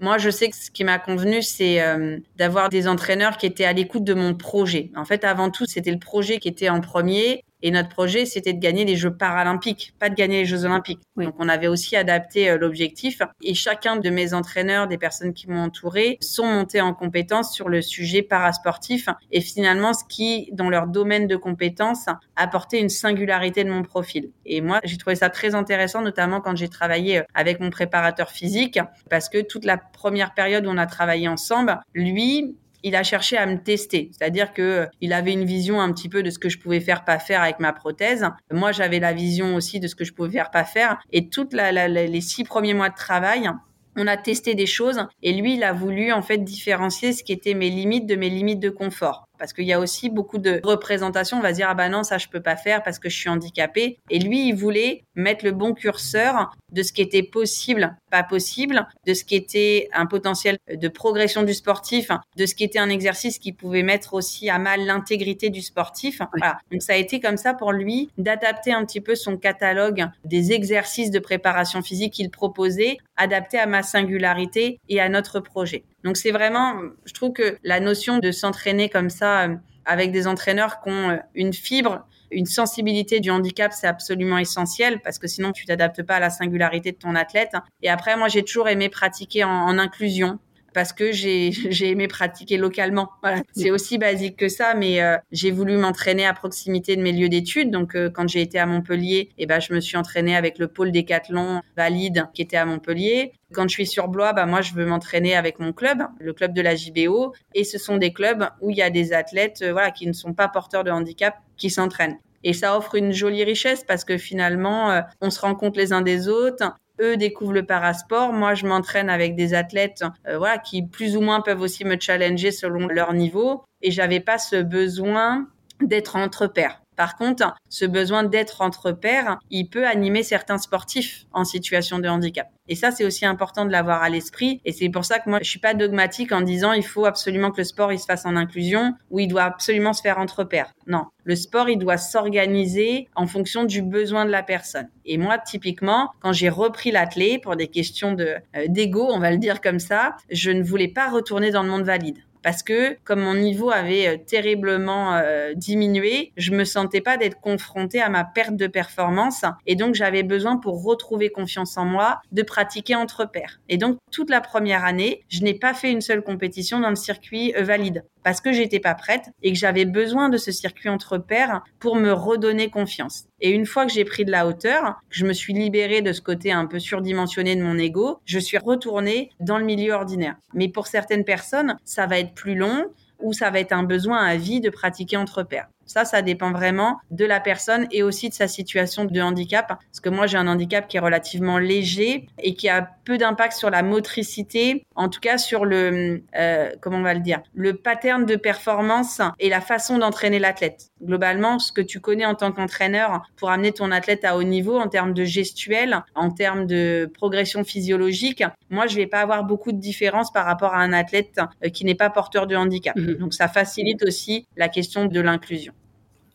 Moi, 0.00 0.18
je 0.18 0.30
sais 0.30 0.48
que 0.48 0.56
ce 0.56 0.70
qui 0.70 0.84
m'a 0.84 0.98
convenu, 0.98 1.42
c'est 1.42 1.80
euh, 1.82 2.18
d'avoir 2.36 2.68
des 2.68 2.88
entraîneurs 2.88 3.36
qui 3.36 3.46
étaient 3.46 3.64
à 3.64 3.72
l'écoute 3.72 4.04
de 4.04 4.14
mon 4.14 4.34
projet. 4.34 4.90
En 4.96 5.04
fait, 5.04 5.22
avant 5.22 5.50
tout, 5.50 5.66
c'était 5.66 5.92
le 5.92 5.98
projet 5.98 6.38
qui 6.38 6.48
était 6.48 6.68
en 6.68 6.80
premier. 6.80 7.44
Et 7.66 7.70
notre 7.70 7.88
projet, 7.88 8.26
c'était 8.26 8.52
de 8.52 8.58
gagner 8.58 8.84
les 8.84 8.94
Jeux 8.94 9.16
paralympiques, 9.16 9.94
pas 9.98 10.10
de 10.10 10.14
gagner 10.14 10.40
les 10.40 10.44
Jeux 10.44 10.66
olympiques. 10.66 11.00
Donc, 11.16 11.34
on 11.38 11.48
avait 11.48 11.66
aussi 11.66 11.96
adapté 11.96 12.50
euh, 12.50 12.58
l'objectif. 12.58 13.22
Et 13.42 13.54
chacun 13.54 13.96
de 13.96 14.10
mes 14.10 14.34
entraîneurs, 14.34 14.86
des 14.86 14.98
personnes 14.98 15.32
qui 15.32 15.48
m'ont 15.48 15.62
entouré, 15.62 16.18
sont 16.20 16.44
montés 16.44 16.82
en 16.82 16.92
compétence 16.92 17.54
sur 17.54 17.70
le 17.70 17.80
sujet 17.80 18.20
parasportif. 18.20 19.08
Et 19.32 19.40
finalement, 19.40 19.94
ce 19.94 20.04
qui, 20.06 20.50
dans 20.52 20.68
leur 20.68 20.88
domaine 20.88 21.26
de 21.26 21.36
compétences, 21.36 22.04
apportait 22.36 22.80
une 22.80 22.90
singularité 22.90 23.64
de 23.64 23.70
mon 23.70 23.82
profil. 23.82 24.30
Et 24.44 24.60
moi, 24.60 24.80
j'ai 24.84 24.98
trouvé 24.98 25.16
ça 25.16 25.30
très 25.30 25.54
intéressant, 25.54 26.02
notamment 26.02 26.42
quand 26.42 26.56
j'ai 26.56 26.68
travaillé 26.68 27.20
euh, 27.20 27.22
avec 27.32 27.60
mon 27.60 27.70
préparateur 27.70 28.28
physique, 28.28 28.78
parce 29.08 29.30
que 29.30 29.40
toute 29.40 29.64
la 29.64 29.78
première 29.78 30.34
période 30.34 30.66
où 30.66 30.68
on 30.68 30.76
a 30.76 30.86
travaillé 30.86 31.28
ensemble, 31.28 31.80
lui, 31.94 32.58
il 32.84 32.94
a 32.94 33.02
cherché 33.02 33.36
à 33.36 33.46
me 33.46 33.60
tester, 33.60 34.10
c'est-à-dire 34.12 34.52
que 34.52 34.62
euh, 34.62 34.86
il 35.00 35.12
avait 35.12 35.32
une 35.32 35.44
vision 35.44 35.80
un 35.80 35.92
petit 35.92 36.08
peu 36.08 36.22
de 36.22 36.30
ce 36.30 36.38
que 36.38 36.48
je 36.48 36.58
pouvais 36.58 36.80
faire, 36.80 37.04
pas 37.04 37.18
faire 37.18 37.42
avec 37.42 37.58
ma 37.58 37.72
prothèse. 37.72 38.26
Moi, 38.52 38.70
j'avais 38.70 39.00
la 39.00 39.12
vision 39.12 39.56
aussi 39.56 39.80
de 39.80 39.88
ce 39.88 39.96
que 39.96 40.04
je 40.04 40.12
pouvais 40.12 40.30
faire, 40.30 40.50
pas 40.50 40.64
faire. 40.64 40.98
Et 41.10 41.28
toutes 41.28 41.54
les 41.54 42.20
six 42.20 42.44
premiers 42.44 42.74
mois 42.74 42.90
de 42.90 42.94
travail, 42.94 43.50
on 43.96 44.06
a 44.06 44.16
testé 44.16 44.54
des 44.54 44.66
choses 44.66 45.06
et 45.22 45.32
lui, 45.32 45.54
il 45.54 45.64
a 45.64 45.72
voulu 45.72 46.12
en 46.12 46.22
fait 46.22 46.38
différencier 46.38 47.12
ce 47.12 47.22
qui 47.24 47.32
était 47.32 47.54
mes 47.54 47.70
limites 47.70 48.06
de 48.06 48.16
mes 48.16 48.28
limites 48.28 48.60
de 48.60 48.70
confort 48.70 49.28
parce 49.38 49.52
qu'il 49.52 49.64
y 49.64 49.72
a 49.72 49.80
aussi 49.80 50.10
beaucoup 50.10 50.38
de 50.38 50.60
représentations. 50.64 51.38
On 51.38 51.42
va 51.42 51.52
dire 51.52 51.68
ah 51.70 51.74
bah 51.74 51.88
non 51.88 52.02
ça 52.02 52.18
je 52.18 52.28
peux 52.28 52.42
pas 52.42 52.56
faire 52.56 52.82
parce 52.82 52.98
que 52.98 53.08
je 53.08 53.16
suis 53.16 53.28
handicapé. 53.28 53.98
Et 54.10 54.18
lui 54.18 54.48
il 54.48 54.54
voulait 54.54 55.04
mettre 55.14 55.44
le 55.44 55.52
bon 55.52 55.74
curseur 55.74 56.52
de 56.72 56.82
ce 56.82 56.92
qui 56.92 57.02
était 57.02 57.22
possible, 57.22 57.96
pas 58.10 58.24
possible, 58.24 58.86
de 59.06 59.14
ce 59.14 59.24
qui 59.24 59.36
était 59.36 59.88
un 59.92 60.06
potentiel 60.06 60.58
de 60.68 60.88
progression 60.88 61.44
du 61.44 61.54
sportif, 61.54 62.10
de 62.36 62.46
ce 62.46 62.54
qui 62.54 62.64
était 62.64 62.80
un 62.80 62.90
exercice 62.90 63.38
qui 63.38 63.52
pouvait 63.52 63.84
mettre 63.84 64.14
aussi 64.14 64.50
à 64.50 64.58
mal 64.58 64.84
l'intégrité 64.84 65.50
du 65.50 65.62
sportif. 65.62 66.20
Voilà. 66.36 66.58
Donc 66.72 66.82
ça 66.82 66.94
a 66.94 66.96
été 66.96 67.20
comme 67.20 67.36
ça 67.36 67.54
pour 67.54 67.72
lui 67.72 68.10
d'adapter 68.18 68.72
un 68.72 68.84
petit 68.84 69.00
peu 69.00 69.14
son 69.14 69.36
catalogue 69.36 70.06
des 70.24 70.52
exercices 70.52 71.10
de 71.10 71.18
préparation 71.18 71.82
physique 71.82 72.14
qu'il 72.14 72.30
proposait, 72.30 72.98
adapté 73.16 73.58
à 73.58 73.66
ma 73.66 73.82
singularité 73.82 74.80
et 74.88 75.00
à 75.00 75.08
notre 75.08 75.40
projet. 75.40 75.84
Donc 76.04 76.18
c'est 76.18 76.30
vraiment, 76.30 76.80
je 77.06 77.14
trouve 77.14 77.32
que 77.32 77.58
la 77.64 77.80
notion 77.80 78.18
de 78.18 78.30
s'entraîner 78.30 78.90
comme 78.90 79.10
ça 79.10 79.44
euh, 79.44 79.56
avec 79.86 80.12
des 80.12 80.26
entraîneurs 80.26 80.82
qui 80.82 80.90
ont 80.90 81.10
euh, 81.10 81.16
une 81.34 81.54
fibre, 81.54 82.06
une 82.30 82.46
sensibilité 82.46 83.20
du 83.20 83.30
handicap, 83.30 83.72
c'est 83.72 83.86
absolument 83.86 84.38
essentiel 84.38 85.00
parce 85.00 85.18
que 85.18 85.26
sinon 85.26 85.52
tu 85.52 85.64
t'adaptes 85.64 86.02
pas 86.02 86.16
à 86.16 86.20
la 86.20 86.30
singularité 86.30 86.92
de 86.92 86.98
ton 86.98 87.14
athlète. 87.14 87.52
Et 87.82 87.88
après, 87.88 88.16
moi 88.16 88.28
j'ai 88.28 88.42
toujours 88.42 88.68
aimé 88.68 88.90
pratiquer 88.90 89.44
en, 89.44 89.78
inclusion 89.78 90.38
parce 90.74 90.92
que 90.92 91.12
j'ai 91.12 91.88
aimé 91.88 92.08
pratiquer 92.08 92.56
localement. 92.56 93.10
C'est 93.52 93.70
aussi 93.70 93.98
basique 93.98 94.36
que 94.36 94.48
ça, 94.48 94.74
mais 94.74 95.00
euh, 95.00 95.16
j'ai 95.32 95.50
voulu 95.50 95.76
m'entraîner 95.76 96.26
à 96.26 96.34
proximité 96.34 96.96
de 96.96 97.02
mes 97.02 97.12
lieux 97.12 97.28
d'études. 97.28 97.70
Donc 97.70 97.96
quand 98.12 98.28
j'ai 98.28 98.42
été 98.42 98.58
à 98.58 98.66
Montpellier, 98.66 99.30
eh 99.38 99.46
ben 99.46 99.60
je 99.60 99.72
me 99.72 99.80
suis 99.80 99.96
entraînée 99.96 100.36
avec 100.36 100.58
le 100.58 100.68
pôle 100.68 100.92
décathlon 100.92 101.62
valide 101.76 102.26
qui 102.34 102.42
était 102.42 102.56
à 102.56 102.66
Montpellier. 102.66 103.32
Quand 103.52 103.68
je 103.68 103.74
suis 103.74 103.86
sur 103.86 104.08
Blois, 104.08 104.32
bah 104.32 104.46
moi 104.46 104.60
je 104.60 104.74
veux 104.74 104.84
m'entraîner 104.84 105.36
avec 105.36 105.60
mon 105.60 105.72
club, 105.72 106.02
le 106.18 106.32
club 106.32 106.52
de 106.52 106.60
la 106.60 106.74
JBO, 106.74 107.34
et 107.54 107.62
ce 107.62 107.78
sont 107.78 107.96
des 107.96 108.12
clubs 108.12 108.48
où 108.60 108.70
il 108.70 108.76
y 108.76 108.82
a 108.82 108.90
des 108.90 109.12
athlètes 109.12 109.62
euh, 109.62 109.72
voilà 109.72 109.92
qui 109.92 110.06
ne 110.06 110.12
sont 110.12 110.34
pas 110.34 110.48
porteurs 110.48 110.82
de 110.82 110.90
handicap 110.90 111.36
qui 111.56 111.70
s'entraînent. 111.70 112.18
Et 112.44 112.52
ça 112.52 112.76
offre 112.76 112.94
une 112.94 113.12
jolie 113.12 113.42
richesse 113.42 113.84
parce 113.84 114.04
que 114.04 114.18
finalement, 114.18 114.90
euh, 114.90 115.00
on 115.20 115.30
se 115.30 115.40
rend 115.40 115.54
compte 115.54 115.76
les 115.76 115.92
uns 115.92 116.02
des 116.02 116.28
autres. 116.28 116.74
Eux 117.00 117.16
découvrent 117.16 117.52
le 117.52 117.66
parasport. 117.66 118.32
Moi, 118.32 118.54
je 118.54 118.66
m'entraîne 118.66 119.10
avec 119.10 119.34
des 119.34 119.54
athlètes, 119.54 120.04
euh, 120.28 120.38
voilà, 120.38 120.58
qui 120.58 120.86
plus 120.86 121.16
ou 121.16 121.20
moins 121.20 121.40
peuvent 121.40 121.60
aussi 121.60 121.84
me 121.84 121.98
challenger 121.98 122.52
selon 122.52 122.86
leur 122.86 123.12
niveau. 123.12 123.64
Et 123.82 123.90
j'avais 123.90 124.20
pas 124.20 124.38
ce 124.38 124.62
besoin 124.62 125.48
d'être 125.80 126.16
entre 126.16 126.46
pairs. 126.46 126.83
Par 126.96 127.16
contre, 127.16 127.54
ce 127.68 127.84
besoin 127.84 128.24
d'être 128.24 128.60
entre 128.60 128.92
pairs, 128.92 129.38
il 129.50 129.68
peut 129.68 129.86
animer 129.86 130.22
certains 130.22 130.58
sportifs 130.58 131.26
en 131.32 131.44
situation 131.44 131.98
de 131.98 132.08
handicap. 132.08 132.48
Et 132.66 132.76
ça, 132.76 132.90
c'est 132.90 133.04
aussi 133.04 133.26
important 133.26 133.66
de 133.66 133.70
l'avoir 133.70 134.02
à 134.02 134.08
l'esprit. 134.08 134.60
Et 134.64 134.72
c'est 134.72 134.88
pour 134.88 135.04
ça 135.04 135.18
que 135.18 135.28
moi, 135.28 135.38
je 135.42 135.50
suis 135.50 135.58
pas 135.58 135.74
dogmatique 135.74 136.32
en 136.32 136.40
disant 136.40 136.72
il 136.72 136.84
faut 136.84 137.04
absolument 137.04 137.50
que 137.50 137.58
le 137.58 137.64
sport 137.64 137.92
il 137.92 137.98
se 137.98 138.06
fasse 138.06 138.24
en 138.24 138.36
inclusion 138.36 138.94
ou 139.10 139.20
il 139.20 139.28
doit 139.28 139.42
absolument 139.42 139.92
se 139.92 140.00
faire 140.00 140.18
entre 140.18 140.44
pairs. 140.44 140.72
Non, 140.86 141.06
le 141.24 141.36
sport 141.36 141.68
il 141.68 141.78
doit 141.78 141.98
s'organiser 141.98 143.08
en 143.14 143.26
fonction 143.26 143.64
du 143.64 143.82
besoin 143.82 144.24
de 144.24 144.30
la 144.30 144.42
personne. 144.42 144.88
Et 145.04 145.18
moi, 145.18 145.38
typiquement, 145.38 146.10
quand 146.20 146.32
j'ai 146.32 146.48
repris 146.48 146.90
l'athlé 146.90 147.38
pour 147.38 147.56
des 147.56 147.68
questions 147.68 148.12
de 148.12 148.36
euh, 148.56 148.64
d'ego, 148.68 149.06
on 149.10 149.18
va 149.18 149.30
le 149.30 149.38
dire 149.38 149.60
comme 149.60 149.78
ça, 149.78 150.16
je 150.30 150.50
ne 150.50 150.62
voulais 150.62 150.88
pas 150.88 151.10
retourner 151.10 151.50
dans 151.50 151.62
le 151.62 151.68
monde 151.68 151.84
valide 151.84 152.18
parce 152.44 152.62
que 152.62 152.96
comme 153.02 153.22
mon 153.22 153.34
niveau 153.34 153.70
avait 153.70 154.06
euh, 154.06 154.16
terriblement 154.18 155.14
euh, 155.14 155.54
diminué, 155.54 156.32
je 156.36 156.52
me 156.52 156.64
sentais 156.64 157.00
pas 157.00 157.16
d'être 157.16 157.40
confrontée 157.40 158.00
à 158.00 158.10
ma 158.10 158.22
perte 158.22 158.54
de 158.54 158.66
performance 158.68 159.44
et 159.66 159.74
donc 159.74 159.94
j'avais 159.94 160.22
besoin 160.22 160.58
pour 160.58 160.84
retrouver 160.84 161.30
confiance 161.30 161.76
en 161.76 161.86
moi 161.86 162.20
de 162.30 162.42
pratiquer 162.42 162.94
entre 162.94 163.24
pairs. 163.24 163.60
Et 163.68 163.78
donc 163.78 163.98
toute 164.12 164.30
la 164.30 164.42
première 164.42 164.84
année, 164.84 165.24
je 165.28 165.40
n'ai 165.40 165.54
pas 165.54 165.74
fait 165.74 165.90
une 165.90 166.02
seule 166.02 166.22
compétition 166.22 166.78
dans 166.78 166.90
le 166.90 166.96
circuit 166.96 167.54
euh, 167.56 167.64
valide 167.64 168.04
parce 168.24 168.40
que 168.40 168.52
j'étais 168.52 168.80
pas 168.80 168.94
prête 168.94 169.30
et 169.42 169.52
que 169.52 169.58
j'avais 169.58 169.84
besoin 169.84 170.28
de 170.28 170.36
ce 170.36 170.50
circuit 170.50 170.88
entre 170.88 171.18
pairs 171.18 171.62
pour 171.78 171.94
me 171.94 172.12
redonner 172.12 172.70
confiance. 172.70 173.26
Et 173.40 173.50
une 173.50 173.66
fois 173.66 173.86
que 173.86 173.92
j'ai 173.92 174.04
pris 174.04 174.24
de 174.24 174.32
la 174.32 174.46
hauteur, 174.46 175.00
que 175.08 175.16
je 175.16 175.26
me 175.26 175.32
suis 175.32 175.52
libérée 175.52 176.02
de 176.02 176.12
ce 176.12 176.20
côté 176.20 176.50
un 176.50 176.66
peu 176.66 176.80
surdimensionné 176.80 177.54
de 177.54 177.62
mon 177.62 177.78
ego, 177.78 178.18
je 178.24 178.38
suis 178.38 178.58
retournée 178.58 179.30
dans 179.38 179.58
le 179.58 179.64
milieu 179.64 179.92
ordinaire. 179.92 180.36
Mais 180.54 180.68
pour 180.68 180.88
certaines 180.88 181.24
personnes, 181.24 181.76
ça 181.84 182.06
va 182.06 182.18
être 182.18 182.34
plus 182.34 182.56
long 182.56 182.86
ou 183.20 183.32
ça 183.32 183.50
va 183.50 183.60
être 183.60 183.72
un 183.72 183.84
besoin 183.84 184.18
à 184.18 184.36
vie 184.36 184.60
de 184.60 184.70
pratiquer 184.70 185.16
entre 185.16 185.42
pairs. 185.42 185.68
Ça, 185.86 186.04
ça 186.04 186.22
dépend 186.22 186.52
vraiment 186.52 186.98
de 187.10 187.24
la 187.24 187.40
personne 187.40 187.86
et 187.90 188.02
aussi 188.02 188.28
de 188.28 188.34
sa 188.34 188.48
situation 188.48 189.04
de 189.04 189.20
handicap. 189.20 189.68
Parce 189.68 190.00
que 190.02 190.08
moi, 190.08 190.26
j'ai 190.26 190.38
un 190.38 190.46
handicap 190.46 190.88
qui 190.88 190.96
est 190.96 191.00
relativement 191.00 191.58
léger 191.58 192.26
et 192.38 192.54
qui 192.54 192.68
a 192.68 192.88
peu 193.04 193.18
d'impact 193.18 193.54
sur 193.54 193.70
la 193.70 193.82
motricité, 193.82 194.86
en 194.94 195.08
tout 195.08 195.20
cas 195.20 195.38
sur 195.38 195.64
le, 195.64 196.22
euh, 196.36 196.70
comment 196.80 196.98
on 196.98 197.02
va 197.02 197.14
le 197.14 197.20
dire, 197.20 197.42
le 197.54 197.74
pattern 197.74 198.24
de 198.24 198.36
performance 198.36 199.20
et 199.38 199.48
la 199.48 199.60
façon 199.60 199.98
d'entraîner 199.98 200.38
l'athlète. 200.38 200.90
Globalement, 201.02 201.58
ce 201.58 201.70
que 201.70 201.82
tu 201.82 202.00
connais 202.00 202.24
en 202.24 202.34
tant 202.34 202.50
qu'entraîneur 202.50 203.22
pour 203.36 203.50
amener 203.50 203.72
ton 203.72 203.90
athlète 203.90 204.24
à 204.24 204.36
haut 204.36 204.42
niveau 204.42 204.78
en 204.78 204.88
termes 204.88 205.12
de 205.12 205.24
gestuelle, 205.24 206.02
en 206.14 206.30
termes 206.30 206.66
de 206.66 207.10
progression 207.12 207.62
physiologique, 207.62 208.42
moi, 208.70 208.86
je 208.86 208.96
vais 208.96 209.06
pas 209.06 209.20
avoir 209.20 209.44
beaucoup 209.44 209.72
de 209.72 209.78
différence 209.78 210.32
par 210.32 210.46
rapport 210.46 210.74
à 210.74 210.78
un 210.78 210.92
athlète 210.92 211.40
euh, 211.64 211.68
qui 211.68 211.84
n'est 211.84 211.94
pas 211.94 212.10
porteur 212.10 212.46
de 212.46 212.56
handicap. 212.56 212.96
Mhm. 212.96 213.14
Donc, 213.14 213.34
ça 213.34 213.48
facilite 213.48 214.02
aussi 214.02 214.46
la 214.56 214.68
question 214.68 215.06
de 215.06 215.20
l'inclusion. 215.20 215.73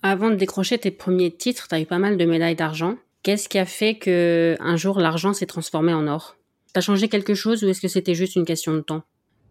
Avant 0.01 0.29
de 0.29 0.35
décrocher 0.35 0.77
tes 0.77 0.91
premiers 0.91 1.31
titres, 1.31 1.67
tu 1.67 1.75
as 1.75 1.81
eu 1.81 1.85
pas 1.85 1.99
mal 1.99 2.17
de 2.17 2.25
médailles 2.25 2.55
d'argent. 2.55 2.95
Qu'est-ce 3.21 3.49
qui 3.49 3.57
a 3.57 3.65
fait 3.65 3.95
que 3.95 4.55
un 4.61 4.77
jour 4.77 4.99
l'argent 4.99 5.33
s'est 5.33 5.45
transformé 5.45 5.93
en 5.93 6.07
or? 6.07 6.37
T'as 6.73 6.81
changé 6.81 7.09
quelque 7.09 7.33
chose 7.33 7.63
ou 7.63 7.67
est-ce 7.67 7.81
que 7.81 7.89
c'était 7.89 8.15
juste 8.15 8.37
une 8.37 8.45
question 8.45 8.73
de 8.73 8.79
temps? 8.79 9.03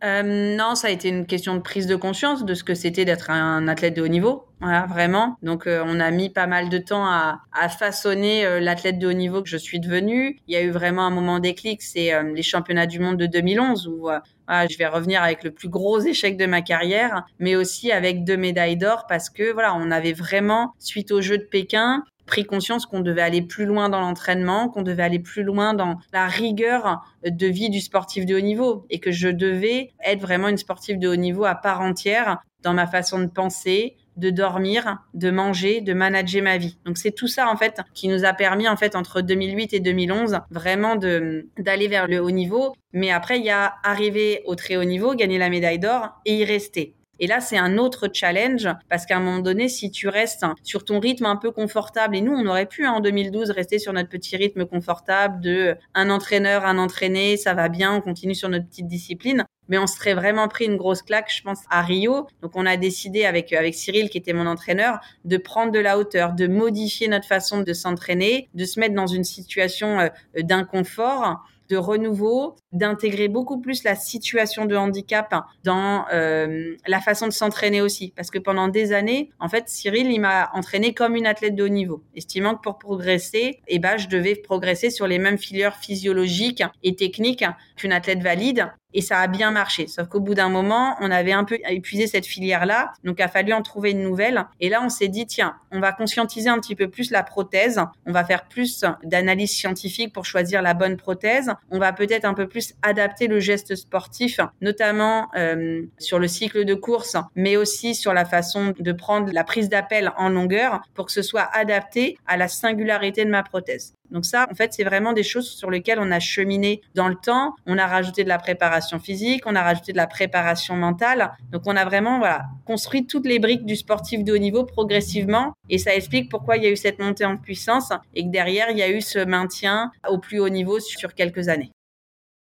Euh, 0.05 0.57
non, 0.57 0.75
ça 0.75 0.89
a 0.89 0.91
été 0.91 1.09
une 1.09 1.27
question 1.27 1.55
de 1.55 1.61
prise 1.61 1.87
de 1.87 1.97
conscience 1.97 2.45
de 2.45 2.55
ce 2.55 2.65
que 2.65 2.75
c'était 2.75 3.05
d'être 3.05 3.31
un 3.31 3.67
athlète 3.69 3.95
de 3.95 4.03
haut 4.03 4.09
niveau. 4.09 4.45
Voilà, 4.61 4.87
vraiment. 4.87 5.37
Donc, 5.43 5.67
euh, 5.67 5.85
on 5.87 6.01
a 6.01 6.11
mis 6.11 6.31
pas 6.31 6.49
mal 6.49 6.69
de 6.69 6.79
temps 6.79 7.07
à, 7.07 7.43
à 7.53 7.69
façonner 7.69 8.45
euh, 8.45 8.59
l'athlète 8.59 8.99
de 8.99 9.07
haut 9.07 9.13
niveau 9.13 9.41
que 9.41 9.49
je 9.49 9.57
suis 9.57 9.79
devenue. 9.79 10.41
Il 10.49 10.55
y 10.55 10.57
a 10.57 10.63
eu 10.63 10.71
vraiment 10.71 11.07
un 11.07 11.11
moment 11.11 11.39
déclic, 11.39 11.81
c'est 11.81 12.13
euh, 12.13 12.33
les 12.35 12.43
championnats 12.43 12.87
du 12.87 12.99
monde 12.99 13.17
de 13.17 13.27
2011 13.27 13.87
où 13.87 14.09
je 14.49 14.79
vais 14.79 14.87
revenir 14.87 15.23
avec 15.23 15.45
le 15.45 15.51
plus 15.51 15.69
gros 15.69 16.01
échec 16.01 16.39
de 16.39 16.47
ma 16.47 16.63
carrière, 16.63 17.27
mais 17.39 17.55
aussi 17.55 17.93
avec 17.93 18.25
deux 18.25 18.37
médailles 18.39 18.79
d'or 18.79 19.05
parce 19.07 19.29
que 19.29 19.53
voilà, 19.53 19.75
on 19.75 19.91
avait 19.91 20.15
vraiment 20.15 20.75
suite 20.79 21.13
aux 21.13 21.21
Jeux 21.21 21.39
de 21.39 21.45
Pékin 21.45 22.03
pris 22.29 22.45
conscience 22.45 22.87
qu'on 22.87 23.01
devait 23.01 23.23
aller 23.23 23.43
plus 23.43 23.65
loin 23.65 23.89
dans 23.89 24.01
l'entraînement, 24.01 24.69
qu'on 24.69 24.83
devait 24.83 25.03
aller 25.03 25.19
plus 25.19 25.43
loin 25.43 25.75
dans 25.75 25.99
la 26.13 26.27
rigueur 26.29 27.03
de 27.25 27.47
vie 27.47 27.71
du 27.71 27.81
sportif 27.81 28.25
de 28.27 28.37
haut 28.37 28.41
niveau 28.41 28.87
et 28.91 29.01
que 29.01 29.11
je 29.11 29.29
devais 29.29 29.91
être 30.05 30.21
vraiment 30.21 30.47
une 30.47 30.59
sportive 30.59 31.01
de 31.01 31.09
haut 31.09 31.17
niveau 31.17 31.45
à 31.45 31.57
part 31.57 31.81
entière 31.81 32.39
dans 32.63 32.75
ma 32.75 32.87
façon 32.87 33.19
de 33.21 33.27
penser, 33.27 33.97
de 34.17 34.31
dormir, 34.31 34.99
de 35.15 35.31
manger, 35.31 35.81
de 35.81 35.95
manager 35.95 36.43
ma 36.43 36.59
vie. 36.59 36.77
Donc 36.85 36.99
c'est 36.99 37.13
tout 37.13 37.29
ça 37.29 37.49
en 37.49 37.57
fait 37.57 37.81
qui 37.95 38.09
nous 38.09 38.25
a 38.25 38.33
permis 38.33 38.69
en 38.69 38.77
fait 38.77 38.97
entre 38.97 39.21
2008 39.21 39.73
et 39.75 39.81
2011 39.81 40.41
vraiment 40.51 40.97
de 40.97 41.49
d'aller 41.57 41.89
vers 41.89 42.07
le 42.09 42.21
haut 42.21 42.31
niveau. 42.31 42.75
Mais 42.93 43.11
après 43.11 43.39
il 43.39 43.45
y 43.45 43.51
a 43.51 43.75
arriver 43.85 44.43
au 44.47 44.55
très 44.55 44.77
haut 44.77 44.85
niveau, 44.85 45.15
gagner 45.15 45.39
la 45.39 45.49
médaille 45.49 45.79
d'or 45.79 46.21
et 46.25 46.37
y 46.37 46.45
rester. 46.45 46.95
Et 47.21 47.27
là, 47.27 47.41
c'est 47.41 47.59
un 47.59 47.79
autre 47.79 48.09
challenge 48.13 48.69
parce 48.89 49.07
qu'à 49.07 49.17
un 49.17 49.21
moment 49.21 49.41
donné, 49.41 49.69
si 49.69 49.91
tu 49.91 50.09
restes 50.09 50.45
sur 50.63 50.85
ton 50.85 51.01
rythme 51.01 51.27
un 51.27 51.37
peu 51.37 51.51
confortable, 51.51 52.17
et 52.17 52.21
nous, 52.21 52.33
on 52.33 52.47
aurait 52.47 52.67
pu 52.67 52.87
hein, 52.87 52.93
en 52.93 53.01
2012 53.01 53.51
rester 53.51 53.79
sur 53.79 53.93
notre 53.93 54.09
petit 54.09 54.37
rythme 54.37 54.67
confortable 54.67 55.41
de 55.41 55.77
un 55.95 56.11
entraîneur, 56.11 56.65
un 56.65 56.79
entraîné, 56.79 57.37
ça 57.37 57.55
va 57.55 57.69
bien, 57.69 57.95
on 57.95 58.01
continue 58.01 58.35
sur 58.35 58.49
notre 58.49 58.67
petite 58.67 58.87
discipline. 58.87 59.45
Mais 59.71 59.77
on 59.77 59.87
serait 59.87 60.15
vraiment 60.15 60.49
pris 60.49 60.65
une 60.65 60.77
grosse 60.77 61.03
claque, 61.03 61.31
je 61.31 61.43
pense, 61.43 61.61
à 61.69 61.83
Rio. 61.83 62.27
Donc, 62.41 62.53
on 62.55 62.65
a 62.65 62.79
décidé 62.79 63.27
avec 63.27 63.53
avec 63.53 63.75
Cyril, 63.75 64.09
qui 64.09 64.17
était 64.17 64.33
mon 64.33 64.47
entraîneur, 64.47 64.99
de 65.27 65.37
prendre 65.37 65.73
de 65.73 65.79
la 65.79 65.99
hauteur, 65.99 66.33
de 66.33 66.47
modifier 66.47 67.07
notre 67.09 67.27
façon 67.27 67.61
de 67.61 67.73
s'entraîner, 67.75 68.49
de 68.55 68.65
se 68.65 68.81
mettre 68.81 68.95
dans 68.95 69.07
une 69.07 69.25
situation 69.25 70.01
euh, 70.01 70.09
d'inconfort 70.39 71.45
de 71.69 71.77
renouveau, 71.77 72.57
d'intégrer 72.73 73.29
beaucoup 73.29 73.61
plus 73.61 73.85
la 73.85 73.95
situation 73.95 74.65
de 74.65 74.77
handicap 74.77 75.35
dans 75.65 76.05
euh, 76.13 76.75
la 76.87 77.01
façon 77.01 77.27
de 77.27 77.33
s'entraîner 77.33 77.81
aussi. 77.81 78.13
Parce 78.17 78.31
que 78.31 78.39
pendant 78.39 78.69
des 78.69 78.93
années, 78.93 79.31
en 79.39 79.49
fait, 79.49 79.69
Cyril, 79.69 80.11
il 80.11 80.21
m'a 80.21 80.51
entraîné 80.55 80.95
comme 80.95 81.17
une 81.17 81.27
athlète 81.27 81.55
de 81.55 81.65
haut 81.65 81.69
niveau, 81.69 82.03
estimant 82.15 82.55
que 82.55 82.63
pour 82.63 82.79
progresser, 82.79 83.61
eh 83.67 83.79
ben, 83.79 83.97
je 83.97 84.09
devais 84.09 84.35
progresser 84.35 84.91
sur 84.91 85.07
les 85.07 85.19
mêmes 85.19 85.39
filières 85.39 85.77
physiologiques 85.77 86.63
et 86.83 86.97
techniques 86.97 87.45
qu'une 87.77 87.93
athlète 87.93 88.23
valide. 88.23 88.69
Et 88.95 89.03
ça 89.03 89.21
a 89.21 89.27
bien 89.27 89.51
marché. 89.51 89.87
Sauf 89.87 90.09
qu'au 90.09 90.21
bout 90.21 90.35
d'un 90.35 90.49
moment, 90.49 90.97
on 91.01 91.11
avait 91.11 91.33
un 91.33 91.45
peu 91.45 91.59
épuisé 91.69 92.07
cette 92.07 92.27
filière-là. 92.27 92.93
Donc, 93.05 93.17
il 93.19 93.23
a 93.23 93.29
fallu 93.29 93.53
en 93.53 93.63
trouver 93.63 93.91
une 93.91 94.03
nouvelle. 94.03 94.47
Et 94.61 94.69
là, 94.69 94.81
on 94.83 94.89
s'est 94.89 95.09
dit, 95.09 95.27
tiens, 95.27 95.57
on 95.71 95.81
va 95.81 95.93
conscientiser 95.93 96.49
un 96.49 96.59
petit 96.59 96.75
peu 96.75 96.89
plus 96.89 97.11
la 97.11 97.23
prothèse. 97.23 97.81
On 98.07 98.13
va 98.13 98.25
faire 98.25 98.49
plus 98.49 98.85
d'analyse 99.05 99.51
scientifique 99.51 100.13
pour 100.13 100.25
choisir 100.25 100.63
la 100.63 100.75
bonne 100.75 100.97
prothèse. 100.97 101.53
On 101.71 101.79
va 101.79 101.93
peut-être 101.93 102.25
un 102.25 102.35
peu 102.35 102.49
plus 102.49 102.75
adapter 102.83 103.27
le 103.27 103.41
geste 103.41 103.75
sportif, 103.77 104.41
notamment 104.61 105.29
euh, 105.37 105.83
sur 105.99 106.19
le 106.19 106.29
cycle 106.29 106.65
de 106.65 106.75
course, 106.75 107.17
mais 107.35 107.57
aussi 107.57 107.95
sur 107.95 108.15
la 108.15 108.25
façon 108.25 108.73
de 108.79 108.93
prendre 108.93 109.33
la 109.33 109.45
prise 109.45 109.69
d'appel 109.69 110.13
en 110.17 110.29
longueur 110.29 110.81
pour 110.95 111.07
que 111.07 111.13
ce 111.13 111.23
soit 111.23 111.49
adapté 111.53 112.17
à 112.27 112.37
la 112.37 112.49
singularité 112.49 113.25
de 113.25 113.31
ma 113.31 113.43
prothèse. 113.43 113.98
Donc 114.11 114.25
ça, 114.25 114.47
en 114.51 114.55
fait, 114.55 114.73
c'est 114.73 114.85
vraiment 114.85 115.13
des 115.13 115.23
choses 115.23 115.51
sur 115.51 115.71
lesquelles 115.71 115.99
on 116.01 116.11
a 116.11 116.21
cheminé 116.21 116.81
dans 116.95 117.09
le 117.09 117.15
temps. 117.15 117.55
On 117.67 117.79
a 117.79 117.87
rajouté 117.87 118.25
de 118.25 118.29
la 118.29 118.39
préparation 118.39 118.99
physique, 118.99 119.43
on 119.47 119.55
a 119.55 119.63
rajouté 119.63 119.93
de 119.93 119.97
la 119.97 120.07
préparation 120.07 120.77
mentale. 120.77 121.33
Donc 121.51 121.63
on 121.67 121.77
a 121.77 121.85
vraiment 121.85 122.19
voilà, 122.19 122.47
construit 122.65 123.07
toutes 123.07 123.27
les 123.27 123.39
briques 123.39 123.67
du 123.67 123.77
sportif 123.77 124.25
de 124.25 124.33
haut 124.33 124.39
niveau 124.39 124.65
progressivement. 124.65 125.53
Et 125.69 125.79
ça 125.79 125.95
explique 125.95 126.31
pourquoi 126.31 126.57
il 126.57 126.65
y 126.65 126.67
a 126.67 126.71
eu 126.71 126.77
cette 126.77 126.99
montée 126.99 127.25
en 127.25 127.37
puissance 127.37 127.93
et 128.15 128.25
que 128.25 128.31
derrière, 128.31 128.71
il 128.71 128.79
y 128.79 128.83
a 128.83 128.91
eu 128.91 129.01
ce 129.01 129.19
maintien 129.19 129.91
au 130.09 130.19
plus 130.19 130.41
haut 130.41 130.49
niveau 130.49 130.81
sur 130.81 131.15
quelques 131.15 131.49
années. 131.49 131.71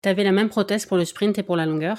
Tu 0.03 0.09
avais 0.09 0.23
la 0.23 0.31
même 0.31 0.49
prothèse 0.49 0.85
pour 0.85 0.97
le 0.97 1.05
sprint 1.05 1.37
et 1.37 1.43
pour 1.43 1.55
la 1.55 1.65
longueur? 1.65 1.97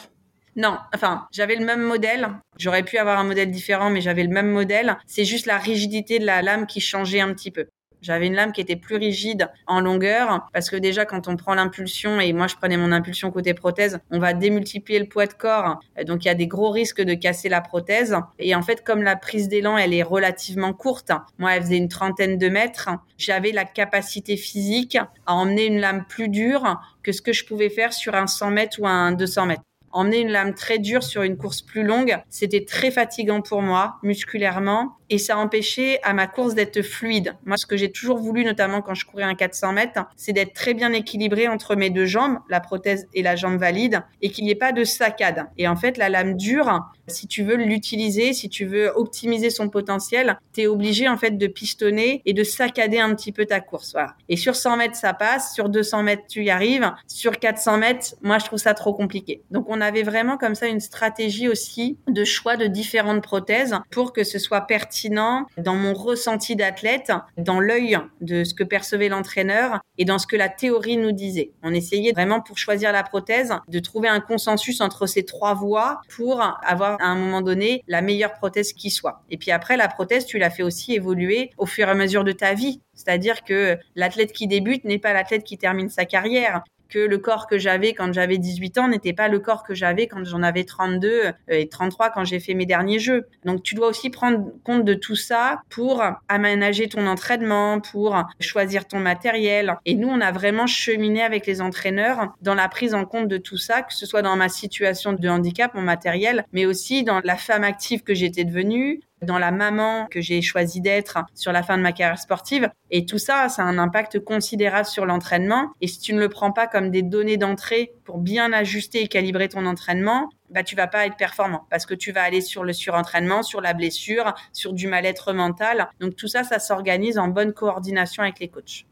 Non, 0.57 0.77
enfin, 0.93 1.29
j'avais 1.31 1.55
le 1.55 1.65
même 1.65 1.83
modèle. 1.83 2.31
J'aurais 2.59 2.83
pu 2.83 2.99
avoir 2.99 3.19
un 3.21 3.25
modèle 3.25 3.51
différent, 3.51 3.91
mais 3.91 4.01
j'avais 4.01 4.25
le 4.25 4.29
même 4.29 4.51
modèle. 4.51 4.97
C'est 5.07 5.25
juste 5.25 5.47
la 5.47 5.57
rigidité 5.57 6.19
de 6.19 6.27
la 6.27 6.43
lame 6.43 6.67
qui 6.67 6.81
changeait 6.81 7.21
un 7.21 7.33
petit 7.33 7.53
peu. 7.53 7.69
J'avais 8.03 8.27
une 8.27 8.35
lame 8.35 8.53
qui 8.53 8.61
était 8.61 8.77
plus 8.77 8.97
rigide 8.97 9.49
en 9.67 9.81
longueur 9.81 10.49
parce 10.53 10.71
que 10.71 10.77
déjà 10.77 11.05
quand 11.05 11.29
on 11.29 11.37
prend 11.37 11.55
l'impulsion 11.55 12.21
et 12.21 12.33
moi 12.33 12.47
je 12.47 12.57
prenais 12.57 12.77
mon 12.77 12.93
impulsion 12.93 13.31
côté 13.31 13.55
prothèse, 13.55 13.99
on 14.11 14.19
va 14.19 14.35
démultiplier 14.35 14.99
le 14.99 15.07
poids 15.07 15.27
de 15.27 15.33
corps. 15.33 15.81
Donc 16.07 16.25
il 16.25 16.29
y 16.29 16.31
a 16.31 16.35
des 16.35 16.47
gros 16.47 16.71
risques 16.71 17.03
de 17.03 17.15
casser 17.15 17.49
la 17.49 17.61
prothèse. 17.61 18.17
Et 18.39 18.55
en 18.55 18.63
fait 18.63 18.85
comme 18.85 19.03
la 19.03 19.17
prise 19.17 19.49
d'élan 19.49 19.77
elle 19.77 19.95
est 19.95 20.03
relativement 20.03 20.73
courte, 20.73 21.13
moi 21.39 21.55
elle 21.55 21.63
faisait 21.63 21.77
une 21.77 21.89
trentaine 21.89 22.39
de 22.39 22.49
mètres, 22.49 22.89
j'avais 23.17 23.53
la 23.53 23.65
capacité 23.65 24.37
physique 24.37 24.97
à 25.27 25.35
emmener 25.35 25.67
une 25.67 25.81
lame 25.81 26.05
plus 26.09 26.29
dure 26.29 26.81
que 27.03 27.13
ce 27.13 27.23
que 27.23 27.33
je 27.33 27.45
pouvais 27.45 27.71
faire 27.71 27.93
sur 27.93 28.15
un 28.15 28.27
100 28.27 28.51
mètres 28.51 28.81
ou 28.81 28.87
un 28.87 29.13
200 29.13 29.47
mètres. 29.47 29.63
Emmener 29.93 30.21
une 30.21 30.31
lame 30.31 30.55
très 30.55 30.79
dure 30.79 31.03
sur 31.03 31.23
une 31.23 31.37
course 31.37 31.63
plus 31.63 31.83
longue, 31.83 32.19
c'était 32.29 32.65
très 32.65 32.91
fatigant 32.91 33.41
pour 33.41 33.63
moi, 33.63 33.97
musculairement, 34.03 34.97
et 35.11 35.19
ça 35.19 35.39
empêchait 35.39 36.01
à 36.03 36.13
ma 36.13 36.27
course 36.27 36.55
d'être 36.55 36.83
fluide. 36.83 37.35
Moi, 37.45 37.57
ce 37.57 37.67
que 37.67 37.77
j'ai 37.77 37.91
toujours 37.91 38.19
voulu, 38.19 38.45
notamment 38.45 38.83
quand 38.83 38.95
je 38.95 39.07
courais 39.07 39.23
un 39.23 39.35
400 39.35 39.73
mètres, 39.73 40.01
c'est 40.17 40.33
d'être 40.33 40.53
très 40.53 40.75
bien 40.75 40.93
équilibré 40.93 41.49
entre 41.49 41.77
mes 41.77 41.91
deux 41.91 42.07
jambes, 42.07 42.39
la 42.49 42.61
prothèse 42.61 43.07
et 43.15 43.23
la 43.23 43.37
jambe 43.37 43.59
valide, 43.59 44.03
et 44.21 44.31
qu'il 44.31 44.45
n'y 44.45 44.51
ait 44.51 44.55
pas 44.55 44.73
de 44.73 44.85
saccade. 44.85 45.47
Et 45.57 45.69
en 45.69 45.77
fait, 45.77 45.97
la 45.97 46.09
lame 46.09 46.37
dure, 46.37 46.83
si 47.09 47.27
tu 47.27 47.43
veux 47.43 47.57
l'utiliser, 47.57 48.35
si 48.35 48.49
tu 48.49 48.67
veux 48.67 48.93
optimiser 48.95 49.49
son 49.49 49.69
potentiel, 49.71 50.39
tu 50.53 50.63
es 50.63 50.67
obligé 50.67 51.09
en 51.09 51.17
fait 51.17 51.39
de 51.39 51.47
pistonner 51.47 52.23
et 52.27 52.35
de 52.35 52.45
saccader 52.45 52.99
un 52.99 53.15
petit 53.15 53.33
peu 53.33 53.47
ta 53.47 53.61
course. 53.61 53.97
Et 54.29 54.37
sur 54.37 54.55
100 54.55 54.77
mètres, 54.77 54.97
ça 54.97 55.15
passe. 55.15 55.55
Sur 55.55 55.71
200 55.71 56.03
mètres, 56.03 56.25
tu 56.29 56.45
y 56.45 56.51
arrives. 56.51 56.93
Sur 57.07 57.39
400 57.39 57.79
mètres, 57.79 58.15
moi, 58.21 58.39
je 58.39 58.45
trouve 58.45 58.59
ça 58.59 58.75
trop 58.75 58.93
compliqué. 58.93 59.43
Donc, 59.51 59.67
on 59.69 59.79
on 59.79 59.81
avait 59.81 60.03
vraiment 60.03 60.37
comme 60.37 60.57
ça 60.57 60.67
une 60.67 60.81
stratégie 60.81 61.49
aussi 61.49 61.99
de 62.09 62.25
choix 62.25 62.57
de 62.57 62.67
différentes 62.67 63.23
prothèses 63.23 63.77
pour 63.93 64.13
que 64.13 64.25
ce 64.25 64.41
soit 64.41 64.63
pertinent 64.63 65.47
dans 65.57 65.77
mon 65.77 65.95
ressenti 65.95 66.57
d'athlète, 66.57 67.13
dans 67.37 67.61
l'œil 67.61 67.97
de 68.21 68.43
ce 68.43 68.55
que 68.55 68.65
percevait 68.65 69.09
l'entraîneur 69.09 69.81
et 69.99 70.05
dans 70.05 70.19
ce 70.19 70.27
que 70.27 70.35
la 70.35 70.49
théorie 70.49 70.97
nous 70.97 71.13
disait. 71.13 71.53
On 71.63 71.73
essayait 71.73 72.11
vraiment 72.11 72.41
pour 72.41 72.59
choisir 72.59 72.91
la 72.91 73.05
prothèse 73.05 73.55
de 73.69 73.79
trouver 73.79 74.09
un 74.09 74.19
consensus 74.19 74.81
entre 74.81 75.07
ces 75.07 75.25
trois 75.25 75.55
voies 75.55 76.01
pour 76.17 76.43
avoir 76.65 76.98
à 77.01 77.07
un 77.07 77.17
moment 77.17 77.43
donné 77.43 77.85
la 77.89 78.03
meilleure 78.03 78.35
prothèse 78.35 78.73
qui 78.73 78.91
soit. 78.91 79.23
Et 79.31 79.37
puis 79.37 79.51
après, 79.51 79.77
la 79.77 79.89
prothèse, 79.89 80.27
tu 80.27 80.39
l'as 80.39 80.51
fait 80.51 80.63
aussi 80.63 80.95
évoluer 80.95 81.51
au 81.59 81.67
fur 81.67 81.89
et 81.89 81.91
à 81.91 81.95
mesure 81.95 82.25
de 82.25 82.33
ta 82.33 82.55
vie. 82.55 82.81
C'est-à-dire 82.95 83.45
que 83.45 83.79
l'athlète 83.95 84.33
qui 84.33 84.47
débute 84.47 84.85
n'est 84.85 84.99
pas 84.99 85.13
l'athlète 85.13 85.45
qui 85.45 85.59
termine 85.59 85.89
sa 85.89 86.05
carrière 86.05 86.63
que 86.89 86.99
le 86.99 87.19
corps 87.19 87.47
que 87.47 87.59
j'avais 87.59 87.95
quand 87.95 88.13
j'avais 88.13 88.39
18 88.39 88.79
ans 88.79 88.89
n'était 88.89 89.13
pas 89.13 89.29
le 89.29 89.39
corps 89.39 89.63
que 89.63 89.75
j'avais 89.75 90.07
quand 90.07 90.25
j'en 90.25 90.43
avais 90.43 90.65
32 90.65 91.09
euh, 91.09 91.33
et 91.49 91.69
33 91.69 92.11
quand 92.11 92.25
j'ai 92.25 92.41
fait 92.41 92.55
mes 92.55 92.67
derniers 92.67 92.99
jeux. 92.99 93.27
Donc 93.45 93.63
tu 93.63 93.75
dois 93.75 93.89
aussi 93.89 94.11
prendre 94.11 94.53
compte 94.65 94.85
de 94.85 94.95
tout 94.95 95.17
ça 95.17 95.63
pour 95.69 96.03
aménager 96.29 96.89
ton 96.89 97.07
entraînement, 97.07 97.81
pour 97.81 98.17
choisir 98.41 98.87
ton 98.87 98.99
matériel. 98.99 99.77
Et 99.85 99.95
nous, 99.95 100.09
on 100.09 100.21
a 100.21 100.33
vraiment 100.33 100.67
cheminé 100.67 101.23
avec 101.23 101.47
les 101.47 101.61
entraîneurs 101.61 102.35
dans 102.43 102.55
la 102.55 102.69
prise 102.69 102.95
en 102.95 103.05
compte 103.05 103.29
de 103.29 103.39
tout 103.39 103.59
ça, 103.59 103.83
que 103.83 103.95
ce 103.95 104.07
soit 104.07 104.23
dans 104.23 104.37
ma 104.37 104.49
situation 104.49 105.13
de 105.13 105.29
handicap, 105.29 105.75
mon 105.75 105.83
matériel, 105.83 106.45
mais 106.53 106.67
aussi 106.67 107.05
dans 107.05 107.21
la 107.25 107.37
femme 107.37 107.65
active 107.65 108.03
que 108.03 108.15
j'étais 108.15 108.45
devenue, 108.45 109.01
dans 109.23 109.39
la 109.39 109.51
maman 109.51 110.07
que 110.11 110.21
j'ai 110.21 110.43
choisi 110.43 110.81
d'être 110.81 111.19
sur 111.35 111.53
la 111.53 111.63
fin 111.63 111.77
de 111.77 111.83
ma 111.83 111.93
carrière 111.93 112.19
sportive. 112.19 112.71
Et 112.91 113.05
tout 113.05 113.19
ça, 113.19 113.49
ça 113.49 113.63
a 113.63 113.67
un 113.67 113.79
impact 113.79 114.21
considérable 114.21 114.87
sur 114.87 115.07
l'entraînement. 115.07 115.73
Et 115.81 115.87
si 115.87 116.01
tu 116.01 116.15
ne 116.15 116.21
le 116.21 116.29
prends 116.29 116.53
pas 116.53 116.67
comme 116.67 116.91
des 116.91 117.03
données 117.03 117.37
d'entrée 117.37 117.93
pour 118.05 118.19
bien 118.19 118.53
ajuster 118.53 119.03
et 119.03 119.09
calibrer 119.09 119.49
ton 119.49 119.67
entraînement, 119.67 120.29
bah, 120.51 120.63
tu 120.63 120.77
vas 120.77 120.87
pas 120.87 121.07
être 121.07 121.17
performant 121.17 121.67
parce 121.71 121.85
que 121.85 121.95
tu 121.95 122.13
vas 122.13 122.23
aller 122.23 122.41
sur 122.41 122.65
le 122.65 122.73
surentraînement, 122.73 123.43
sur 123.43 123.61
la 123.61 123.75
blessure, 123.75 124.35
sur 124.53 124.73
du 124.73 124.87
mal-être 124.87 125.33
mental. 125.33 125.89
Donc 126.01 126.17
tout 126.17 126.29
ça, 126.29 126.45
ça 126.45 126.59
s'organise 126.59 127.19
en 127.19 127.29
bonne 127.29 127.53
coordination 127.53 128.23
avec 128.23 128.41
les 128.41 128.49
coachs. 128.49 128.87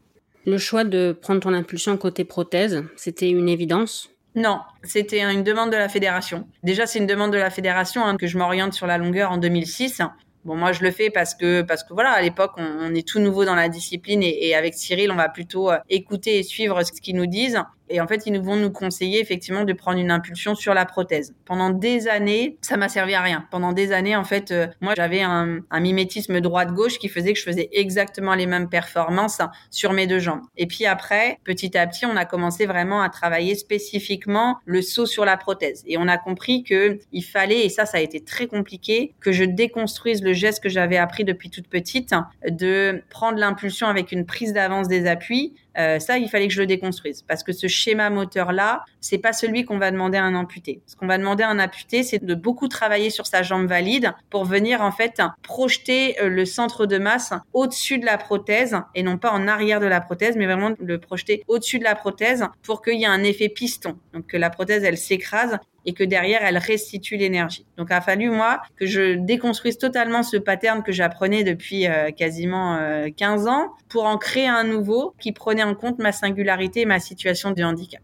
Le 0.45 0.57
choix 0.57 0.83
de 0.83 1.11
prendre 1.11 1.41
ton 1.41 1.53
impulsion 1.53 1.97
côté 1.97 2.23
prothèse, 2.23 2.83
c'était 2.95 3.29
une 3.29 3.49
évidence? 3.49 4.09
Non, 4.37 4.59
c'était 4.83 5.23
une 5.23 5.41
demande 5.41 5.71
de 5.71 5.77
la 5.77 5.89
fédération. 5.89 6.47
Déjà, 6.61 6.85
c'est 6.85 6.99
une 6.99 7.07
demande 7.07 7.33
de 7.33 7.39
la 7.39 7.49
fédération 7.49 8.05
hein, 8.05 8.17
que 8.17 8.27
je 8.27 8.37
m'oriente 8.37 8.71
sur 8.71 8.85
la 8.85 8.99
longueur 8.99 9.31
en 9.31 9.37
2006. 9.37 10.03
Bon, 10.45 10.55
moi, 10.55 10.73
je 10.73 10.83
le 10.83 10.91
fais 10.91 11.09
parce 11.09 11.33
que, 11.33 11.63
parce 11.63 11.83
que 11.83 11.91
voilà, 11.95 12.11
à 12.11 12.21
l'époque, 12.21 12.51
on, 12.57 12.93
est 12.93 13.05
tout 13.05 13.17
nouveau 13.17 13.45
dans 13.45 13.55
la 13.55 13.67
discipline 13.67 14.21
et, 14.21 14.53
avec 14.53 14.75
Cyril, 14.75 15.11
on 15.11 15.15
va 15.15 15.27
plutôt 15.27 15.71
euh, 15.71 15.79
écouter 15.89 16.37
et 16.37 16.43
suivre 16.43 16.83
ce 16.83 16.91
qu'ils 16.91 17.15
nous 17.15 17.25
disent. 17.25 17.59
Et 17.89 18.01
en 18.01 18.07
fait, 18.07 18.23
ils 18.25 18.39
vont 18.39 18.55
nous 18.55 18.71
conseiller 18.71 19.19
effectivement 19.19 19.63
de 19.63 19.73
prendre 19.73 19.99
une 19.99 20.11
impulsion 20.11 20.55
sur 20.55 20.73
la 20.73 20.85
prothèse. 20.85 21.33
Pendant 21.45 21.69
des 21.69 22.07
années, 22.07 22.57
ça 22.61 22.77
m'a 22.77 22.89
servi 22.89 23.13
à 23.13 23.21
rien. 23.21 23.45
Pendant 23.51 23.73
des 23.73 23.91
années, 23.91 24.15
en 24.15 24.23
fait, 24.23 24.51
euh, 24.51 24.67
moi, 24.81 24.93
j'avais 24.95 25.21
un, 25.21 25.59
un 25.69 25.79
mimétisme 25.79 26.41
droite-gauche 26.41 26.99
qui 26.99 27.09
faisait 27.09 27.33
que 27.33 27.39
je 27.39 27.43
faisais 27.43 27.69
exactement 27.71 28.35
les 28.35 28.45
mêmes 28.45 28.69
performances 28.69 29.39
sur 29.71 29.93
mes 29.93 30.07
deux 30.07 30.19
jambes. 30.19 30.41
Et 30.57 30.67
puis 30.67 30.85
après, 30.85 31.39
petit 31.43 31.77
à 31.77 31.87
petit, 31.87 32.05
on 32.05 32.15
a 32.15 32.25
commencé 32.25 32.65
vraiment 32.65 33.01
à 33.01 33.09
travailler 33.09 33.55
spécifiquement 33.55 34.57
le 34.65 34.81
saut 34.81 35.05
sur 35.05 35.25
la 35.25 35.37
prothèse. 35.37 35.83
Et 35.87 35.97
on 35.97 36.07
a 36.07 36.17
compris 36.17 36.63
que 36.63 36.99
il 37.11 37.23
fallait, 37.23 37.65
et 37.65 37.69
ça, 37.69 37.85
ça 37.85 37.97
a 37.97 38.01
été 38.01 38.19
très 38.21 38.47
compliqué, 38.47 39.13
que 39.19 39.31
je 39.31 39.43
déconstruise 39.43 40.21
le 40.23 40.33
geste 40.33 40.61
que 40.61 40.69
j'avais 40.69 40.97
appris 40.97 41.23
depuis 41.23 41.49
toute 41.49 41.67
petite, 41.67 42.13
de 42.49 43.03
prendre 43.09 43.37
l'impulsion 43.37 43.87
avec 43.87 44.11
une 44.11 44.25
prise 44.25 44.53
d'avance 44.53 44.87
des 44.87 45.07
appuis, 45.07 45.53
euh, 45.77 45.99
ça, 45.99 46.17
il 46.17 46.29
fallait 46.29 46.47
que 46.47 46.53
je 46.53 46.61
le 46.61 46.67
déconstruise 46.67 47.21
parce 47.21 47.43
que 47.43 47.51
ce 47.51 47.67
schéma 47.67 48.09
moteur-là, 48.09 48.83
c'est 49.01 49.17
pas 49.17 49.33
celui 49.33 49.65
qu'on 49.65 49.77
va 49.77 49.91
demander 49.91 50.17
à 50.17 50.23
un 50.23 50.35
amputé. 50.35 50.81
Ce 50.85 50.95
qu'on 50.95 51.07
va 51.07 51.17
demander 51.17 51.43
à 51.43 51.49
un 51.49 51.59
amputé, 51.59 52.03
c'est 52.03 52.23
de 52.23 52.35
beaucoup 52.35 52.67
travailler 52.67 53.09
sur 53.09 53.27
sa 53.27 53.43
jambe 53.43 53.67
valide 53.67 54.13
pour 54.29 54.45
venir 54.45 54.81
en 54.81 54.91
fait 54.91 55.21
projeter 55.43 56.19
euh, 56.21 56.29
le 56.29 56.45
centre 56.45 56.85
de 56.85 56.97
masse 56.97 57.33
au-dessus 57.53 57.99
de 57.99 58.05
la 58.05 58.17
prothèse 58.17 58.77
et 58.95 59.03
non 59.03 59.17
pas 59.17 59.31
en 59.31 59.47
arrière 59.47 59.79
de 59.79 59.85
la 59.85 60.01
prothèse, 60.01 60.35
mais 60.35 60.45
vraiment 60.45 60.71
le 60.79 60.99
projeter 60.99 61.43
au-dessus 61.47 61.79
de 61.79 61.83
la 61.83 61.95
prothèse 61.95 62.45
pour 62.63 62.81
qu'il 62.81 62.99
y 62.99 63.03
ait 63.03 63.07
un 63.07 63.23
effet 63.23 63.49
piston. 63.49 63.97
Donc 64.13 64.27
que 64.27 64.37
la 64.37 64.49
prothèse, 64.49 64.83
elle 64.83 64.97
s'écrase 64.97 65.57
et 65.87 65.93
que 65.93 66.03
derrière, 66.03 66.43
elle 66.43 66.57
restitue 66.57 67.15
l'énergie. 67.15 67.65
Donc, 67.77 67.87
il 67.89 67.93
a 67.93 68.01
fallu, 68.01 68.29
moi, 68.29 68.61
que 68.75 68.85
je 68.85 69.15
déconstruise 69.15 69.77
totalement 69.77 70.21
ce 70.21 70.35
pattern 70.35 70.83
que 70.83 70.91
j'apprenais 70.91 71.45
depuis 71.45 71.87
euh, 71.87 72.11
quasiment 72.11 72.77
15 73.15 73.47
euh, 73.47 73.49
ans 73.49 73.69
pour 73.87 74.03
en 74.03 74.17
créer 74.17 74.47
un 74.47 74.65
nouveau 74.65 75.15
qui 75.17 75.31
prenait 75.31 75.63
en 75.63 75.75
compte 75.75 75.97
ma 75.97 76.11
singularité 76.11 76.81
et 76.81 76.85
ma 76.85 76.99
situation 76.99 77.51
de 77.51 77.63
handicap. 77.63 78.03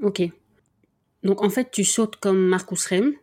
Ok. 0.00 0.22
Donc, 1.24 1.42
en 1.42 1.50
fait, 1.50 1.72
tu 1.72 1.82
sautes 1.82 2.16
comme 2.16 2.38
Marcus 2.38 2.86
Rem 2.86 3.14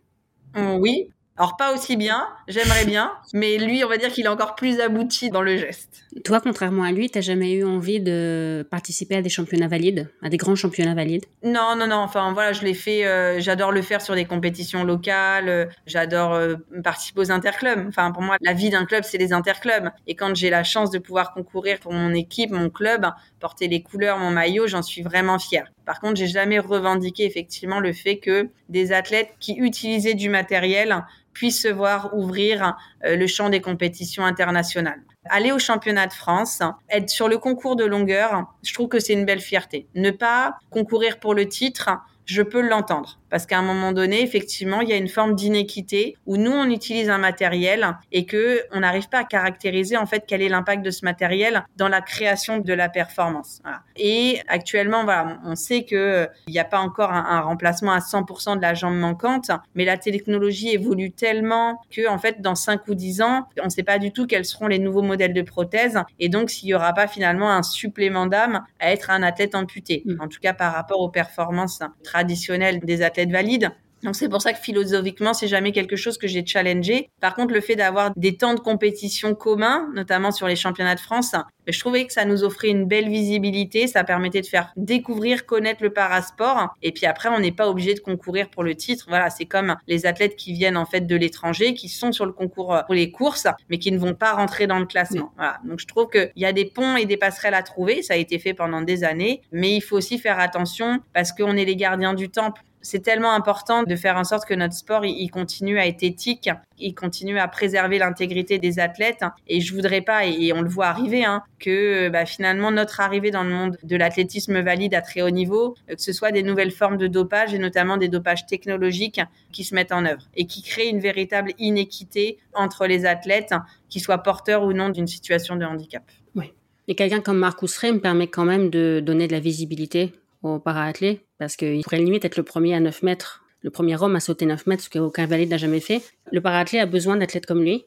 Oui, 0.58 1.10
Alors 1.42 1.58
pas 1.58 1.74
aussi 1.74 1.98
bien, 1.98 2.28
j'aimerais 2.48 2.86
bien, 2.86 3.14
mais 3.34 3.58
lui, 3.58 3.84
on 3.84 3.90
va 3.90 3.98
dire 3.98 4.10
qu'il 4.10 4.26
est 4.26 4.30
encore 4.30 4.54
plus 4.54 4.80
abouti 4.80 5.32
dans 5.32 5.42
le 5.42 5.58
geste. 5.58 6.04
Toi, 6.24 6.40
contrairement 6.40 6.84
à 6.84 6.92
lui, 6.92 7.10
t'as 7.10 7.22
jamais 7.22 7.54
eu 7.54 7.66
envie 7.66 8.00
de 8.00 8.64
participer 8.70 9.16
à 9.16 9.24
des 9.24 9.30
championnats 9.30 9.68
valides, 9.68 10.08
à 10.22 10.30
des 10.30 10.38
grands 10.38 10.54
championnats 10.54 10.94
valides? 10.94 11.26
Non, 11.44 11.76
non, 11.76 11.88
non. 11.88 11.96
Enfin 11.96 12.32
voilà, 12.34 12.54
je 12.54 12.62
l'ai 12.62 12.76
fait. 12.76 13.08
Euh, 13.08 13.40
j'adore 13.40 13.72
le 13.72 13.82
faire 13.82 14.04
sur 14.04 14.14
des 14.14 14.26
compétitions 14.26 14.84
locales. 14.84 15.50
Euh, 15.50 15.66
j'adore 15.88 16.34
euh, 16.34 16.58
participer 16.84 17.22
aux 17.22 17.32
interclubs. 17.32 17.88
Enfin 17.88 18.12
pour 18.12 18.22
moi, 18.22 18.38
la 18.42 18.54
vie 18.54 18.70
d'un 18.70 18.86
club, 18.86 19.04
c'est 19.04 19.18
les 19.18 19.34
interclubs. 19.34 19.90
Et 20.06 20.14
quand 20.14 20.36
j'ai 20.36 20.52
la 20.52 20.64
chance 20.64 20.92
de 20.92 21.00
pouvoir 21.00 21.34
concourir 21.34 21.80
pour 21.80 21.94
mon 21.94 22.14
équipe, 22.14 22.52
mon 22.52 22.70
club, 22.70 23.08
porter 23.40 23.68
les 23.68 23.82
couleurs, 23.82 24.20
mon 24.20 24.30
maillot, 24.30 24.68
j'en 24.68 24.84
suis 24.84 25.02
vraiment 25.02 25.40
fière. 25.40 25.72
Par 25.86 26.02
contre, 26.02 26.18
j'ai 26.18 26.28
jamais 26.28 26.60
revendiqué 26.60 27.26
effectivement 27.26 27.80
le 27.80 27.94
fait 27.94 28.18
que 28.18 28.50
des 28.70 28.92
athlètes 28.92 29.34
qui 29.40 29.54
utilisaient 29.54 30.14
du 30.14 30.30
matériel 30.30 31.04
puissent 31.34 31.62
se 31.62 31.68
voir 31.68 32.16
ouvrir 32.16 32.76
le 33.04 33.28
champ 33.28 33.50
des 33.50 33.62
compétitions 33.62 34.26
internationales 34.26 35.02
aller 35.30 35.52
au 35.52 35.60
championnat 35.60 36.08
de 36.08 36.14
France, 36.14 36.62
être 36.90 37.10
sur 37.10 37.28
le 37.28 37.38
concours 37.38 37.76
de 37.76 37.86
longueur, 37.86 38.54
je 38.64 38.74
trouve 38.74 38.88
que 38.88 39.00
c'est 39.00 39.14
une 39.14 39.26
belle 39.26 39.42
fierté. 39.42 39.88
Ne 39.96 40.12
pas 40.12 40.58
concourir 40.70 41.20
pour 41.20 41.34
le 41.34 41.48
titre, 41.48 41.90
je 42.26 42.42
peux 42.42 42.62
l'entendre. 42.62 43.21
Parce 43.32 43.46
qu'à 43.46 43.58
un 43.58 43.64
moment 43.64 43.94
donné, 43.94 44.22
effectivement, 44.22 44.82
il 44.82 44.90
y 44.90 44.94
a 44.94 44.98
une 44.98 45.08
forme 45.08 45.36
d'inéquité 45.36 46.18
où 46.26 46.36
nous, 46.38 46.52
on 46.52 46.70
utilise 46.70 47.10
un 47.10 47.18
matériel 47.18 47.98
et 48.12 48.26
que 48.26 48.62
on 48.72 48.82
n'arrive 48.82 49.08
pas 49.08 49.20
à 49.20 49.24
caractériser 49.24 49.96
en 49.96 50.06
fait 50.06 50.26
quel 50.28 50.42
est 50.42 50.50
l'impact 50.50 50.84
de 50.84 50.92
ce 50.92 51.06
matériel 51.06 51.66
dans 51.78 51.88
la 51.88 52.02
création 52.02 52.60
de 52.60 52.74
la 52.74 52.90
performance. 52.90 53.62
Et 53.96 54.42
actuellement, 54.50 55.06
voilà, 55.06 55.40
on 55.46 55.56
sait 55.56 55.84
que 55.84 55.96
euh, 55.96 56.28
il 56.48 56.54
n'y 56.54 56.60
a 56.60 56.66
pas 56.66 56.80
encore 56.80 57.12
un, 57.12 57.40
remplacement 57.42 57.94
à 57.94 58.00
100% 58.00 58.58
de 58.58 58.62
la 58.62 58.74
jambe 58.74 58.96
manquante, 58.96 59.50
mais 59.76 59.86
la 59.86 59.98
technologie 59.98 60.70
évolue 60.70 61.12
tellement 61.12 61.82
que 61.90 62.08
en 62.10 62.18
fait, 62.18 62.42
dans 62.42 62.56
5 62.56 62.86
ou 62.90 62.96
10 62.96 63.22
ans, 63.22 63.48
on 63.62 63.66
ne 63.66 63.70
sait 63.70 63.84
pas 63.84 63.98
du 63.98 64.12
tout 64.12 64.28
quels 64.28 64.46
seront 64.46 64.68
les 64.68 64.80
nouveaux 64.80 65.02
modèles 65.02 65.34
de 65.34 65.42
prothèses 65.42 66.00
et 66.20 66.28
donc 66.28 66.50
s'il 66.50 66.68
y 66.70 66.74
aura 66.74 66.94
pas 66.94 67.08
finalement 67.08 67.50
un 67.50 67.64
supplément 67.64 68.26
d'âme 68.26 68.66
à 68.80 68.92
être 68.92 69.10
un 69.10 69.24
athlète 69.24 69.56
amputé. 69.56 70.04
Mm. 70.06 70.22
En 70.22 70.28
tout 70.28 70.40
cas, 70.42 70.54
par 70.54 70.74
rapport 70.74 71.00
aux 71.00 71.10
performances 71.10 71.80
traditionnelles 72.04 72.80
des 72.80 73.02
athlètes 73.02 73.21
valide. 73.30 73.72
Donc 74.04 74.16
c'est 74.16 74.30
pour 74.30 74.42
ça 74.42 74.54
que 74.54 74.60
philosophiquement, 74.60 75.34
c'est 75.34 75.48
jamais 75.48 75.72
quelque 75.72 75.96
chose 75.96 76.18
que 76.18 76.28
j'ai 76.28 76.46
challengé. 76.46 77.10
Par 77.20 77.36
contre, 77.36 77.54
le 77.54 77.62
fait 77.62 77.76
d'avoir 77.76 78.12
des 78.16 78.36
temps 78.36 78.56
de 78.56 78.60
compétition 78.60 79.36
communs, 79.36 79.90
notamment 79.94 80.32
sur 80.32 80.48
les 80.48 80.56
championnats 80.56 80.96
de 80.96 81.00
France, 81.00 81.36
je 81.68 81.80
trouvais 81.80 82.06
que 82.08 82.14
ça 82.14 82.26
nous 82.26 82.44
offrait 82.44 82.70
une 82.70 82.86
belle 82.86 83.10
visibilité, 83.10 83.86
ça 83.86 84.04
permettait 84.04 84.42
de 84.42 84.48
faire 84.48 84.74
découvrir, 84.76 85.46
connaître 85.46 85.84
le 85.84 85.92
parasport. 85.92 86.70
Et 86.82 86.92
puis 86.92 87.06
après, 87.06 87.30
on 87.30 87.40
n'est 87.40 87.52
pas 87.52 87.70
obligé 87.70 87.94
de 87.94 88.00
concourir 88.00 88.50
pour 88.50 88.64
le 88.64 88.74
titre. 88.74 89.06
Voilà, 89.08 89.30
c'est 89.30 89.46
comme 89.46 89.76
les 89.88 90.08
athlètes 90.08 90.36
qui 90.36 90.54
viennent 90.54 90.78
en 90.78 90.86
fait 90.86 91.02
de 91.02 91.16
l'étranger, 91.16 91.76
qui 91.76 91.88
sont 91.88 92.12
sur 92.12 92.26
le 92.26 92.32
concours 92.32 92.82
pour 92.86 92.96
les 92.96 93.12
courses, 93.12 93.48
mais 93.70 93.78
qui 93.78 93.92
ne 93.92 94.00
vont 94.00 94.16
pas 94.16 94.34
rentrer 94.34 94.66
dans 94.66 94.80
le 94.80 94.88
classement. 94.88 95.32
Voilà. 95.38 95.60
Donc 95.64 95.80
je 95.80 95.86
trouve 95.86 96.10
qu'il 96.10 96.32
y 96.36 96.46
a 96.46 96.54
des 96.54 96.66
ponts 96.66 96.96
et 96.96 97.06
des 97.06 97.18
passerelles 97.18 97.54
à 97.54 97.62
trouver. 97.62 98.02
Ça 98.02 98.16
a 98.16 98.18
été 98.18 98.40
fait 98.40 98.56
pendant 98.56 98.82
des 98.82 99.04
années, 99.04 99.42
mais 99.52 99.76
il 99.76 99.82
faut 99.82 99.96
aussi 99.96 100.18
faire 100.18 100.40
attention 100.40 101.00
parce 101.14 101.32
qu'on 101.32 101.56
est 101.56 101.66
les 101.66 101.76
gardiens 101.76 102.16
du 102.16 102.30
temple 102.30 102.64
c'est 102.82 103.02
tellement 103.02 103.34
important 103.34 103.84
de 103.84 103.96
faire 103.96 104.18
en 104.18 104.24
sorte 104.24 104.48
que 104.48 104.54
notre 104.54 104.74
sport 104.74 105.06
il, 105.06 105.30
continue 105.30 105.80
à 105.80 105.88
être 105.88 106.04
éthique, 106.04 106.50
il 106.78 106.96
continue 106.96 107.40
à 107.40 107.48
préserver 107.48 108.00
l'intégrité 108.00 108.60
des 108.60 108.80
athlètes. 108.80 109.24
Et 109.48 109.62
je 109.62 109.74
voudrais 109.74 110.02
pas, 110.02 110.26
et, 110.26 110.52
on 110.54 110.62
le 110.62 110.70
voit 110.70 110.88
arriver, 110.88 111.24
hein, 111.24 111.44
que 111.60 112.10
bah, 112.10 112.26
finalement 112.26 112.72
notre 112.72 113.00
arrivée 113.00 113.32
dans 113.32 113.44
le 113.44 113.50
monde 113.50 113.78
de 113.84 113.96
l'athlétisme 113.96 114.60
valide 114.62 114.94
à 114.94 115.02
très 115.02 115.22
haut 115.22 115.30
niveau, 115.30 115.76
euh, 115.90 115.96
que 115.96 116.02
ce 116.02 116.14
soit 116.14 116.32
des 116.32 116.44
nouvelles 116.44 116.72
formes 116.72 116.98
de 116.98 117.08
dopage 117.08 117.54
et 117.54 117.60
notamment 117.60 117.98
des 117.98 118.08
dopages 118.08 118.46
technologiques 118.46 119.22
qui 119.52 119.64
se 119.64 119.76
mettent 119.76 119.92
en 119.92 120.06
œuvre 120.06 120.28
et 120.36 120.46
qui 120.46 120.62
créent 120.62 120.90
une 120.90 121.00
véritable 121.00 121.54
inéquité 121.60 122.38
entre 122.54 122.88
les 122.88 123.06
athlètes, 123.06 123.54
qu'ils 123.90 124.02
soient 124.02 124.20
porteurs 124.20 124.64
ou 124.64 124.74
non 124.74 124.90
d'une 124.90 125.08
situation 125.08 125.56
de 125.56 125.66
handicap. 125.66 126.04
Oui. 126.36 126.54
Et 126.88 126.96
quelqu'un 126.96 127.22
comme 127.22 127.38
Marcus 127.38 127.78
Rey 127.78 127.92
me 127.92 128.00
permet 128.00 128.28
quand 128.28 128.46
même 128.46 128.70
de 128.70 129.02
donner 129.04 129.28
de 129.28 129.34
la 129.34 129.40
visibilité 129.40 130.14
aux 130.44 130.60
para-athlètes 130.60 131.22
parce 131.38 131.56
qu'il 131.56 131.82
pourrait 131.84 132.00
limite 132.00 132.26
être 132.26 132.38
le 132.38 132.44
premier 132.44 132.74
à 132.76 132.80
9 132.80 133.04
mètres, 133.04 133.44
le 133.62 133.70
premier 133.70 134.02
homme 134.02 134.16
à 134.16 134.20
sauter 134.20 134.46
9 134.46 134.68
mètres, 134.68 134.84
ce 134.84 134.90
qu'aucun 134.90 135.26
valide 135.26 135.50
n'a 135.50 135.58
jamais 135.58 135.80
fait. 135.80 136.02
Le 136.32 136.42
para-athlète 136.42 136.82
a 136.82 136.86
besoin 136.86 137.18
d'athlètes 137.18 137.46
comme 137.46 137.62
lui. 137.62 137.86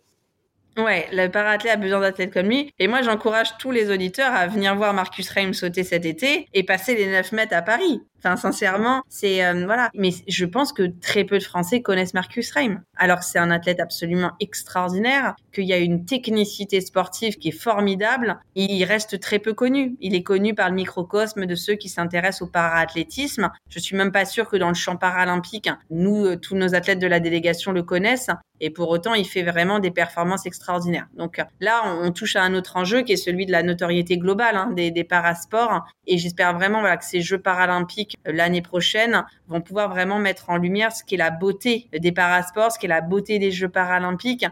Ouais, 0.76 1.06
le 1.12 1.28
para-athlète 1.28 1.74
a 1.74 1.76
besoin 1.76 2.00
d'athlètes 2.00 2.32
comme 2.32 2.48
lui. 2.48 2.72
Et 2.78 2.88
moi, 2.88 3.02
j'encourage 3.02 3.56
tous 3.58 3.70
les 3.70 3.90
auditeurs 3.90 4.32
à 4.34 4.46
venir 4.46 4.74
voir 4.74 4.92
Marcus 4.92 5.28
Reim 5.30 5.52
sauter 5.52 5.84
cet 5.84 6.04
été 6.04 6.48
et 6.52 6.64
passer 6.64 6.96
les 6.96 7.06
9 7.06 7.32
mètres 7.32 7.54
à 7.54 7.62
Paris. 7.62 8.02
Enfin, 8.24 8.36
sincèrement, 8.36 9.02
c'est 9.08 9.44
euh, 9.44 9.66
voilà. 9.66 9.90
Mais 9.94 10.10
je 10.26 10.46
pense 10.46 10.72
que 10.72 10.84
très 11.00 11.24
peu 11.24 11.38
de 11.38 11.42
Français 11.42 11.82
connaissent 11.82 12.14
Marcus 12.14 12.50
Reim. 12.52 12.82
Alors 12.96 13.22
c'est 13.22 13.38
un 13.38 13.50
athlète 13.50 13.80
absolument 13.80 14.32
extraordinaire, 14.40 15.36
qu'il 15.52 15.64
y 15.64 15.74
a 15.74 15.78
une 15.78 16.06
technicité 16.06 16.80
sportive 16.80 17.36
qui 17.36 17.48
est 17.48 17.58
formidable. 17.58 18.38
Il 18.54 18.82
reste 18.84 19.20
très 19.20 19.38
peu 19.38 19.52
connu. 19.52 19.96
Il 20.00 20.14
est 20.14 20.22
connu 20.22 20.54
par 20.54 20.70
le 20.70 20.74
microcosme 20.74 21.44
de 21.44 21.54
ceux 21.54 21.74
qui 21.74 21.90
s'intéressent 21.90 22.42
au 22.42 22.46
para-athlétisme. 22.50 23.50
Je 23.68 23.78
suis 23.78 23.96
même 23.96 24.12
pas 24.12 24.24
sûre 24.24 24.48
que 24.48 24.56
dans 24.56 24.68
le 24.68 24.74
champ 24.74 24.96
paralympique, 24.96 25.68
nous, 25.90 26.24
euh, 26.24 26.36
tous 26.36 26.56
nos 26.56 26.74
athlètes 26.74 27.00
de 27.00 27.06
la 27.06 27.20
délégation 27.20 27.72
le 27.72 27.82
connaissent. 27.82 28.30
Et 28.60 28.70
pour 28.70 28.88
autant, 28.88 29.14
il 29.14 29.26
fait 29.26 29.42
vraiment 29.42 29.78
des 29.78 29.90
performances 29.90 30.46
extraordinaires. 30.46 31.08
Donc 31.16 31.42
là, 31.60 31.82
on, 32.00 32.12
touche 32.12 32.36
à 32.36 32.42
un 32.42 32.54
autre 32.54 32.76
enjeu 32.76 33.02
qui 33.02 33.12
est 33.12 33.16
celui 33.16 33.46
de 33.46 33.52
la 33.52 33.62
notoriété 33.62 34.16
globale 34.16 34.56
hein, 34.56 34.70
des, 34.74 34.90
des 34.90 35.04
parasports. 35.04 35.84
Et 36.06 36.18
j'espère 36.18 36.54
vraiment 36.54 36.80
voilà, 36.80 36.96
que 36.96 37.04
ces 37.04 37.20
Jeux 37.20 37.40
paralympiques 37.40 38.16
l'année 38.24 38.62
prochaine 38.62 39.24
vont 39.48 39.60
pouvoir 39.60 39.88
vraiment 39.88 40.18
mettre 40.18 40.50
en 40.50 40.56
lumière 40.56 40.92
ce 40.92 41.02
qui 41.04 41.16
est 41.16 41.18
la 41.18 41.30
beauté 41.30 41.88
des 41.92 42.12
parasports, 42.12 42.72
ce 42.72 42.78
qui 42.78 42.86
est 42.86 42.88
la 42.88 43.00
beauté 43.00 43.38
des 43.38 43.50
Jeux 43.50 43.68
paralympiques. 43.68 44.46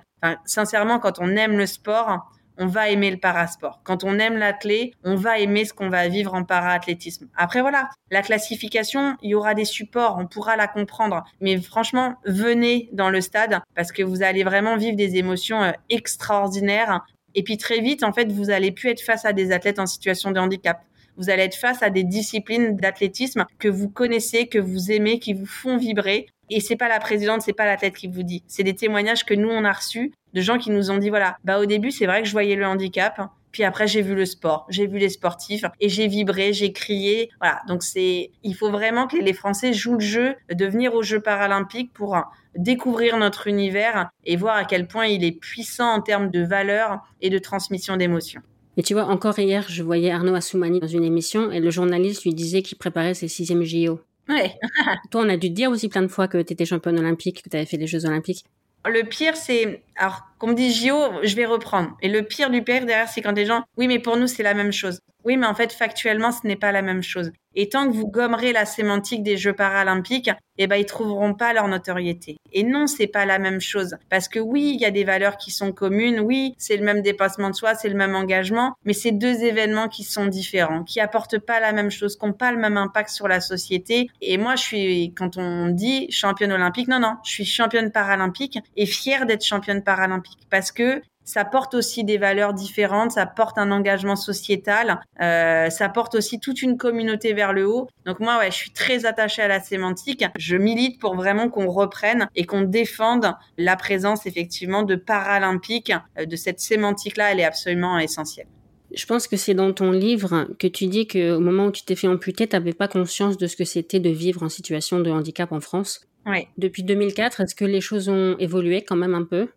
sincèrement, 0.44 0.98
quand 0.98 1.18
on 1.20 1.36
aime 1.36 1.56
le 1.56 1.66
sport, 1.66 2.30
on 2.58 2.66
va 2.66 2.90
aimer 2.90 3.10
le 3.10 3.16
parasport. 3.16 3.80
Quand 3.84 4.04
on 4.04 4.18
aime 4.18 4.36
l'athlète, 4.36 4.92
on 5.04 5.16
va 5.16 5.38
aimer 5.38 5.64
ce 5.64 5.72
qu'on 5.72 5.88
va 5.88 6.08
vivre 6.08 6.34
en 6.34 6.44
paraathlétisme. 6.44 7.28
Après 7.36 7.60
voilà, 7.60 7.90
la 8.10 8.22
classification, 8.22 9.16
il 9.22 9.30
y 9.30 9.34
aura 9.34 9.54
des 9.54 9.64
supports, 9.64 10.16
on 10.18 10.26
pourra 10.26 10.56
la 10.56 10.68
comprendre. 10.68 11.24
Mais 11.40 11.60
franchement, 11.60 12.16
venez 12.24 12.88
dans 12.92 13.10
le 13.10 13.20
stade 13.20 13.60
parce 13.74 13.92
que 13.92 14.02
vous 14.02 14.22
allez 14.22 14.44
vraiment 14.44 14.76
vivre 14.76 14.96
des 14.96 15.16
émotions 15.16 15.62
euh, 15.62 15.72
extraordinaires. 15.88 17.00
Et 17.34 17.42
puis 17.42 17.56
très 17.56 17.80
vite, 17.80 18.02
en 18.02 18.12
fait, 18.12 18.30
vous 18.30 18.50
allez 18.50 18.72
plus 18.72 18.90
être 18.90 19.00
face 19.00 19.24
à 19.24 19.32
des 19.32 19.52
athlètes 19.52 19.78
en 19.78 19.86
situation 19.86 20.30
de 20.30 20.38
handicap 20.38 20.82
vous 21.16 21.30
allez 21.30 21.42
être 21.42 21.56
face 21.56 21.82
à 21.82 21.90
des 21.90 22.04
disciplines 22.04 22.76
d'athlétisme 22.76 23.44
que 23.58 23.68
vous 23.68 23.88
connaissez, 23.88 24.46
que 24.46 24.58
vous 24.58 24.90
aimez, 24.90 25.18
qui 25.18 25.34
vous 25.34 25.46
font 25.46 25.76
vibrer. 25.76 26.26
Et 26.50 26.60
c'est 26.60 26.76
pas 26.76 26.88
la 26.88 26.98
présidente, 26.98 27.42
c'est 27.42 27.52
pas 27.52 27.64
l'athlète 27.64 27.96
qui 27.96 28.08
vous 28.08 28.22
dit. 28.22 28.42
C'est 28.46 28.62
des 28.62 28.74
témoignages 28.74 29.24
que 29.24 29.34
nous 29.34 29.48
on 29.48 29.64
a 29.64 29.72
reçus 29.72 30.12
de 30.32 30.40
gens 30.40 30.58
qui 30.58 30.70
nous 30.70 30.90
ont 30.90 30.98
dit 30.98 31.10
voilà, 31.10 31.36
bah 31.44 31.58
au 31.58 31.66
début 31.66 31.90
c'est 31.90 32.06
vrai 32.06 32.22
que 32.22 32.28
je 32.28 32.32
voyais 32.32 32.56
le 32.56 32.66
handicap, 32.66 33.20
puis 33.50 33.64
après 33.64 33.86
j'ai 33.86 34.02
vu 34.02 34.14
le 34.14 34.24
sport, 34.24 34.66
j'ai 34.68 34.86
vu 34.86 34.98
les 34.98 35.08
sportifs 35.08 35.64
et 35.80 35.88
j'ai 35.88 36.08
vibré, 36.08 36.52
j'ai 36.52 36.72
crié. 36.72 37.30
Voilà, 37.40 37.60
donc 37.68 37.82
c'est 37.82 38.30
il 38.42 38.54
faut 38.54 38.70
vraiment 38.70 39.06
que 39.06 39.16
les 39.16 39.32
Français 39.32 39.72
jouent 39.72 39.94
le 39.94 40.00
jeu 40.00 40.34
de 40.52 40.66
venir 40.66 40.94
aux 40.94 41.02
Jeux 41.02 41.20
paralympiques 41.20 41.92
pour 41.92 42.16
découvrir 42.56 43.16
notre 43.18 43.46
univers 43.46 44.10
et 44.24 44.36
voir 44.36 44.56
à 44.56 44.64
quel 44.64 44.86
point 44.86 45.06
il 45.06 45.24
est 45.24 45.32
puissant 45.32 45.92
en 45.92 46.00
termes 46.00 46.30
de 46.30 46.42
valeur 46.44 47.00
et 47.20 47.30
de 47.30 47.38
transmission 47.38 47.96
d'émotions. 47.96 48.42
Et 48.76 48.82
tu 48.82 48.94
vois, 48.94 49.04
encore 49.04 49.38
hier, 49.38 49.66
je 49.68 49.82
voyais 49.82 50.10
Arnaud 50.10 50.34
Assoumani 50.34 50.80
dans 50.80 50.86
une 50.86 51.04
émission 51.04 51.50
et 51.50 51.60
le 51.60 51.70
journaliste 51.70 52.24
lui 52.24 52.34
disait 52.34 52.62
qu'il 52.62 52.78
préparait 52.78 53.14
ses 53.14 53.28
sixièmes 53.28 53.64
JO. 53.64 54.00
Ouais. 54.28 54.54
Toi, 55.10 55.22
on 55.24 55.28
a 55.28 55.36
dû 55.36 55.50
te 55.50 55.54
dire 55.54 55.70
aussi 55.70 55.88
plein 55.88 56.02
de 56.02 56.08
fois 56.08 56.26
que 56.26 56.40
tu 56.40 56.54
étais 56.54 56.64
championne 56.64 56.98
olympique, 56.98 57.42
que 57.42 57.50
tu 57.50 57.56
avais 57.56 57.66
fait 57.66 57.76
les 57.76 57.86
Jeux 57.86 58.06
olympiques. 58.06 58.44
Le 58.84 59.04
pire, 59.04 59.36
c'est, 59.36 59.82
alors, 59.96 60.22
qu'on 60.38 60.48
me 60.48 60.54
dit 60.54 60.72
JO, 60.72 60.96
je 61.22 61.36
vais 61.36 61.46
reprendre. 61.46 61.96
Et 62.02 62.08
le 62.08 62.22
pire 62.24 62.50
du 62.50 62.62
pire 62.62 62.84
derrière, 62.84 63.08
c'est 63.08 63.22
quand 63.22 63.32
des 63.32 63.46
gens, 63.46 63.62
oui, 63.76 63.86
mais 63.86 64.00
pour 64.00 64.16
nous, 64.16 64.26
c'est 64.26 64.42
la 64.42 64.54
même 64.54 64.72
chose. 64.72 65.00
Oui, 65.24 65.36
mais 65.36 65.46
en 65.46 65.54
fait, 65.54 65.72
factuellement, 65.72 66.32
ce 66.32 66.46
n'est 66.46 66.56
pas 66.56 66.72
la 66.72 66.82
même 66.82 67.02
chose. 67.02 67.32
Et 67.54 67.68
tant 67.68 67.86
que 67.86 67.94
vous 67.94 68.08
gommerez 68.08 68.52
la 68.52 68.64
sémantique 68.64 69.22
des 69.22 69.36
Jeux 69.36 69.52
paralympiques, 69.52 70.30
eh 70.58 70.66
ben, 70.66 70.76
ils 70.76 70.86
trouveront 70.86 71.34
pas 71.34 71.52
leur 71.52 71.68
notoriété. 71.68 72.36
Et 72.52 72.62
non, 72.62 72.86
c'est 72.86 73.06
pas 73.06 73.26
la 73.26 73.38
même 73.38 73.60
chose. 73.60 73.96
Parce 74.10 74.28
que 74.28 74.38
oui, 74.38 74.72
il 74.74 74.80
y 74.80 74.84
a 74.84 74.90
des 74.90 75.04
valeurs 75.04 75.36
qui 75.36 75.50
sont 75.50 75.72
communes. 75.72 76.20
Oui, 76.20 76.54
c'est 76.58 76.76
le 76.76 76.84
même 76.84 77.02
dépassement 77.02 77.50
de 77.50 77.54
soi, 77.54 77.74
c'est 77.74 77.88
le 77.88 77.94
même 77.94 78.14
engagement. 78.14 78.74
Mais 78.84 78.92
c'est 78.92 79.12
deux 79.12 79.44
événements 79.44 79.88
qui 79.88 80.04
sont 80.04 80.26
différents, 80.26 80.84
qui 80.84 81.00
apportent 81.00 81.38
pas 81.38 81.60
la 81.60 81.72
même 81.72 81.90
chose, 81.90 82.16
qui 82.16 82.26
n'ont 82.26 82.32
pas 82.32 82.52
le 82.52 82.58
même 82.58 82.76
impact 82.76 83.10
sur 83.10 83.28
la 83.28 83.40
société. 83.40 84.08
Et 84.20 84.38
moi, 84.38 84.56
je 84.56 84.62
suis, 84.62 85.14
quand 85.14 85.36
on 85.36 85.68
dit 85.68 86.10
championne 86.10 86.52
olympique, 86.52 86.88
non, 86.88 87.00
non, 87.00 87.16
je 87.24 87.30
suis 87.30 87.44
championne 87.44 87.90
paralympique 87.90 88.58
et 88.76 88.86
fière 88.86 89.26
d'être 89.26 89.44
championne 89.44 89.82
paralympique 89.82 90.38
parce 90.50 90.72
que 90.72 91.02
ça 91.24 91.44
porte 91.44 91.74
aussi 91.74 92.04
des 92.04 92.18
valeurs 92.18 92.54
différentes, 92.54 93.12
ça 93.12 93.26
porte 93.26 93.58
un 93.58 93.70
engagement 93.70 94.16
sociétal, 94.16 95.00
euh, 95.20 95.70
ça 95.70 95.88
porte 95.88 96.14
aussi 96.14 96.40
toute 96.40 96.62
une 96.62 96.76
communauté 96.76 97.32
vers 97.32 97.52
le 97.52 97.66
haut. 97.66 97.88
Donc 98.06 98.20
moi, 98.20 98.38
ouais, 98.38 98.50
je 98.50 98.56
suis 98.56 98.72
très 98.72 99.06
attachée 99.06 99.42
à 99.42 99.48
la 99.48 99.60
sémantique. 99.60 100.24
Je 100.38 100.56
milite 100.56 101.00
pour 101.00 101.14
vraiment 101.14 101.48
qu'on 101.48 101.70
reprenne 101.70 102.28
et 102.34 102.44
qu'on 102.44 102.62
défende 102.62 103.32
la 103.58 103.76
présence 103.76 104.26
effectivement 104.26 104.82
de 104.82 104.96
paralympiques, 104.96 105.92
euh, 106.18 106.26
de 106.26 106.36
cette 106.36 106.60
sémantique-là, 106.60 107.32
elle 107.32 107.40
est 107.40 107.44
absolument 107.44 107.98
essentielle. 107.98 108.46
Je 108.94 109.06
pense 109.06 109.26
que 109.26 109.36
c'est 109.36 109.54
dans 109.54 109.72
ton 109.72 109.90
livre 109.90 110.48
que 110.58 110.66
tu 110.66 110.86
dis 110.86 111.06
qu'au 111.06 111.40
moment 111.40 111.66
où 111.66 111.72
tu 111.72 111.82
t'es 111.82 111.96
fait 111.96 112.08
amputer, 112.08 112.46
tu 112.46 112.56
n'avais 112.56 112.74
pas 112.74 112.88
conscience 112.88 113.38
de 113.38 113.46
ce 113.46 113.56
que 113.56 113.64
c'était 113.64 114.00
de 114.00 114.10
vivre 114.10 114.42
en 114.42 114.50
situation 114.50 115.00
de 115.00 115.10
handicap 115.10 115.50
en 115.52 115.60
France. 115.60 116.06
Oui. 116.26 116.46
Depuis 116.58 116.82
2004, 116.82 117.40
est-ce 117.40 117.54
que 117.54 117.64
les 117.64 117.80
choses 117.80 118.08
ont 118.08 118.36
évolué 118.38 118.82
quand 118.82 118.96
même 118.96 119.14
un 119.14 119.24
peu? 119.24 119.48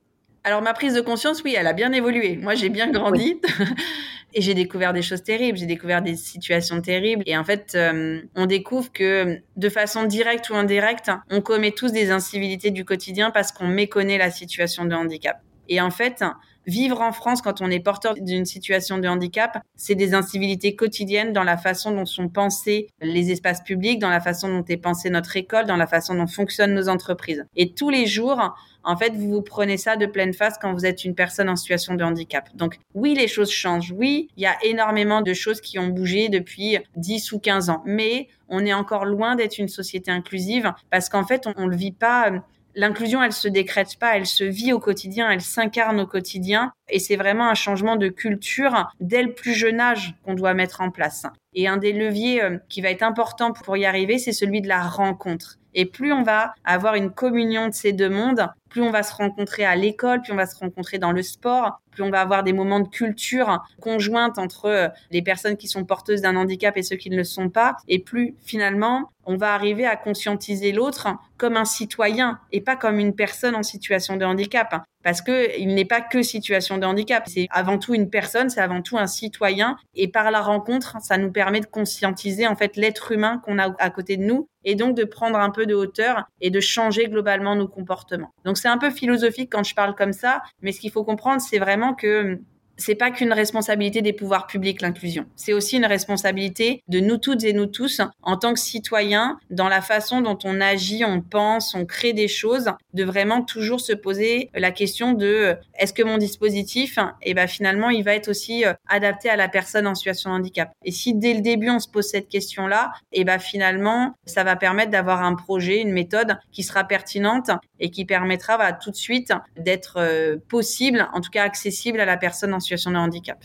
Alors 0.45 0.61
ma 0.61 0.73
prise 0.73 0.93
de 0.93 1.01
conscience, 1.01 1.41
oui, 1.43 1.55
elle 1.57 1.65
a 1.65 1.73
bien 1.73 1.91
évolué. 1.91 2.37
Moi, 2.37 2.53
j'ai 2.53 2.69
bien 2.69 2.91
grandi 2.91 3.41
et 4.35 4.41
j'ai 4.41 4.53
découvert 4.53 4.93
des 4.93 5.01
choses 5.01 5.23
terribles, 5.23 5.57
j'ai 5.57 5.65
découvert 5.65 6.03
des 6.03 6.15
situations 6.15 6.81
terribles. 6.81 7.23
Et 7.25 7.35
en 7.35 7.43
fait, 7.43 7.71
euh, 7.73 8.21
on 8.35 8.45
découvre 8.45 8.91
que 8.91 9.39
de 9.55 9.69
façon 9.69 10.03
directe 10.03 10.51
ou 10.51 10.53
indirecte, 10.53 11.09
on 11.31 11.41
commet 11.41 11.71
tous 11.71 11.91
des 11.91 12.11
incivilités 12.11 12.69
du 12.69 12.85
quotidien 12.85 13.31
parce 13.31 13.51
qu'on 13.51 13.67
méconnaît 13.67 14.19
la 14.19 14.29
situation 14.29 14.85
de 14.85 14.93
handicap. 14.93 15.41
Et 15.67 15.81
en 15.81 15.89
fait, 15.89 16.23
vivre 16.67 17.01
en 17.01 17.11
France 17.11 17.41
quand 17.41 17.61
on 17.61 17.69
est 17.69 17.79
porteur 17.79 18.15
d'une 18.15 18.45
situation 18.45 18.97
de 18.97 19.07
handicap, 19.07 19.61
c'est 19.75 19.95
des 19.95 20.13
incivilités 20.13 20.75
quotidiennes 20.75 21.33
dans 21.33 21.43
la 21.43 21.57
façon 21.57 21.91
dont 21.91 22.05
sont 22.05 22.29
pensés 22.29 22.87
les 23.01 23.31
espaces 23.31 23.61
publics, 23.63 23.99
dans 23.99 24.09
la 24.09 24.21
façon 24.21 24.49
dont 24.49 24.65
est 24.65 24.77
pensée 24.77 25.09
notre 25.09 25.35
école, 25.37 25.65
dans 25.65 25.77
la 25.77 25.87
façon 25.87 26.15
dont 26.15 26.27
fonctionnent 26.27 26.73
nos 26.73 26.89
entreprises. 26.89 27.45
Et 27.55 27.73
tous 27.73 27.89
les 27.89 28.05
jours, 28.05 28.55
en 28.83 28.97
fait, 28.97 29.13
vous 29.15 29.29
vous 29.29 29.41
prenez 29.41 29.77
ça 29.77 29.95
de 29.95 30.05
pleine 30.05 30.33
face 30.33 30.57
quand 30.61 30.73
vous 30.73 30.85
êtes 30.85 31.03
une 31.05 31.15
personne 31.15 31.49
en 31.49 31.55
situation 31.55 31.95
de 31.95 32.03
handicap. 32.03 32.49
Donc 32.55 32.77
oui, 32.93 33.15
les 33.15 33.27
choses 33.27 33.49
changent. 33.49 33.91
Oui, 33.91 34.29
il 34.37 34.43
y 34.43 34.45
a 34.45 34.55
énormément 34.63 35.21
de 35.21 35.33
choses 35.33 35.59
qui 35.59 35.79
ont 35.79 35.87
bougé 35.87 36.29
depuis 36.29 36.77
10 36.95 37.31
ou 37.31 37.39
15 37.39 37.69
ans. 37.69 37.81
Mais 37.85 38.27
on 38.47 38.63
est 38.63 38.73
encore 38.73 39.05
loin 39.05 39.35
d'être 39.35 39.57
une 39.57 39.67
société 39.67 40.11
inclusive 40.11 40.71
parce 40.91 41.09
qu'en 41.09 41.25
fait, 41.25 41.47
on 41.55 41.65
ne 41.65 41.69
le 41.69 41.75
vit 41.75 41.91
pas 41.91 42.31
L'inclusion, 42.77 43.23
elle 43.23 43.31
se 43.31 43.47
décrète 43.47 43.97
pas, 43.97 44.17
elle 44.17 44.25
se 44.25 44.43
vit 44.43 44.73
au 44.73 44.79
quotidien, 44.79 45.29
elle 45.31 45.41
s'incarne 45.41 45.99
au 46.01 46.05
quotidien. 46.05 46.73
Et 46.89 46.99
c'est 46.99 47.15
vraiment 47.15 47.49
un 47.49 47.55
changement 47.55 47.95
de 47.95 48.09
culture 48.09 48.91
dès 48.99 49.23
le 49.23 49.33
plus 49.33 49.53
jeune 49.53 49.79
âge 49.79 50.13
qu'on 50.23 50.33
doit 50.33 50.53
mettre 50.53 50.81
en 50.81 50.91
place. 50.91 51.25
Et 51.53 51.69
un 51.69 51.77
des 51.77 51.93
leviers 51.93 52.43
euh, 52.43 52.57
qui 52.67 52.81
va 52.81 52.89
être 52.89 53.03
important 53.03 53.53
pour 53.53 53.77
y 53.77 53.85
arriver, 53.85 54.17
c'est 54.17 54.33
celui 54.33 54.61
de 54.61 54.67
la 54.67 54.81
rencontre. 54.81 55.57
Et 55.73 55.85
plus 55.85 56.11
on 56.11 56.23
va 56.23 56.53
avoir 56.63 56.95
une 56.95 57.11
communion 57.11 57.67
de 57.67 57.73
ces 57.73 57.93
deux 57.93 58.09
mondes, 58.09 58.47
plus 58.69 58.81
on 58.81 58.91
va 58.91 59.03
se 59.03 59.13
rencontrer 59.13 59.65
à 59.65 59.75
l'école, 59.75 60.21
plus 60.21 60.33
on 60.33 60.37
va 60.37 60.45
se 60.45 60.57
rencontrer 60.57 60.99
dans 60.99 61.11
le 61.11 61.21
sport, 61.21 61.81
plus 61.95 62.03
on 62.03 62.11
va 62.11 62.21
avoir 62.21 62.43
des 62.43 62.53
moments 62.53 62.79
de 62.79 62.87
culture 62.87 63.63
conjointe 63.81 64.37
entre 64.37 64.65
euh, 64.65 64.87
les 65.09 65.21
personnes 65.21 65.57
qui 65.57 65.67
sont 65.67 65.85
porteuses 65.85 66.21
d'un 66.21 66.35
handicap 66.35 66.77
et 66.77 66.83
ceux 66.83 66.97
qui 66.97 67.09
ne 67.09 67.17
le 67.17 67.23
sont 67.23 67.49
pas, 67.49 67.77
et 67.87 67.99
plus 67.99 68.35
finalement 68.43 69.11
on 69.25 69.37
va 69.37 69.53
arriver 69.53 69.85
à 69.87 69.95
conscientiser 69.95 70.71
l'autre 70.71 71.07
comme 71.37 71.57
un 71.57 71.65
citoyen 71.65 72.39
et 72.51 72.61
pas 72.61 72.75
comme 72.75 72.99
une 72.99 73.15
personne 73.15 73.55
en 73.55 73.63
situation 73.63 74.17
de 74.17 74.25
handicap 74.25 74.85
parce 75.05 75.21
que 75.21 75.55
il 75.59 75.75
n'est 75.75 75.85
pas 75.85 76.01
que 76.01 76.23
situation 76.23 76.79
de 76.79 76.85
handicap. 76.85 77.23
C'est 77.27 77.47
avant 77.51 77.77
tout 77.77 77.93
une 77.93 78.09
personne, 78.09 78.49
c'est 78.49 78.59
avant 78.59 78.81
tout 78.81 78.97
un 78.97 79.05
citoyen. 79.05 79.77
Et 79.93 80.07
par 80.07 80.31
la 80.31 80.41
rencontre, 80.41 80.97
ça 80.99 81.19
nous 81.19 81.31
permet 81.31 81.59
de 81.59 81.67
conscientiser 81.67 82.47
en 82.47 82.55
fait 82.55 82.75
l'être 82.75 83.11
humain 83.11 83.39
qu'on 83.45 83.59
a 83.59 83.69
à 83.77 83.89
côté 83.91 84.17
de 84.17 84.23
nous 84.23 84.49
et 84.63 84.73
donc 84.73 84.97
de 84.97 85.03
prendre 85.03 85.37
un 85.37 85.51
peu 85.51 85.67
de 85.67 85.75
hauteur 85.75 86.23
et 86.41 86.49
de 86.49 86.59
changer 86.59 87.05
globalement 87.05 87.55
nos 87.55 87.67
comportements. 87.67 88.33
Donc 88.45 88.57
c'est 88.57 88.67
un 88.67 88.79
peu 88.79 88.89
philosophique 88.89 89.51
quand 89.51 89.63
je 89.63 89.75
parle 89.75 89.93
comme 89.93 90.11
ça, 90.11 90.41
mais 90.63 90.71
ce 90.71 90.79
qu'il 90.79 90.91
faut 90.91 91.03
comprendre, 91.03 91.39
c'est 91.39 91.59
vraiment 91.59 91.84
que 91.93 92.39
c'est 92.77 92.95
pas 92.95 93.11
qu'une 93.11 93.33
responsabilité 93.33 94.01
des 94.01 94.13
pouvoirs 94.13 94.47
publics 94.47 94.81
l'inclusion. 94.81 95.25
C'est 95.35 95.53
aussi 95.53 95.77
une 95.77 95.85
responsabilité 95.85 96.83
de 96.87 96.99
nous 96.99 97.17
toutes 97.17 97.43
et 97.43 97.53
nous 97.53 97.65
tous 97.65 98.01
en 98.21 98.37
tant 98.37 98.53
que 98.53 98.59
citoyens 98.59 99.37
dans 99.49 99.69
la 99.69 99.81
façon 99.81 100.21
dont 100.21 100.37
on 100.43 100.61
agit, 100.61 101.05
on 101.05 101.21
pense, 101.21 101.75
on 101.75 101.85
crée 101.85 102.13
des 102.13 102.27
choses, 102.27 102.71
de 102.93 103.03
vraiment 103.03 103.41
toujours 103.41 103.81
se 103.81 103.93
poser 103.93 104.49
la 104.53 104.71
question 104.71 105.13
de 105.13 105.55
est-ce 105.77 105.93
que 105.93 106.03
mon 106.03 106.17
dispositif, 106.17 106.99
eh 107.21 107.33
ben 107.33 107.47
finalement, 107.47 107.89
il 107.89 108.03
va 108.03 108.15
être 108.15 108.29
aussi 108.29 108.65
euh, 108.65 108.73
adapté 108.87 109.29
à 109.29 109.35
la 109.35 109.47
personne 109.47 109.87
en 109.87 109.95
situation 109.95 110.31
de 110.31 110.35
handicap? 110.35 110.71
Et 110.83 110.91
si 110.91 111.13
dès 111.13 111.33
le 111.33 111.41
début 111.41 111.69
on 111.69 111.79
se 111.79 111.87
pose 111.87 112.05
cette 112.05 112.29
question-là, 112.29 112.93
eh 113.11 113.23
ben 113.23 113.39
finalement, 113.39 114.13
ça 114.25 114.43
va 114.43 114.55
permettre 114.55 114.91
d'avoir 114.91 115.23
un 115.23 115.35
projet, 115.35 115.81
une 115.81 115.91
méthode 115.91 116.37
qui 116.51 116.63
sera 116.63 116.83
pertinente 116.83 117.49
et 117.79 117.89
qui 117.89 118.05
permettra 118.05 118.57
bah, 118.57 118.73
tout 118.73 118.91
de 118.91 118.95
suite 118.95 119.33
d'être 119.57 119.97
euh, 119.97 120.37
possible, 120.49 121.07
en 121.13 121.21
tout 121.21 121.31
cas 121.31 121.43
accessible 121.43 121.99
à 121.99 122.05
la 122.05 122.17
personne 122.17 122.53
en 122.53 122.59
situation 122.65 122.91
de 122.91 122.97
handicap. 122.97 123.39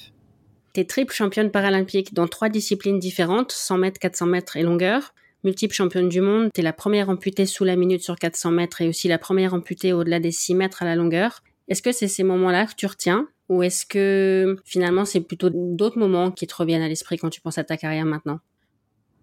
Tu 0.73 0.81
es 0.81 0.85
triple 0.85 1.13
championne 1.13 1.51
paralympique 1.51 2.15
dans 2.15 2.29
trois 2.29 2.49
disciplines 2.49 2.99
différentes, 2.99 3.53
100 3.53 3.79
mètres, 3.79 3.99
400 3.99 4.27
mètres 4.27 4.57
et 4.57 4.63
longueur. 4.63 5.15
Multiple 5.43 5.75
championne 5.75 6.09
du 6.09 6.21
monde, 6.21 6.51
tu 6.55 6.61
es 6.61 6.65
la 6.65 6.73
première 6.73 7.09
amputée 7.09 7.47
sous 7.47 7.65
la 7.65 7.75
minute 7.75 8.03
sur 8.03 8.17
400 8.17 8.51
mètres 8.51 8.83
et 8.83 8.89
aussi 8.89 9.09
la 9.09 9.19
première 9.19 9.55
amputée 9.55 9.93
au-delà 9.93 10.21
des 10.21 10.33
6 10.33 10.55
mètres 10.55 10.83
à 10.83 10.85
la 10.85 10.97
longueur. 10.97 11.43
Est-ce 11.69 11.83
que 11.83 11.93
c'est 11.93 12.09
ces 12.09 12.25
moments-là 12.25 12.67
que 12.67 12.75
tu 12.75 12.87
retiens 12.87 13.29
ou 13.49 13.63
est-ce 13.63 13.87
que 13.87 14.57
finalement 14.65 15.05
c'est 15.05 15.21
plutôt 15.21 15.51
d'autres 15.51 15.99
moments 15.99 16.31
qui 16.31 16.47
te 16.47 16.55
reviennent 16.55 16.83
à 16.83 16.89
l'esprit 16.89 17.17
quand 17.17 17.31
tu 17.31 17.41
penses 17.41 17.59
à 17.59 17.65
ta 17.65 17.77
carrière 17.77 18.05
maintenant? 18.05 18.39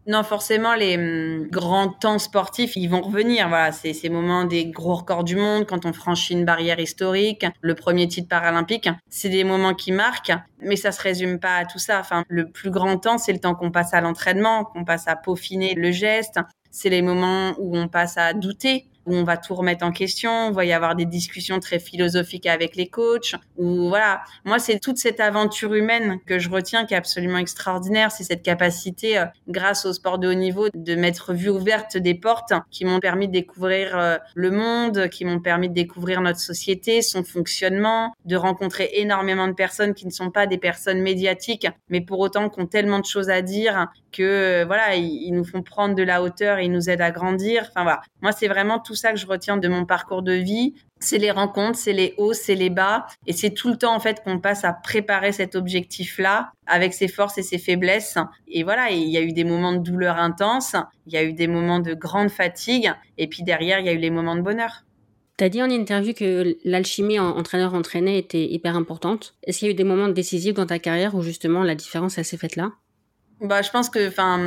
Non, 0.08 0.24
forcément, 0.24 0.74
les 0.74 0.96
hum, 0.98 1.48
grands 1.50 1.90
temps 1.90 2.18
sportifs, 2.18 2.78
ils 2.78 2.88
vont 2.88 3.02
revenir. 3.02 3.50
Voilà, 3.50 3.74
c'est 3.74 3.92
ces 3.92 4.08
moments 4.08 4.46
des 4.46 4.68
gros 4.68 4.96
records 4.96 5.26
du 5.26 5.36
monde, 5.36 5.66
quand 5.66 5.86
on 5.86 5.92
franchit 5.92 6.34
une 6.34 6.46
barrière 6.46 6.80
historique, 6.80 7.46
le 7.60 7.76
premier 7.76 8.08
titre 8.08 8.30
paralympique. 8.30 8.90
C'est 9.10 9.28
des 9.28 9.44
moments 9.44 9.74
qui 9.74 9.92
marquent, 9.92 10.34
mais 10.62 10.78
ça 10.78 10.94
se 10.94 11.02
résume 11.02 11.40
pas 11.40 11.58
à 11.58 11.66
tout 11.66 11.80
ça. 11.80 12.00
Enfin, 12.00 12.24
le 12.30 12.50
plus 12.50 12.72
grand 12.72 12.98
temps, 12.98 13.18
c'est 13.18 13.34
le 13.34 13.40
temps 13.40 13.54
qu'on 13.54 13.70
passe 13.70 13.94
à 13.94 14.00
l'entraînement, 14.00 14.64
qu'on 14.64 14.86
passe 14.86 15.10
à 15.10 15.18
peaufiner 15.18 15.74
le 15.76 15.92
geste. 15.92 16.40
C'est 16.72 16.90
les 16.90 17.02
moments 17.02 17.54
où 17.58 17.78
on 17.78 17.90
passe 17.90 18.18
à 18.18 18.34
douter, 18.34 18.88
où 19.08 19.16
on 19.16 19.24
va 19.24 19.38
tout 19.38 19.56
remettre 19.56 19.86
en 19.86 19.92
question, 19.92 20.50
il 20.50 20.56
va 20.56 20.66
y 20.66 20.74
avoir 20.74 20.96
des 20.96 21.06
discussions 21.06 21.60
très 21.60 21.80
philosophiques 21.80 22.46
avec 22.46 22.76
les 22.76 22.88
coachs, 22.88 23.36
ou 23.58 23.88
voilà. 23.88 24.22
Moi, 24.46 24.60
c'est 24.60 24.80
toute 24.80 24.98
cette 24.98 25.20
aventure 25.20 25.74
humaine 25.74 26.20
que 26.26 26.38
je 26.40 26.50
retiens 26.50 26.86
qui 26.86 26.94
est 26.94 26.98
absolument 26.98 27.38
extraordinaire. 27.40 28.12
C'est 28.12 28.24
cette 28.24 28.44
capacité, 28.44 29.18
euh, 29.18 29.26
grâce 29.48 29.86
au 29.86 29.94
sport 29.94 30.20
de 30.20 30.28
haut 30.28 30.34
niveau, 30.34 30.68
de 30.74 30.96
mettre 30.96 31.34
vue 31.34 31.50
ouverte 31.50 31.98
des 31.98 32.14
portes 32.14 32.54
qui 32.70 32.86
m'ont 32.86 33.00
permis 33.00 33.28
de 33.28 33.34
découvrir 33.34 33.98
euh, 33.98 34.18
le 34.36 34.52
monde, 34.52 35.08
qui 35.10 35.26
m'ont 35.26 35.40
permis 35.40 35.70
de 35.70 35.74
découvrir 35.74 36.22
notre 36.22 36.40
société, 36.40 37.02
son 37.02 37.24
fonctionnement, 37.24 38.14
de 38.26 38.36
rencontrer 38.36 38.90
énormément 38.94 39.48
de 39.48 39.54
personnes 39.54 39.94
qui 39.94 40.06
ne 40.06 40.12
sont 40.12 40.32
pas 40.32 40.48
des 40.48 40.58
personnes 40.58 41.02
médiatiques, 41.02 41.68
mais 41.90 42.02
pour 42.02 42.20
autant 42.20 42.50
qui 42.50 42.60
ont 42.60 42.68
tellement 42.68 43.00
de 43.00 43.06
choses 43.06 43.30
à 43.30 43.42
dire 43.42 43.88
que 44.12 44.24
euh, 44.24 44.66
voilà, 44.66 44.96
ils, 44.96 45.32
nous 45.32 45.46
font 45.46 45.62
prendre 45.62 45.96
de 45.96 46.04
la 46.04 46.22
hauteur 46.22 46.60
ils 46.60 46.72
nous 46.72 46.90
aident 46.90 47.02
à 47.02 47.12
grandir. 47.12 47.68
Enfin 47.70 47.84
voilà, 47.84 48.02
moi 48.22 48.32
c'est 48.32 48.48
vraiment 48.48 48.80
tout 48.80 48.96
ça 48.98 49.12
que 49.12 49.20
je 49.20 49.26
retiens 49.26 49.58
de 49.58 49.68
mon 49.68 49.86
parcours 49.86 50.22
de 50.22 50.34
vie. 50.34 50.76
C'est 51.00 51.18
les 51.18 51.32
rencontres, 51.32 51.78
c'est 51.78 51.94
les 51.94 52.14
hauts, 52.18 52.34
c'est 52.34 52.56
les 52.56 52.70
bas. 52.70 53.06
Et 53.26 53.34
c'est 53.34 53.52
tout 53.52 53.70
le 53.70 53.78
temps, 53.78 53.96
en 53.96 54.00
fait, 54.00 54.24
qu'on 54.24 54.40
passe 54.40 54.66
à 54.66 54.74
préparer 54.74 55.32
cet 55.32 55.56
objectif-là 55.56 56.52
avec 56.66 56.94
ses 56.94 57.08
forces 57.08 57.38
et 57.38 57.44
ses 57.44 57.58
faiblesses. 57.58 58.18
Et 58.48 58.64
voilà, 58.64 58.90
il 58.90 59.10
y 59.10 59.18
a 59.18 59.22
eu 59.22 59.32
des 59.32 59.44
moments 59.44 59.74
de 59.74 59.80
douleur 59.80 60.18
intense, 60.18 60.76
il 61.06 61.14
y 61.14 61.18
a 61.18 61.24
eu 61.24 61.34
des 61.34 61.48
moments 61.48 61.80
de 61.80 61.94
grande 61.94 62.30
fatigue. 62.30 62.92
Et 63.18 63.28
puis 63.28 63.44
derrière, 63.44 63.80
il 63.80 63.86
y 63.86 63.90
a 63.90 63.94
eu 63.94 64.00
les 64.00 64.10
moments 64.10 64.36
de 64.36 64.42
bonheur. 64.42 64.84
Tu 65.38 65.44
as 65.44 65.50
dit 65.50 65.62
en 65.62 65.70
interview 65.70 66.14
que 66.14 66.58
l'alchimie 66.66 67.20
entraîneur-entraîné 67.20 68.18
était 68.18 68.46
hyper 68.46 68.76
importante. 68.76 69.36
Est-ce 69.44 69.60
qu'il 69.60 69.68
y 69.68 69.70
a 69.70 69.74
eu 69.74 69.76
des 69.76 69.84
moments 69.84 70.08
décisifs 70.08 70.56
dans 70.56 70.66
ta 70.66 70.80
carrière 70.80 71.14
où 71.14 71.22
justement 71.22 71.64
la 71.64 71.76
différence, 71.76 72.20
s'est 72.20 72.38
faite 72.38 72.56
là? 72.56 72.72
Bah, 73.42 73.62
je 73.62 73.70
pense 73.70 73.90
que, 73.90 74.08
enfin, 74.08 74.40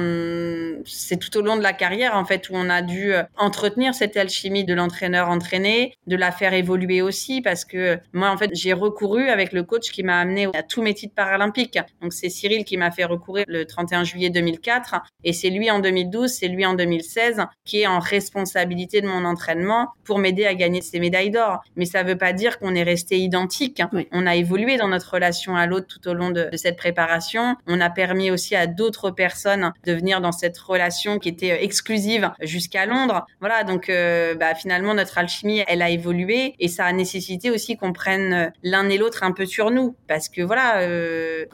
c'est 0.85 1.19
tout 1.19 1.37
au 1.39 1.43
long 1.43 1.57
de 1.57 1.63
la 1.63 1.73
carrière 1.73 2.17
en 2.17 2.25
fait 2.25 2.49
où 2.51 2.55
on 2.55 2.69
a 2.69 2.83
dû 2.83 3.15
euh, 3.15 3.23
entretenir 3.37 3.95
cette 3.95 4.17
alchimie 4.17 4.65
de 4.65 4.75
l'entraîneur 4.75 5.29
entraîné, 5.29 5.95
de 6.07 6.17
la 6.17 6.33
faire 6.33 6.55
évoluer 6.55 7.01
aussi, 7.01 7.41
parce 7.41 7.65
que 7.65 7.99
moi 8.13 8.31
en 8.31 8.37
fait 8.37 8.51
j'ai 8.53 8.73
recouru 8.73 9.29
avec 9.29 9.53
le 9.53 9.63
coach 9.63 9.91
qui 9.91 10.03
m'a 10.03 10.19
amené 10.19 10.49
à 10.55 10.63
tous 10.63 10.83
mes 10.83 10.95
titres 10.95 11.15
paralympiques. 11.15 11.79
Donc 12.03 12.13
c'est 12.13 12.29
Cyril 12.29 12.65
qui 12.65 12.77
m'a 12.77 12.91
fait 12.91 13.05
recourir 13.05 13.45
le 13.49 13.65
31 13.65 14.05
juillet 14.05 14.31
2004, 14.31 14.97
et 15.23 15.33
c'est 15.33 15.51
lui 15.51 15.71
en 15.71 15.79
2012, 15.79 16.31
c'est 16.31 16.49
lui 16.49 16.67
en 16.67 16.75
2016 16.75 17.43
qui 17.65 17.83
est 17.83 17.87
en 17.87 18.01
responsabilité 18.01 19.01
de 19.01 19.07
mon 19.07 19.25
entraînement 19.25 19.89
pour 20.05 20.19
m'aider 20.19 20.47
à 20.47 20.55
gagner 20.55 20.83
ces 20.83 20.99
médailles 20.99 21.31
d'or. 21.31 21.61
Mais 21.77 21.85
ça 21.85 22.03
veut 22.03 22.19
pas 22.19 22.33
dire 22.33 22.59
qu'on 22.59 22.75
est 22.75 22.83
resté 22.83 23.19
identique. 23.19 23.83
On 24.13 24.27
a 24.27 24.35
évolué 24.35 24.77
dans 24.77 24.89
notre 24.89 25.15
relation 25.15 25.57
à 25.57 25.67
l'autre 25.67 25.87
tout 25.87 26.09
au 26.09 26.15
long 26.15 26.31
de, 26.31 26.49
de 26.51 26.57
cette 26.57 26.77
préparation. 26.77 27.57
On 27.67 27.81
a 27.81 27.91
permis 27.91 28.31
aussi 28.31 28.57
à 28.57 28.67
d'autres 28.81 29.11
personnes 29.11 29.75
de 29.85 29.93
venir 29.93 30.23
dans 30.23 30.33
cette 30.33 30.57
relation 30.57 31.19
qui 31.19 31.29
était 31.29 31.53
euh, 31.53 31.61
exclusive 31.61 32.31
jusqu'à 32.41 32.87
Londres. 32.87 33.27
Voilà, 33.41 33.63
donc 33.63 33.91
euh, 33.91 34.35
bah, 34.35 34.55
finalement 34.55 34.95
notre 34.95 35.19
alchimie, 35.19 35.63
elle 35.69 35.83
a 35.83 35.91
évolué 35.91 36.55
et 36.59 36.69
ça 36.69 36.87
a 36.87 36.93
nécessité 36.95 37.51
aussi 37.51 37.77
qu'on 37.77 37.93
prenne 37.93 38.33
euh, 38.33 38.49
l'un 38.63 38.89
et 38.89 38.97
l'autre 38.97 39.23
un 39.23 39.33
peu 39.33 39.45
sur 39.45 39.71
nous 39.71 39.97
parce 40.09 40.31
que 40.31 40.41
voilà, 40.41 40.81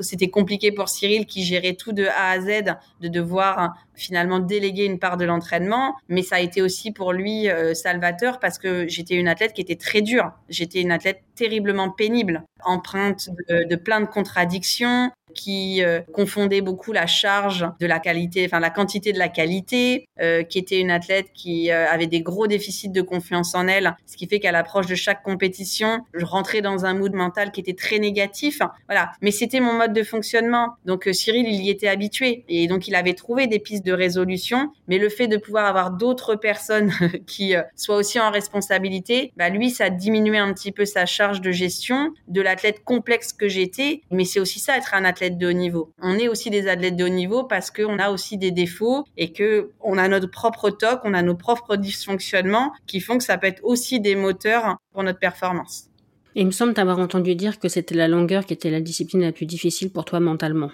c'était 0.00 0.28
compliqué 0.28 0.70
pour 0.70 0.88
Cyril 0.88 1.26
qui 1.26 1.44
gérait 1.44 1.74
tout 1.74 1.92
de 1.92 2.06
A 2.06 2.30
à 2.30 2.40
Z 2.40 2.76
de 3.00 3.08
devoir 3.08 3.74
finalement 3.94 4.38
déléguer 4.38 4.84
une 4.84 4.98
part 4.98 5.16
de 5.16 5.24
l'entraînement, 5.24 5.96
mais 6.08 6.22
ça 6.22 6.36
a 6.36 6.40
été 6.40 6.62
aussi 6.62 6.92
pour 6.92 7.12
lui 7.12 7.48
salvateur 7.74 8.38
parce 8.38 8.58
que 8.58 8.86
j'étais 8.88 9.14
une 9.14 9.28
athlète 9.28 9.52
qui 9.52 9.60
était 9.60 9.76
très 9.76 10.00
dure. 10.00 10.32
J'étais 10.48 10.80
une 10.80 10.92
athlète 10.92 11.22
terriblement 11.36 11.90
pénible, 11.90 12.42
empreinte 12.64 13.30
de, 13.48 13.76
plein 13.76 14.00
de 14.00 14.06
contradictions, 14.06 15.10
qui 15.36 15.82
euh, 15.84 16.00
confondait 16.12 16.62
beaucoup 16.62 16.92
la 16.92 17.06
charge 17.06 17.66
de 17.78 17.86
la 17.86 18.00
qualité, 18.00 18.44
enfin 18.46 18.58
la 18.58 18.70
quantité 18.70 19.12
de 19.12 19.18
la 19.18 19.28
qualité, 19.28 20.08
euh, 20.20 20.42
qui 20.42 20.58
était 20.58 20.80
une 20.80 20.90
athlète 20.90 21.26
qui 21.34 21.70
euh, 21.70 21.88
avait 21.88 22.06
des 22.06 22.22
gros 22.22 22.46
déficits 22.46 22.88
de 22.88 23.02
confiance 23.02 23.54
en 23.54 23.68
elle, 23.68 23.94
ce 24.06 24.16
qui 24.16 24.26
fait 24.26 24.40
qu'à 24.40 24.50
l'approche 24.50 24.86
de 24.86 24.94
chaque 24.94 25.22
compétition, 25.22 26.00
je 26.14 26.24
rentrais 26.24 26.62
dans 26.62 26.86
un 26.86 26.94
mood 26.94 27.12
mental 27.12 27.52
qui 27.52 27.60
était 27.60 27.74
très 27.74 27.98
négatif. 27.98 28.60
Voilà, 28.88 29.12
mais 29.20 29.30
c'était 29.30 29.60
mon 29.60 29.74
mode 29.74 29.92
de 29.92 30.02
fonctionnement. 30.02 30.74
Donc 30.86 31.08
Cyril, 31.12 31.46
il 31.46 31.62
y 31.62 31.70
était 31.70 31.88
habitué 31.88 32.44
et 32.48 32.66
donc 32.66 32.88
il 32.88 32.94
avait 32.94 33.14
trouvé 33.14 33.46
des 33.46 33.58
pistes 33.58 33.84
de 33.84 33.92
résolution, 33.92 34.72
mais 34.88 34.98
le 34.98 35.10
fait 35.10 35.28
de 35.28 35.36
pouvoir 35.36 35.66
avoir 35.66 35.90
d'autres 35.90 36.34
personnes 36.34 36.90
qui 37.26 37.54
soient 37.74 37.96
aussi 37.96 38.18
en 38.18 38.30
responsabilité, 38.30 39.32
bah 39.36 39.50
lui, 39.50 39.70
ça 39.70 39.90
diminuait 39.90 40.38
un 40.38 40.52
petit 40.54 40.72
peu 40.72 40.86
sa 40.86 41.04
charge 41.04 41.25
de 41.40 41.50
gestion 41.50 42.12
de 42.28 42.40
l'athlète 42.40 42.84
complexe 42.84 43.32
que 43.32 43.48
j'étais. 43.48 44.02
Mais 44.10 44.24
c'est 44.24 44.40
aussi 44.40 44.60
ça, 44.60 44.76
être 44.76 44.94
un 44.94 45.04
athlète 45.04 45.38
de 45.38 45.48
haut 45.48 45.52
niveau. 45.52 45.92
On 46.00 46.18
est 46.18 46.28
aussi 46.28 46.50
des 46.50 46.68
athlètes 46.68 46.96
de 46.96 47.04
haut 47.04 47.08
niveau 47.08 47.44
parce 47.44 47.70
qu'on 47.70 47.98
a 47.98 48.10
aussi 48.10 48.38
des 48.38 48.50
défauts 48.50 49.04
et 49.16 49.32
que 49.32 49.70
on 49.80 49.98
a 49.98 50.08
notre 50.08 50.30
propre 50.30 50.70
toc, 50.70 51.00
on 51.04 51.14
a 51.14 51.22
nos 51.22 51.34
propres 51.34 51.76
dysfonctionnements 51.76 52.72
qui 52.86 53.00
font 53.00 53.18
que 53.18 53.24
ça 53.24 53.38
peut 53.38 53.46
être 53.46 53.64
aussi 53.64 54.00
des 54.00 54.16
moteurs 54.16 54.76
pour 54.92 55.02
notre 55.02 55.18
performance. 55.18 55.90
Et 56.34 56.40
il 56.40 56.46
me 56.46 56.50
semble 56.50 56.74
t'avoir 56.74 56.98
entendu 56.98 57.34
dire 57.34 57.58
que 57.58 57.68
c'était 57.68 57.94
la 57.94 58.08
longueur 58.08 58.44
qui 58.44 58.52
était 58.52 58.70
la 58.70 58.80
discipline 58.80 59.22
la 59.22 59.32
plus 59.32 59.46
difficile 59.46 59.90
pour 59.90 60.04
toi 60.04 60.20
mentalement. 60.20 60.70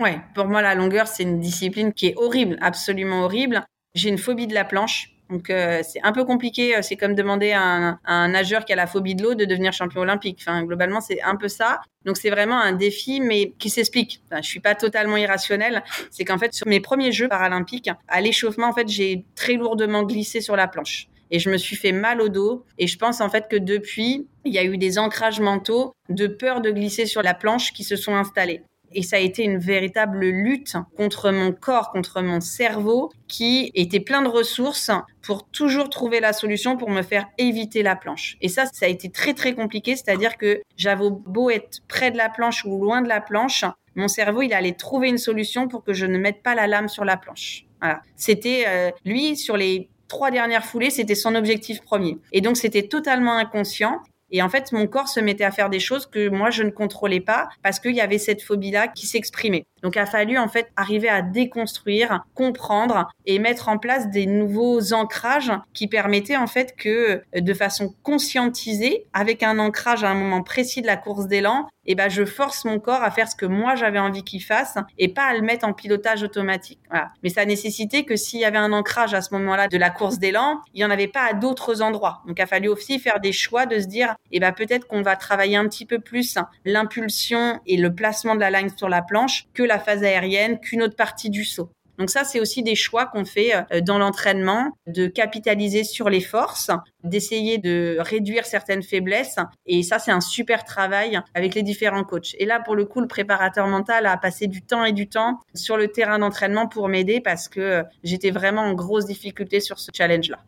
Ouais, 0.00 0.20
pour 0.34 0.46
moi 0.46 0.62
la 0.62 0.74
longueur 0.74 1.06
c'est 1.06 1.22
une 1.22 1.40
discipline 1.40 1.92
qui 1.92 2.06
est 2.06 2.14
horrible, 2.16 2.56
absolument 2.60 3.22
horrible. 3.24 3.64
J'ai 3.94 4.08
une 4.08 4.18
phobie 4.18 4.46
de 4.46 4.54
la 4.54 4.64
planche. 4.64 5.15
Donc 5.30 5.50
euh, 5.50 5.82
c'est 5.82 6.00
un 6.02 6.12
peu 6.12 6.24
compliqué. 6.24 6.76
Euh, 6.76 6.82
c'est 6.82 6.96
comme 6.96 7.14
demander 7.14 7.52
à 7.52 7.98
un, 8.04 8.28
nageur 8.28 8.64
qui 8.64 8.72
a 8.72 8.76
la 8.76 8.86
phobie 8.86 9.14
de 9.14 9.22
l'eau 9.22 9.34
de 9.34 9.44
devenir 9.44 9.72
champion 9.72 10.02
olympique. 10.02 10.38
Enfin 10.40 10.62
globalement 10.64 11.00
c'est 11.00 11.20
un 11.22 11.36
peu 11.36 11.48
ça. 11.48 11.80
Donc 12.04 12.16
c'est 12.16 12.30
vraiment 12.30 12.60
un 12.60 12.72
défi, 12.72 13.20
mais 13.20 13.52
qui 13.58 13.70
s'explique. 13.70 14.22
Enfin, 14.26 14.40
je 14.42 14.48
suis 14.48 14.60
pas 14.60 14.74
totalement 14.74 15.16
irrationnelle. 15.16 15.82
C'est 16.10 16.24
qu'en 16.24 16.38
fait 16.38 16.54
sur 16.54 16.66
mes 16.66 16.80
premiers 16.80 17.12
Jeux 17.12 17.28
paralympiques, 17.28 17.90
à 18.08 18.20
l'échauffement 18.20 18.68
en 18.68 18.72
fait 18.72 18.88
j'ai 18.88 19.24
très 19.34 19.54
lourdement 19.54 20.02
glissé 20.04 20.40
sur 20.40 20.56
la 20.56 20.68
planche 20.68 21.08
et 21.30 21.38
je 21.38 21.50
me 21.50 21.56
suis 21.56 21.76
fait 21.76 21.92
mal 21.92 22.20
au 22.20 22.28
dos. 22.28 22.64
Et 22.78 22.86
je 22.86 22.98
pense 22.98 23.20
en 23.20 23.28
fait 23.28 23.46
que 23.50 23.56
depuis, 23.56 24.26
il 24.44 24.52
y 24.52 24.58
a 24.58 24.64
eu 24.64 24.78
des 24.78 24.98
ancrages 24.98 25.40
mentaux 25.40 25.92
de 26.08 26.26
peur 26.26 26.60
de 26.60 26.70
glisser 26.70 27.06
sur 27.06 27.22
la 27.22 27.34
planche 27.34 27.72
qui 27.72 27.84
se 27.84 27.96
sont 27.96 28.14
installés. 28.14 28.62
Et 28.96 29.02
ça 29.02 29.16
a 29.16 29.18
été 29.20 29.44
une 29.44 29.58
véritable 29.58 30.26
lutte 30.26 30.76
contre 30.96 31.30
mon 31.30 31.52
corps, 31.52 31.92
contre 31.92 32.22
mon 32.22 32.40
cerveau, 32.40 33.12
qui 33.28 33.70
était 33.74 34.00
plein 34.00 34.22
de 34.22 34.28
ressources 34.28 34.90
pour 35.22 35.46
toujours 35.50 35.90
trouver 35.90 36.18
la 36.18 36.32
solution 36.32 36.78
pour 36.78 36.88
me 36.90 37.02
faire 37.02 37.26
éviter 37.36 37.82
la 37.82 37.94
planche. 37.94 38.38
Et 38.40 38.48
ça, 38.48 38.64
ça 38.66 38.86
a 38.86 38.88
été 38.88 39.10
très 39.10 39.34
très 39.34 39.54
compliqué, 39.54 39.96
c'est-à-dire 39.96 40.38
que 40.38 40.62
j'avais 40.78 41.10
beau 41.10 41.50
être 41.50 41.80
près 41.88 42.10
de 42.10 42.16
la 42.16 42.30
planche 42.30 42.64
ou 42.64 42.82
loin 42.82 43.02
de 43.02 43.08
la 43.08 43.20
planche, 43.20 43.66
mon 43.96 44.08
cerveau, 44.08 44.42
il 44.42 44.52
allait 44.52 44.72
trouver 44.72 45.08
une 45.08 45.18
solution 45.18 45.68
pour 45.68 45.84
que 45.84 45.92
je 45.92 46.06
ne 46.06 46.18
mette 46.18 46.42
pas 46.42 46.54
la 46.54 46.66
lame 46.66 46.88
sur 46.88 47.04
la 47.04 47.16
planche. 47.16 47.66
Voilà. 47.80 48.00
C'était 48.14 48.64
euh, 48.66 48.90
lui 49.04 49.36
sur 49.36 49.56
les 49.56 49.88
trois 50.08 50.30
dernières 50.30 50.64
foulées, 50.64 50.90
c'était 50.90 51.14
son 51.14 51.34
objectif 51.34 51.82
premier. 51.82 52.18
Et 52.32 52.40
donc 52.40 52.56
c'était 52.56 52.88
totalement 52.88 53.36
inconscient. 53.36 54.00
Et 54.30 54.42
en 54.42 54.48
fait, 54.48 54.72
mon 54.72 54.86
corps 54.86 55.08
se 55.08 55.20
mettait 55.20 55.44
à 55.44 55.50
faire 55.50 55.70
des 55.70 55.78
choses 55.78 56.06
que 56.06 56.28
moi, 56.28 56.50
je 56.50 56.62
ne 56.62 56.70
contrôlais 56.70 57.20
pas 57.20 57.48
parce 57.62 57.80
qu'il 57.80 57.94
y 57.94 58.00
avait 58.00 58.18
cette 58.18 58.42
phobie-là 58.42 58.88
qui 58.88 59.06
s'exprimait. 59.06 59.66
Donc, 59.82 59.96
il 59.96 60.00
a 60.00 60.06
fallu 60.06 60.38
en 60.38 60.48
fait 60.48 60.68
arriver 60.76 61.08
à 61.08 61.22
déconstruire, 61.22 62.24
comprendre 62.34 63.08
et 63.24 63.38
mettre 63.38 63.68
en 63.68 63.78
place 63.78 64.10
des 64.10 64.26
nouveaux 64.26 64.92
ancrages 64.92 65.52
qui 65.74 65.86
permettaient 65.86 66.36
en 66.36 66.46
fait 66.46 66.74
que 66.76 67.22
de 67.34 67.54
façon 67.54 67.94
conscientisée, 68.02 69.06
avec 69.12 69.42
un 69.42 69.58
ancrage 69.58 70.02
à 70.02 70.10
un 70.10 70.14
moment 70.14 70.42
précis 70.42 70.82
de 70.82 70.86
la 70.86 70.96
course 70.96 71.26
d'élan, 71.26 71.68
eh 71.86 71.94
ben 71.94 72.08
je 72.08 72.24
force 72.24 72.64
mon 72.64 72.78
corps 72.78 73.02
à 73.02 73.10
faire 73.10 73.28
ce 73.28 73.36
que 73.36 73.46
moi 73.46 73.74
j'avais 73.74 73.98
envie 73.98 74.24
qu'il 74.24 74.42
fasse 74.42 74.76
et 74.98 75.08
pas 75.08 75.24
à 75.24 75.34
le 75.34 75.42
mettre 75.42 75.66
en 75.66 75.72
pilotage 75.72 76.22
automatique. 76.22 76.80
Voilà. 76.90 77.10
Mais 77.22 77.30
ça 77.30 77.44
nécessitait 77.44 78.04
que 78.04 78.16
s'il 78.16 78.40
y 78.40 78.44
avait 78.44 78.58
un 78.58 78.72
ancrage 78.72 79.14
à 79.14 79.22
ce 79.22 79.32
moment-là 79.34 79.68
de 79.68 79.78
la 79.78 79.90
course 79.90 80.18
d'élan, 80.18 80.60
il 80.74 80.80
y 80.80 80.84
en 80.84 80.90
avait 80.90 81.08
pas 81.08 81.26
à 81.30 81.32
d'autres 81.32 81.82
endroits. 81.82 82.22
Donc 82.26 82.38
il 82.38 82.42
a 82.42 82.46
fallu 82.46 82.68
aussi 82.68 82.98
faire 82.98 83.20
des 83.20 83.32
choix 83.32 83.66
de 83.66 83.78
se 83.80 83.86
dire 83.86 84.14
eh 84.32 84.40
ben 84.40 84.52
peut-être 84.52 84.86
qu'on 84.86 85.02
va 85.02 85.16
travailler 85.16 85.56
un 85.56 85.68
petit 85.68 85.86
peu 85.86 85.98
plus 85.98 86.38
l'impulsion 86.64 87.60
et 87.66 87.76
le 87.76 87.94
placement 87.94 88.34
de 88.34 88.40
la 88.40 88.50
ligne 88.50 88.70
sur 88.76 88.88
la 88.88 89.02
planche 89.02 89.46
que 89.54 89.62
la 89.62 89.78
phase 89.78 90.02
aérienne, 90.02 90.60
qu'une 90.60 90.82
autre 90.82 90.96
partie 90.96 91.30
du 91.30 91.44
saut. 91.44 91.70
Donc 91.98 92.10
ça, 92.10 92.24
c'est 92.24 92.40
aussi 92.40 92.62
des 92.62 92.74
choix 92.74 93.06
qu'on 93.06 93.24
fait 93.24 93.54
euh, 93.54 93.80
dans 93.80 93.98
l'entraînement, 93.98 94.76
de 94.86 95.06
capitaliser 95.06 95.84
sur 95.84 96.10
les 96.10 96.20
forces, 96.20 96.70
d'essayer 97.04 97.58
de 97.58 97.96
réduire 98.00 98.44
certaines 98.44 98.82
faiblesses. 98.82 99.36
Et 99.66 99.82
ça, 99.82 99.98
c'est 99.98 100.10
un 100.10 100.20
super 100.20 100.64
travail 100.64 101.20
avec 101.34 101.54
les 101.54 101.62
différents 101.62 102.04
coachs. 102.04 102.34
Et 102.38 102.44
là, 102.44 102.60
pour 102.60 102.74
le 102.74 102.84
coup, 102.84 103.00
le 103.00 103.08
préparateur 103.08 103.66
mental 103.66 104.06
a 104.06 104.16
passé 104.16 104.46
du 104.46 104.62
temps 104.62 104.84
et 104.84 104.92
du 104.92 105.08
temps 105.08 105.40
sur 105.54 105.76
le 105.76 105.88
terrain 105.88 106.18
d'entraînement 106.18 106.68
pour 106.68 106.88
m'aider 106.88 107.20
parce 107.20 107.48
que 107.48 107.60
euh, 107.60 107.82
j'étais 108.04 108.30
vraiment 108.30 108.62
en 108.62 108.74
grosse 108.74 109.06
difficulté 109.06 109.60
sur 109.60 109.78
ce 109.78 109.90
challenge-là. 109.94 110.38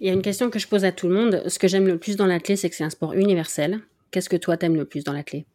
Il 0.00 0.06
y 0.06 0.10
a 0.10 0.12
une 0.12 0.22
question 0.22 0.50
que 0.50 0.58
je 0.58 0.66
pose 0.66 0.84
à 0.84 0.92
tout 0.92 1.08
le 1.08 1.14
monde. 1.14 1.44
Ce 1.46 1.58
que 1.58 1.68
j'aime 1.68 1.86
le 1.86 1.96
plus 1.96 2.16
dans 2.16 2.26
l'athlète, 2.26 2.58
c'est 2.58 2.68
que 2.68 2.74
c'est 2.74 2.84
un 2.84 2.90
sport 2.90 3.12
universel. 3.12 3.80
Qu'est-ce 4.10 4.28
que 4.28 4.36
toi 4.36 4.56
t'aimes 4.56 4.74
le 4.74 4.84
plus 4.84 5.04
dans 5.04 5.12
l'athlète 5.12 5.46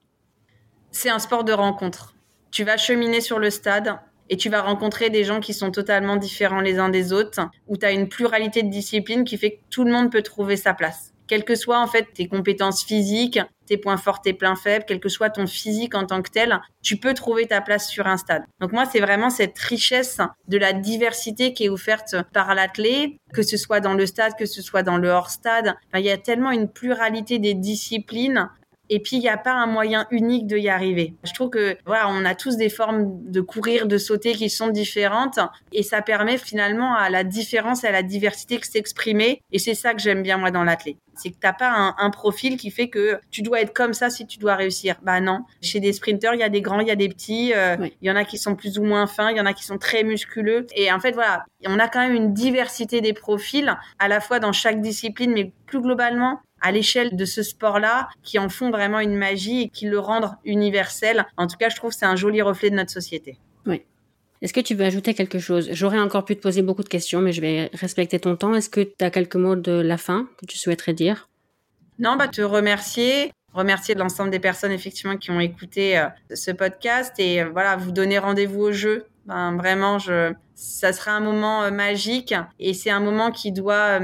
C'est 0.92 1.10
un 1.10 1.20
sport 1.20 1.44
de 1.44 1.52
rencontre. 1.52 2.16
Tu 2.50 2.64
vas 2.64 2.78
cheminer 2.78 3.20
sur 3.20 3.40
le 3.40 3.50
stade 3.50 4.00
et 4.30 4.38
tu 4.38 4.50
vas 4.50 4.62
rencontrer 4.62 5.10
des 5.10 5.24
gens 5.24 5.40
qui 5.40 5.54
sont 5.54 5.72
totalement 5.72 6.16
différents 6.16 6.62
les 6.62 6.80
uns 6.80 6.90
des 6.90 7.14
autres, 7.14 7.42
où 7.68 7.78
tu 7.78 7.86
as 7.86 7.92
une 7.92 8.10
pluralité 8.10 8.64
de 8.64 8.70
disciplines 8.70 9.24
qui 9.24 9.38
fait 9.38 9.52
que 9.52 9.62
tout 9.70 9.84
le 9.84 9.92
monde 9.92 10.12
peut 10.12 10.22
trouver 10.22 10.58
sa 10.58 10.74
place. 10.74 11.14
Quelles 11.28 11.44
que 11.44 11.56
soient 11.56 11.82
en 11.82 11.88
fait 11.88 12.08
tes 12.14 12.28
compétences 12.28 12.86
physiques, 12.86 13.40
tes 13.66 13.78
points 13.78 13.98
forts, 13.98 14.22
tes 14.22 14.34
points 14.34 14.56
faibles, 14.56 14.86
quel 14.88 15.02
que 15.02 15.10
soit 15.10 15.30
ton 15.30 15.46
physique 15.46 15.94
en 15.94 16.06
tant 16.06 16.22
que 16.22 16.32
tel, 16.32 16.58
tu 16.82 16.96
peux 16.96 17.14
trouver 17.14 17.46
ta 17.48 17.60
place 17.60 17.90
sur 17.90 18.08
un 18.08 18.16
stade. 18.16 18.44
Donc 18.62 18.72
moi, 18.72 18.86
c'est 18.86 19.02
vraiment 19.02 19.30
cette 19.30 19.58
richesse 19.60 20.20
de 20.48 20.58
la 20.58 20.72
diversité 20.72 21.54
qui 21.54 21.66
est 21.66 21.70
offerte 21.70 22.16
par 22.34 22.56
l'athlète, 22.56 23.12
que 23.34 23.44
ce 23.44 23.58
soit 23.58 23.82
dans 23.82 23.94
le 23.94 24.06
stade, 24.06 24.34
que 24.40 24.46
ce 24.46 24.62
soit 24.62 24.84
dans 24.84 24.98
le 24.98 25.10
hors-stade. 25.10 25.76
il 25.94 26.02
y 26.02 26.10
a 26.10 26.18
tellement 26.18 26.52
une 26.52 26.70
pluralité 26.70 27.40
des 27.40 27.54
disciplines 27.54 28.50
et 28.90 29.00
puis, 29.00 29.18
il 29.18 29.20
n'y 29.20 29.30
a 29.30 29.38
pas 29.38 29.54
un 29.54 29.68
moyen 29.68 30.08
unique 30.12 30.48
de 30.48 30.58
y 30.58 30.70
arriver. 30.70 31.14
Je 31.24 31.34
trouve 31.34 31.50
que, 31.50 31.78
voilà, 31.86 32.10
on 32.10 32.26
a 32.26 32.36
tous 32.36 32.58
des 32.58 32.70
formes 32.70 33.32
de 33.32 33.42
courir, 33.42 33.88
de 33.88 33.98
sauter 33.98 34.34
qui 34.34 34.50
sont 34.50 34.70
différentes. 34.70 35.40
Et 35.74 35.84
ça 35.84 36.02
permet 36.02 36.38
finalement 36.38 36.96
à 36.96 37.10
la 37.10 37.24
différence 37.24 37.84
et 37.84 37.88
à 37.88 37.92
la 37.92 38.04
diversité 38.04 38.58
de 38.58 38.66
s'exprimer. 38.66 39.42
Et 39.52 39.60
c'est 39.60 39.74
ça 39.74 39.94
que 39.94 40.00
j'aime 40.00 40.24
bien, 40.24 40.38
moi, 40.38 40.52
dans 40.52 40.64
l'athlète. 40.64 40.98
C'est 41.16 41.32
que 41.32 41.38
t'as 41.40 41.54
pas 41.54 41.96
un, 41.98 42.10
profil 42.12 42.58
qui 42.58 42.70
fait 42.70 42.90
que 42.90 43.20
tu 43.32 43.42
dois 43.42 43.62
être 43.62 43.74
comme 43.74 43.94
ça 43.94 44.10
si 44.10 44.28
tu 44.28 44.38
dois 44.38 44.56
réussir. 44.56 44.98
Bah 45.02 45.20
non. 45.20 45.46
Chez 45.62 45.80
des 45.80 45.92
sprinteurs, 45.92 46.36
il 46.36 46.40
y 46.40 46.44
a 46.44 46.50
des 46.50 46.62
grands, 46.62 46.80
il 46.80 46.88
y 46.88 46.92
a 46.92 46.96
des 46.96 47.10
petits. 47.10 47.54
Euh, 47.56 47.76
il 48.02 48.08
y 48.08 48.12
en 48.12 48.16
a 48.16 48.24
qui 48.24 48.38
sont 48.38 48.56
plus 48.56 48.78
ou 48.78 48.84
moins 48.84 49.08
fins, 49.08 49.32
il 49.32 49.38
y 49.38 49.42
en 49.42 49.48
a 49.48 49.54
qui 49.54 49.64
sont 49.64 49.80
très 49.80 50.04
musculeux. 50.04 50.68
Et 50.76 50.92
en 50.92 51.00
fait, 51.00 51.14
voilà, 51.14 51.44
on 51.66 51.80
a 51.80 51.88
quand 51.88 52.00
même 52.00 52.14
une 52.14 52.34
diversité 52.34 53.02
des 53.02 53.14
profils, 53.14 53.76
à 53.98 54.08
la 54.08 54.20
fois 54.20 54.40
dans 54.40 54.52
chaque 54.52 54.80
discipline, 54.80 55.32
mais 55.34 55.52
plus 55.66 55.82
globalement, 55.82 56.40
à 56.62 56.72
l'échelle 56.72 57.16
de 57.16 57.26
ce 57.26 57.44
sport-là 57.44 58.10
qui 58.24 58.40
en 58.40 58.50
font 58.50 58.70
vraiment 58.72 59.00
une 59.00 59.16
magie 59.16 59.64
et 59.64 59.70
qui 59.70 59.86
le 59.88 60.00
rendent 60.00 60.32
universel. 60.46 61.26
En 61.38 61.48
tout 61.48 61.58
cas, 61.58 61.70
je 61.70 61.76
trouve 61.76 61.92
que 61.92 61.98
c'est 61.98 62.06
un 62.06 62.16
joli 62.16 62.42
reflet 62.42 62.70
de 62.70 62.76
notre 62.76 62.92
société. 62.92 63.38
Oui. 63.66 63.84
Est-ce 64.42 64.54
que 64.54 64.60
tu 64.60 64.76
veux 64.76 64.86
ajouter 64.86 65.14
quelque 65.14 65.40
chose? 65.40 65.70
J'aurais 65.72 66.00
encore 66.00 66.26
pu 66.26 66.36
te 66.36 66.42
poser 66.42 66.62
beaucoup 66.62 66.84
de 66.84 66.90
questions, 66.90 67.22
mais 67.22 67.32
je 67.32 67.42
vais 67.42 67.70
respecter 67.74 68.20
ton 68.20 68.36
temps. 68.36 68.54
Est-ce 68.56 68.70
que 68.70 68.82
tu 68.82 69.04
as 69.04 69.10
quelques 69.10 69.36
mots 69.36 69.56
de 69.56 69.72
la 69.72 69.98
fin 69.98 70.28
que 70.38 70.46
tu 70.46 70.58
souhaiterais 70.58 70.94
dire? 70.94 71.30
Non, 72.00 72.16
bah 72.16 72.28
te 72.28 72.42
remercier, 72.42 73.32
remercier 73.54 73.96
l'ensemble 73.96 74.30
des 74.30 74.40
personnes 74.40 74.72
effectivement 74.72 75.18
qui 75.18 75.32
ont 75.32 75.40
écouté 75.40 75.98
euh, 75.98 76.08
ce 76.34 76.52
podcast 76.52 77.14
et 77.18 77.42
euh, 77.42 77.50
voilà, 77.50 77.76
vous 77.76 77.92
donner 77.92 78.20
rendez-vous 78.20 78.62
au 78.62 78.72
jeu. 78.72 79.06
Ben, 79.26 79.56
vraiment, 79.56 79.98
je, 79.98 80.32
ça 80.54 80.94
sera 80.94 81.12
un 81.12 81.20
moment 81.20 81.64
euh, 81.64 81.72
magique 81.72 82.36
et 82.60 82.76
c'est 82.76 82.92
un 82.92 83.00
moment 83.00 83.32
qui 83.32 83.52
doit 83.52 84.00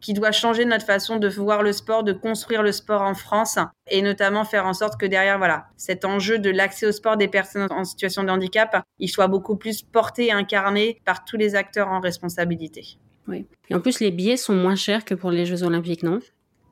qui 0.00 0.14
doit 0.14 0.32
changer 0.32 0.64
notre 0.64 0.84
façon 0.84 1.16
de 1.16 1.28
voir 1.28 1.62
le 1.62 1.72
sport, 1.72 2.04
de 2.04 2.12
construire 2.12 2.62
le 2.62 2.72
sport 2.72 3.02
en 3.02 3.14
France 3.14 3.58
et 3.90 4.02
notamment 4.02 4.44
faire 4.44 4.66
en 4.66 4.74
sorte 4.74 4.98
que 5.00 5.06
derrière, 5.06 5.38
voilà, 5.38 5.66
cet 5.76 6.04
enjeu 6.04 6.38
de 6.38 6.50
l'accès 6.50 6.86
au 6.86 6.92
sport 6.92 7.16
des 7.16 7.28
personnes 7.28 7.66
en 7.70 7.84
situation 7.84 8.22
de 8.22 8.30
handicap, 8.30 8.82
il 8.98 9.08
soit 9.08 9.28
beaucoup 9.28 9.56
plus 9.56 9.82
porté 9.82 10.26
et 10.26 10.32
incarné 10.32 11.00
par 11.04 11.24
tous 11.24 11.36
les 11.36 11.54
acteurs 11.54 11.88
en 11.88 12.00
responsabilité. 12.00 12.98
Oui. 13.26 13.46
Et 13.68 13.74
en 13.74 13.80
plus, 13.80 14.00
les 14.00 14.10
billets 14.10 14.36
sont 14.36 14.54
moins 14.54 14.76
chers 14.76 15.04
que 15.04 15.14
pour 15.14 15.30
les 15.30 15.44
Jeux 15.44 15.62
Olympiques, 15.62 16.02
non? 16.02 16.20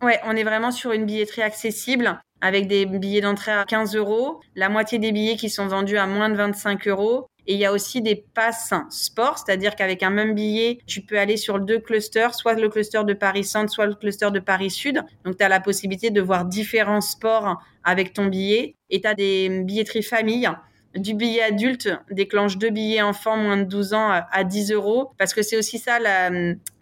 Ouais, 0.02 0.20
on 0.24 0.36
est 0.36 0.44
vraiment 0.44 0.70
sur 0.70 0.92
une 0.92 1.06
billetterie 1.06 1.42
accessible 1.42 2.20
avec 2.40 2.66
des 2.66 2.86
billets 2.86 3.20
d'entrée 3.20 3.52
à 3.52 3.64
15 3.64 3.96
euros, 3.96 4.40
la 4.54 4.68
moitié 4.68 4.98
des 4.98 5.12
billets 5.12 5.36
qui 5.36 5.50
sont 5.50 5.66
vendus 5.66 5.98
à 5.98 6.06
moins 6.06 6.28
de 6.28 6.36
25 6.36 6.86
euros 6.88 7.28
et 7.46 7.54
il 7.54 7.60
y 7.60 7.64
a 7.64 7.72
aussi 7.72 8.02
des 8.02 8.16
passes 8.16 8.74
sport, 8.90 9.38
c'est-à-dire 9.38 9.76
qu'avec 9.76 10.02
un 10.02 10.10
même 10.10 10.34
billet, 10.34 10.78
tu 10.86 11.02
peux 11.02 11.18
aller 11.18 11.36
sur 11.36 11.60
deux 11.60 11.78
clusters, 11.78 12.34
soit 12.34 12.54
le 12.54 12.68
cluster 12.68 13.04
de 13.04 13.12
Paris 13.12 13.44
Centre, 13.44 13.70
soit 13.70 13.86
le 13.86 13.94
cluster 13.94 14.30
de 14.32 14.40
Paris 14.40 14.70
Sud. 14.70 15.00
Donc, 15.24 15.38
tu 15.38 15.44
as 15.44 15.48
la 15.48 15.60
possibilité 15.60 16.10
de 16.10 16.20
voir 16.20 16.44
différents 16.44 17.00
sports 17.00 17.62
avec 17.84 18.12
ton 18.12 18.26
billet. 18.26 18.74
Et 18.90 19.00
tu 19.00 19.06
as 19.06 19.14
des 19.14 19.62
billetteries 19.62 20.02
famille 20.02 20.50
du 20.96 21.14
billet 21.14 21.42
adulte 21.42 21.90
déclenche 22.10 22.58
deux 22.58 22.70
billets 22.70 23.02
enfants 23.02 23.36
moins 23.36 23.56
de 23.56 23.64
12 23.64 23.94
ans 23.94 24.10
à 24.30 24.44
10 24.44 24.72
euros 24.72 25.10
parce 25.18 25.34
que 25.34 25.42
c'est 25.42 25.56
aussi 25.56 25.78
ça 25.78 25.98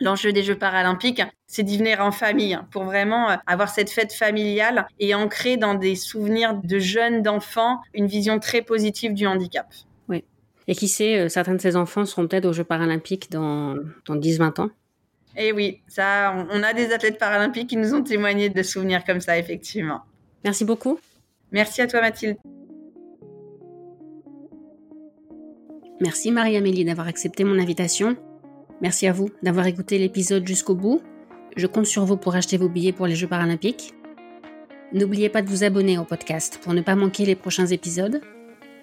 l'enjeu 0.01 0.33
des 0.33 0.43
Jeux 0.43 0.59
paralympiques, 0.59 1.23
c'est 1.47 1.63
d'y 1.63 1.79
venir 1.79 2.01
en 2.01 2.13
famille 2.13 2.59
pour 2.71 2.85
vraiment 2.85 3.29
avoir 3.47 3.69
cette 3.69 3.91
fête 3.91 4.13
familiale 4.13 4.87
et 4.99 5.15
ancrer 5.15 5.57
dans 5.57 5.75
des 5.75 5.97
souvenirs 5.97 6.55
de 6.63 6.79
jeunes, 6.79 7.23
d'enfants, 7.23 7.81
une 7.95 8.07
vision 8.07 8.39
très 8.39 8.63
positive 8.63 9.15
du 9.15 9.27
handicap. 9.27 9.67
Oui. 10.09 10.25
Et 10.69 10.75
qui 10.75 10.89
sait, 10.89 11.19
euh, 11.21 11.29
certains 11.29 11.55
de 11.55 11.61
ces 11.61 11.77
enfants 11.77 12.05
seront 12.05 12.27
peut-être 12.27 12.47
aux 12.47 12.53
Jeux 12.53 12.65
paralympiques 12.65 13.31
dans, 13.31 13.77
dans 14.07 14.17
10-20 14.17 14.63
ans. 14.63 14.71
Et 15.37 15.49
eh 15.49 15.53
oui, 15.53 15.81
ça, 15.89 16.47
on 16.51 16.63
a 16.63 16.73
des 16.73 16.93
athlètes 16.93 17.19
paralympiques 17.19 17.71
qui 17.71 17.77
nous 17.77 17.93
ont 17.93 18.03
témoigné 18.03 18.51
de 18.51 18.63
souvenirs 18.63 19.05
comme 19.05 19.21
ça, 19.21 19.37
effectivement. 19.37 20.03
Merci 20.45 20.65
beaucoup. 20.65 21.01
Merci 21.51 21.83
à 21.83 21.87
toi, 21.89 22.01
Mathilde. 22.01 22.37
Merci 26.01 26.33
Marie-Amélie 26.33 26.85
d'avoir 26.85 27.07
accepté 27.07 27.45
mon 27.45 27.57
invitation. 27.59 28.17
Merci 28.83 29.07
à 29.07 29.13
vous 29.13 29.31
d'avoir 29.45 29.67
écouté 29.67 29.97
l'épisode 29.97 30.47
jusqu'au 30.47 30.75
bout. 30.75 31.01
Je 31.57 31.69
compte 31.69 31.87
sur 31.87 32.05
vous 32.05 32.17
pour 32.17 32.35
acheter 32.35 32.57
vos 32.57 32.69
billets 32.69 32.93
pour 32.93 33.07
les 33.07 33.15
Jeux 33.15 33.29
paralympiques. 33.29 33.95
N'oubliez 34.93 35.29
pas 35.29 35.41
de 35.41 35.49
vous 35.49 35.63
abonner 35.63 35.97
au 35.97 36.05
podcast 36.05 36.59
pour 36.63 36.75
ne 36.75 36.81
pas 36.81 36.97
manquer 36.97 37.25
les 37.25 37.37
prochains 37.37 37.67
épisodes. 37.67 38.21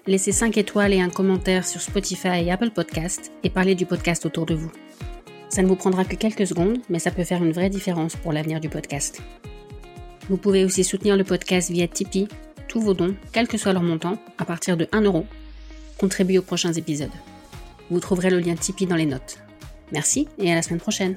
Laissez 0.06 0.32
5 0.32 0.56
étoiles 0.56 0.94
et 0.94 1.02
un 1.02 1.10
commentaire 1.10 1.66
sur 1.66 1.82
Spotify 1.82 2.44
et 2.46 2.50
Apple 2.50 2.70
Podcast 2.70 3.30
et 3.44 3.50
parlez 3.50 3.74
du 3.74 3.84
podcast 3.84 4.24
autour 4.24 4.46
de 4.46 4.54
vous. 4.54 4.72
Ça 5.50 5.62
ne 5.62 5.68
vous 5.68 5.76
prendra 5.76 6.06
que 6.06 6.16
quelques 6.16 6.46
secondes, 6.46 6.78
mais 6.88 6.98
ça 6.98 7.10
peut 7.10 7.24
faire 7.24 7.44
une 7.44 7.52
vraie 7.52 7.68
différence 7.68 8.16
pour 8.16 8.32
l'avenir 8.32 8.58
du 8.58 8.70
podcast. 8.70 9.20
Vous 10.30 10.38
pouvez 10.38 10.64
aussi 10.64 10.82
soutenir 10.82 11.18
le 11.18 11.24
podcast 11.24 11.70
via 11.70 11.86
Tipeee. 11.86 12.28
Tous 12.68 12.80
vos 12.80 12.94
dons, 12.94 13.14
quel 13.32 13.48
que 13.48 13.58
soit 13.58 13.74
leur 13.74 13.82
montant, 13.82 14.16
à 14.38 14.46
partir 14.46 14.78
de 14.78 14.88
1 14.92 15.02
euro, 15.02 15.26
contribuent 16.02 16.38
aux 16.38 16.42
prochains 16.42 16.72
épisodes. 16.72 17.16
Vous 17.88 18.00
trouverez 18.00 18.28
le 18.28 18.40
lien 18.40 18.56
Tipeee 18.56 18.86
dans 18.86 18.96
les 18.96 19.06
notes. 19.06 19.38
Merci 19.92 20.26
et 20.36 20.50
à 20.50 20.56
la 20.56 20.62
semaine 20.62 20.80
prochaine. 20.80 21.14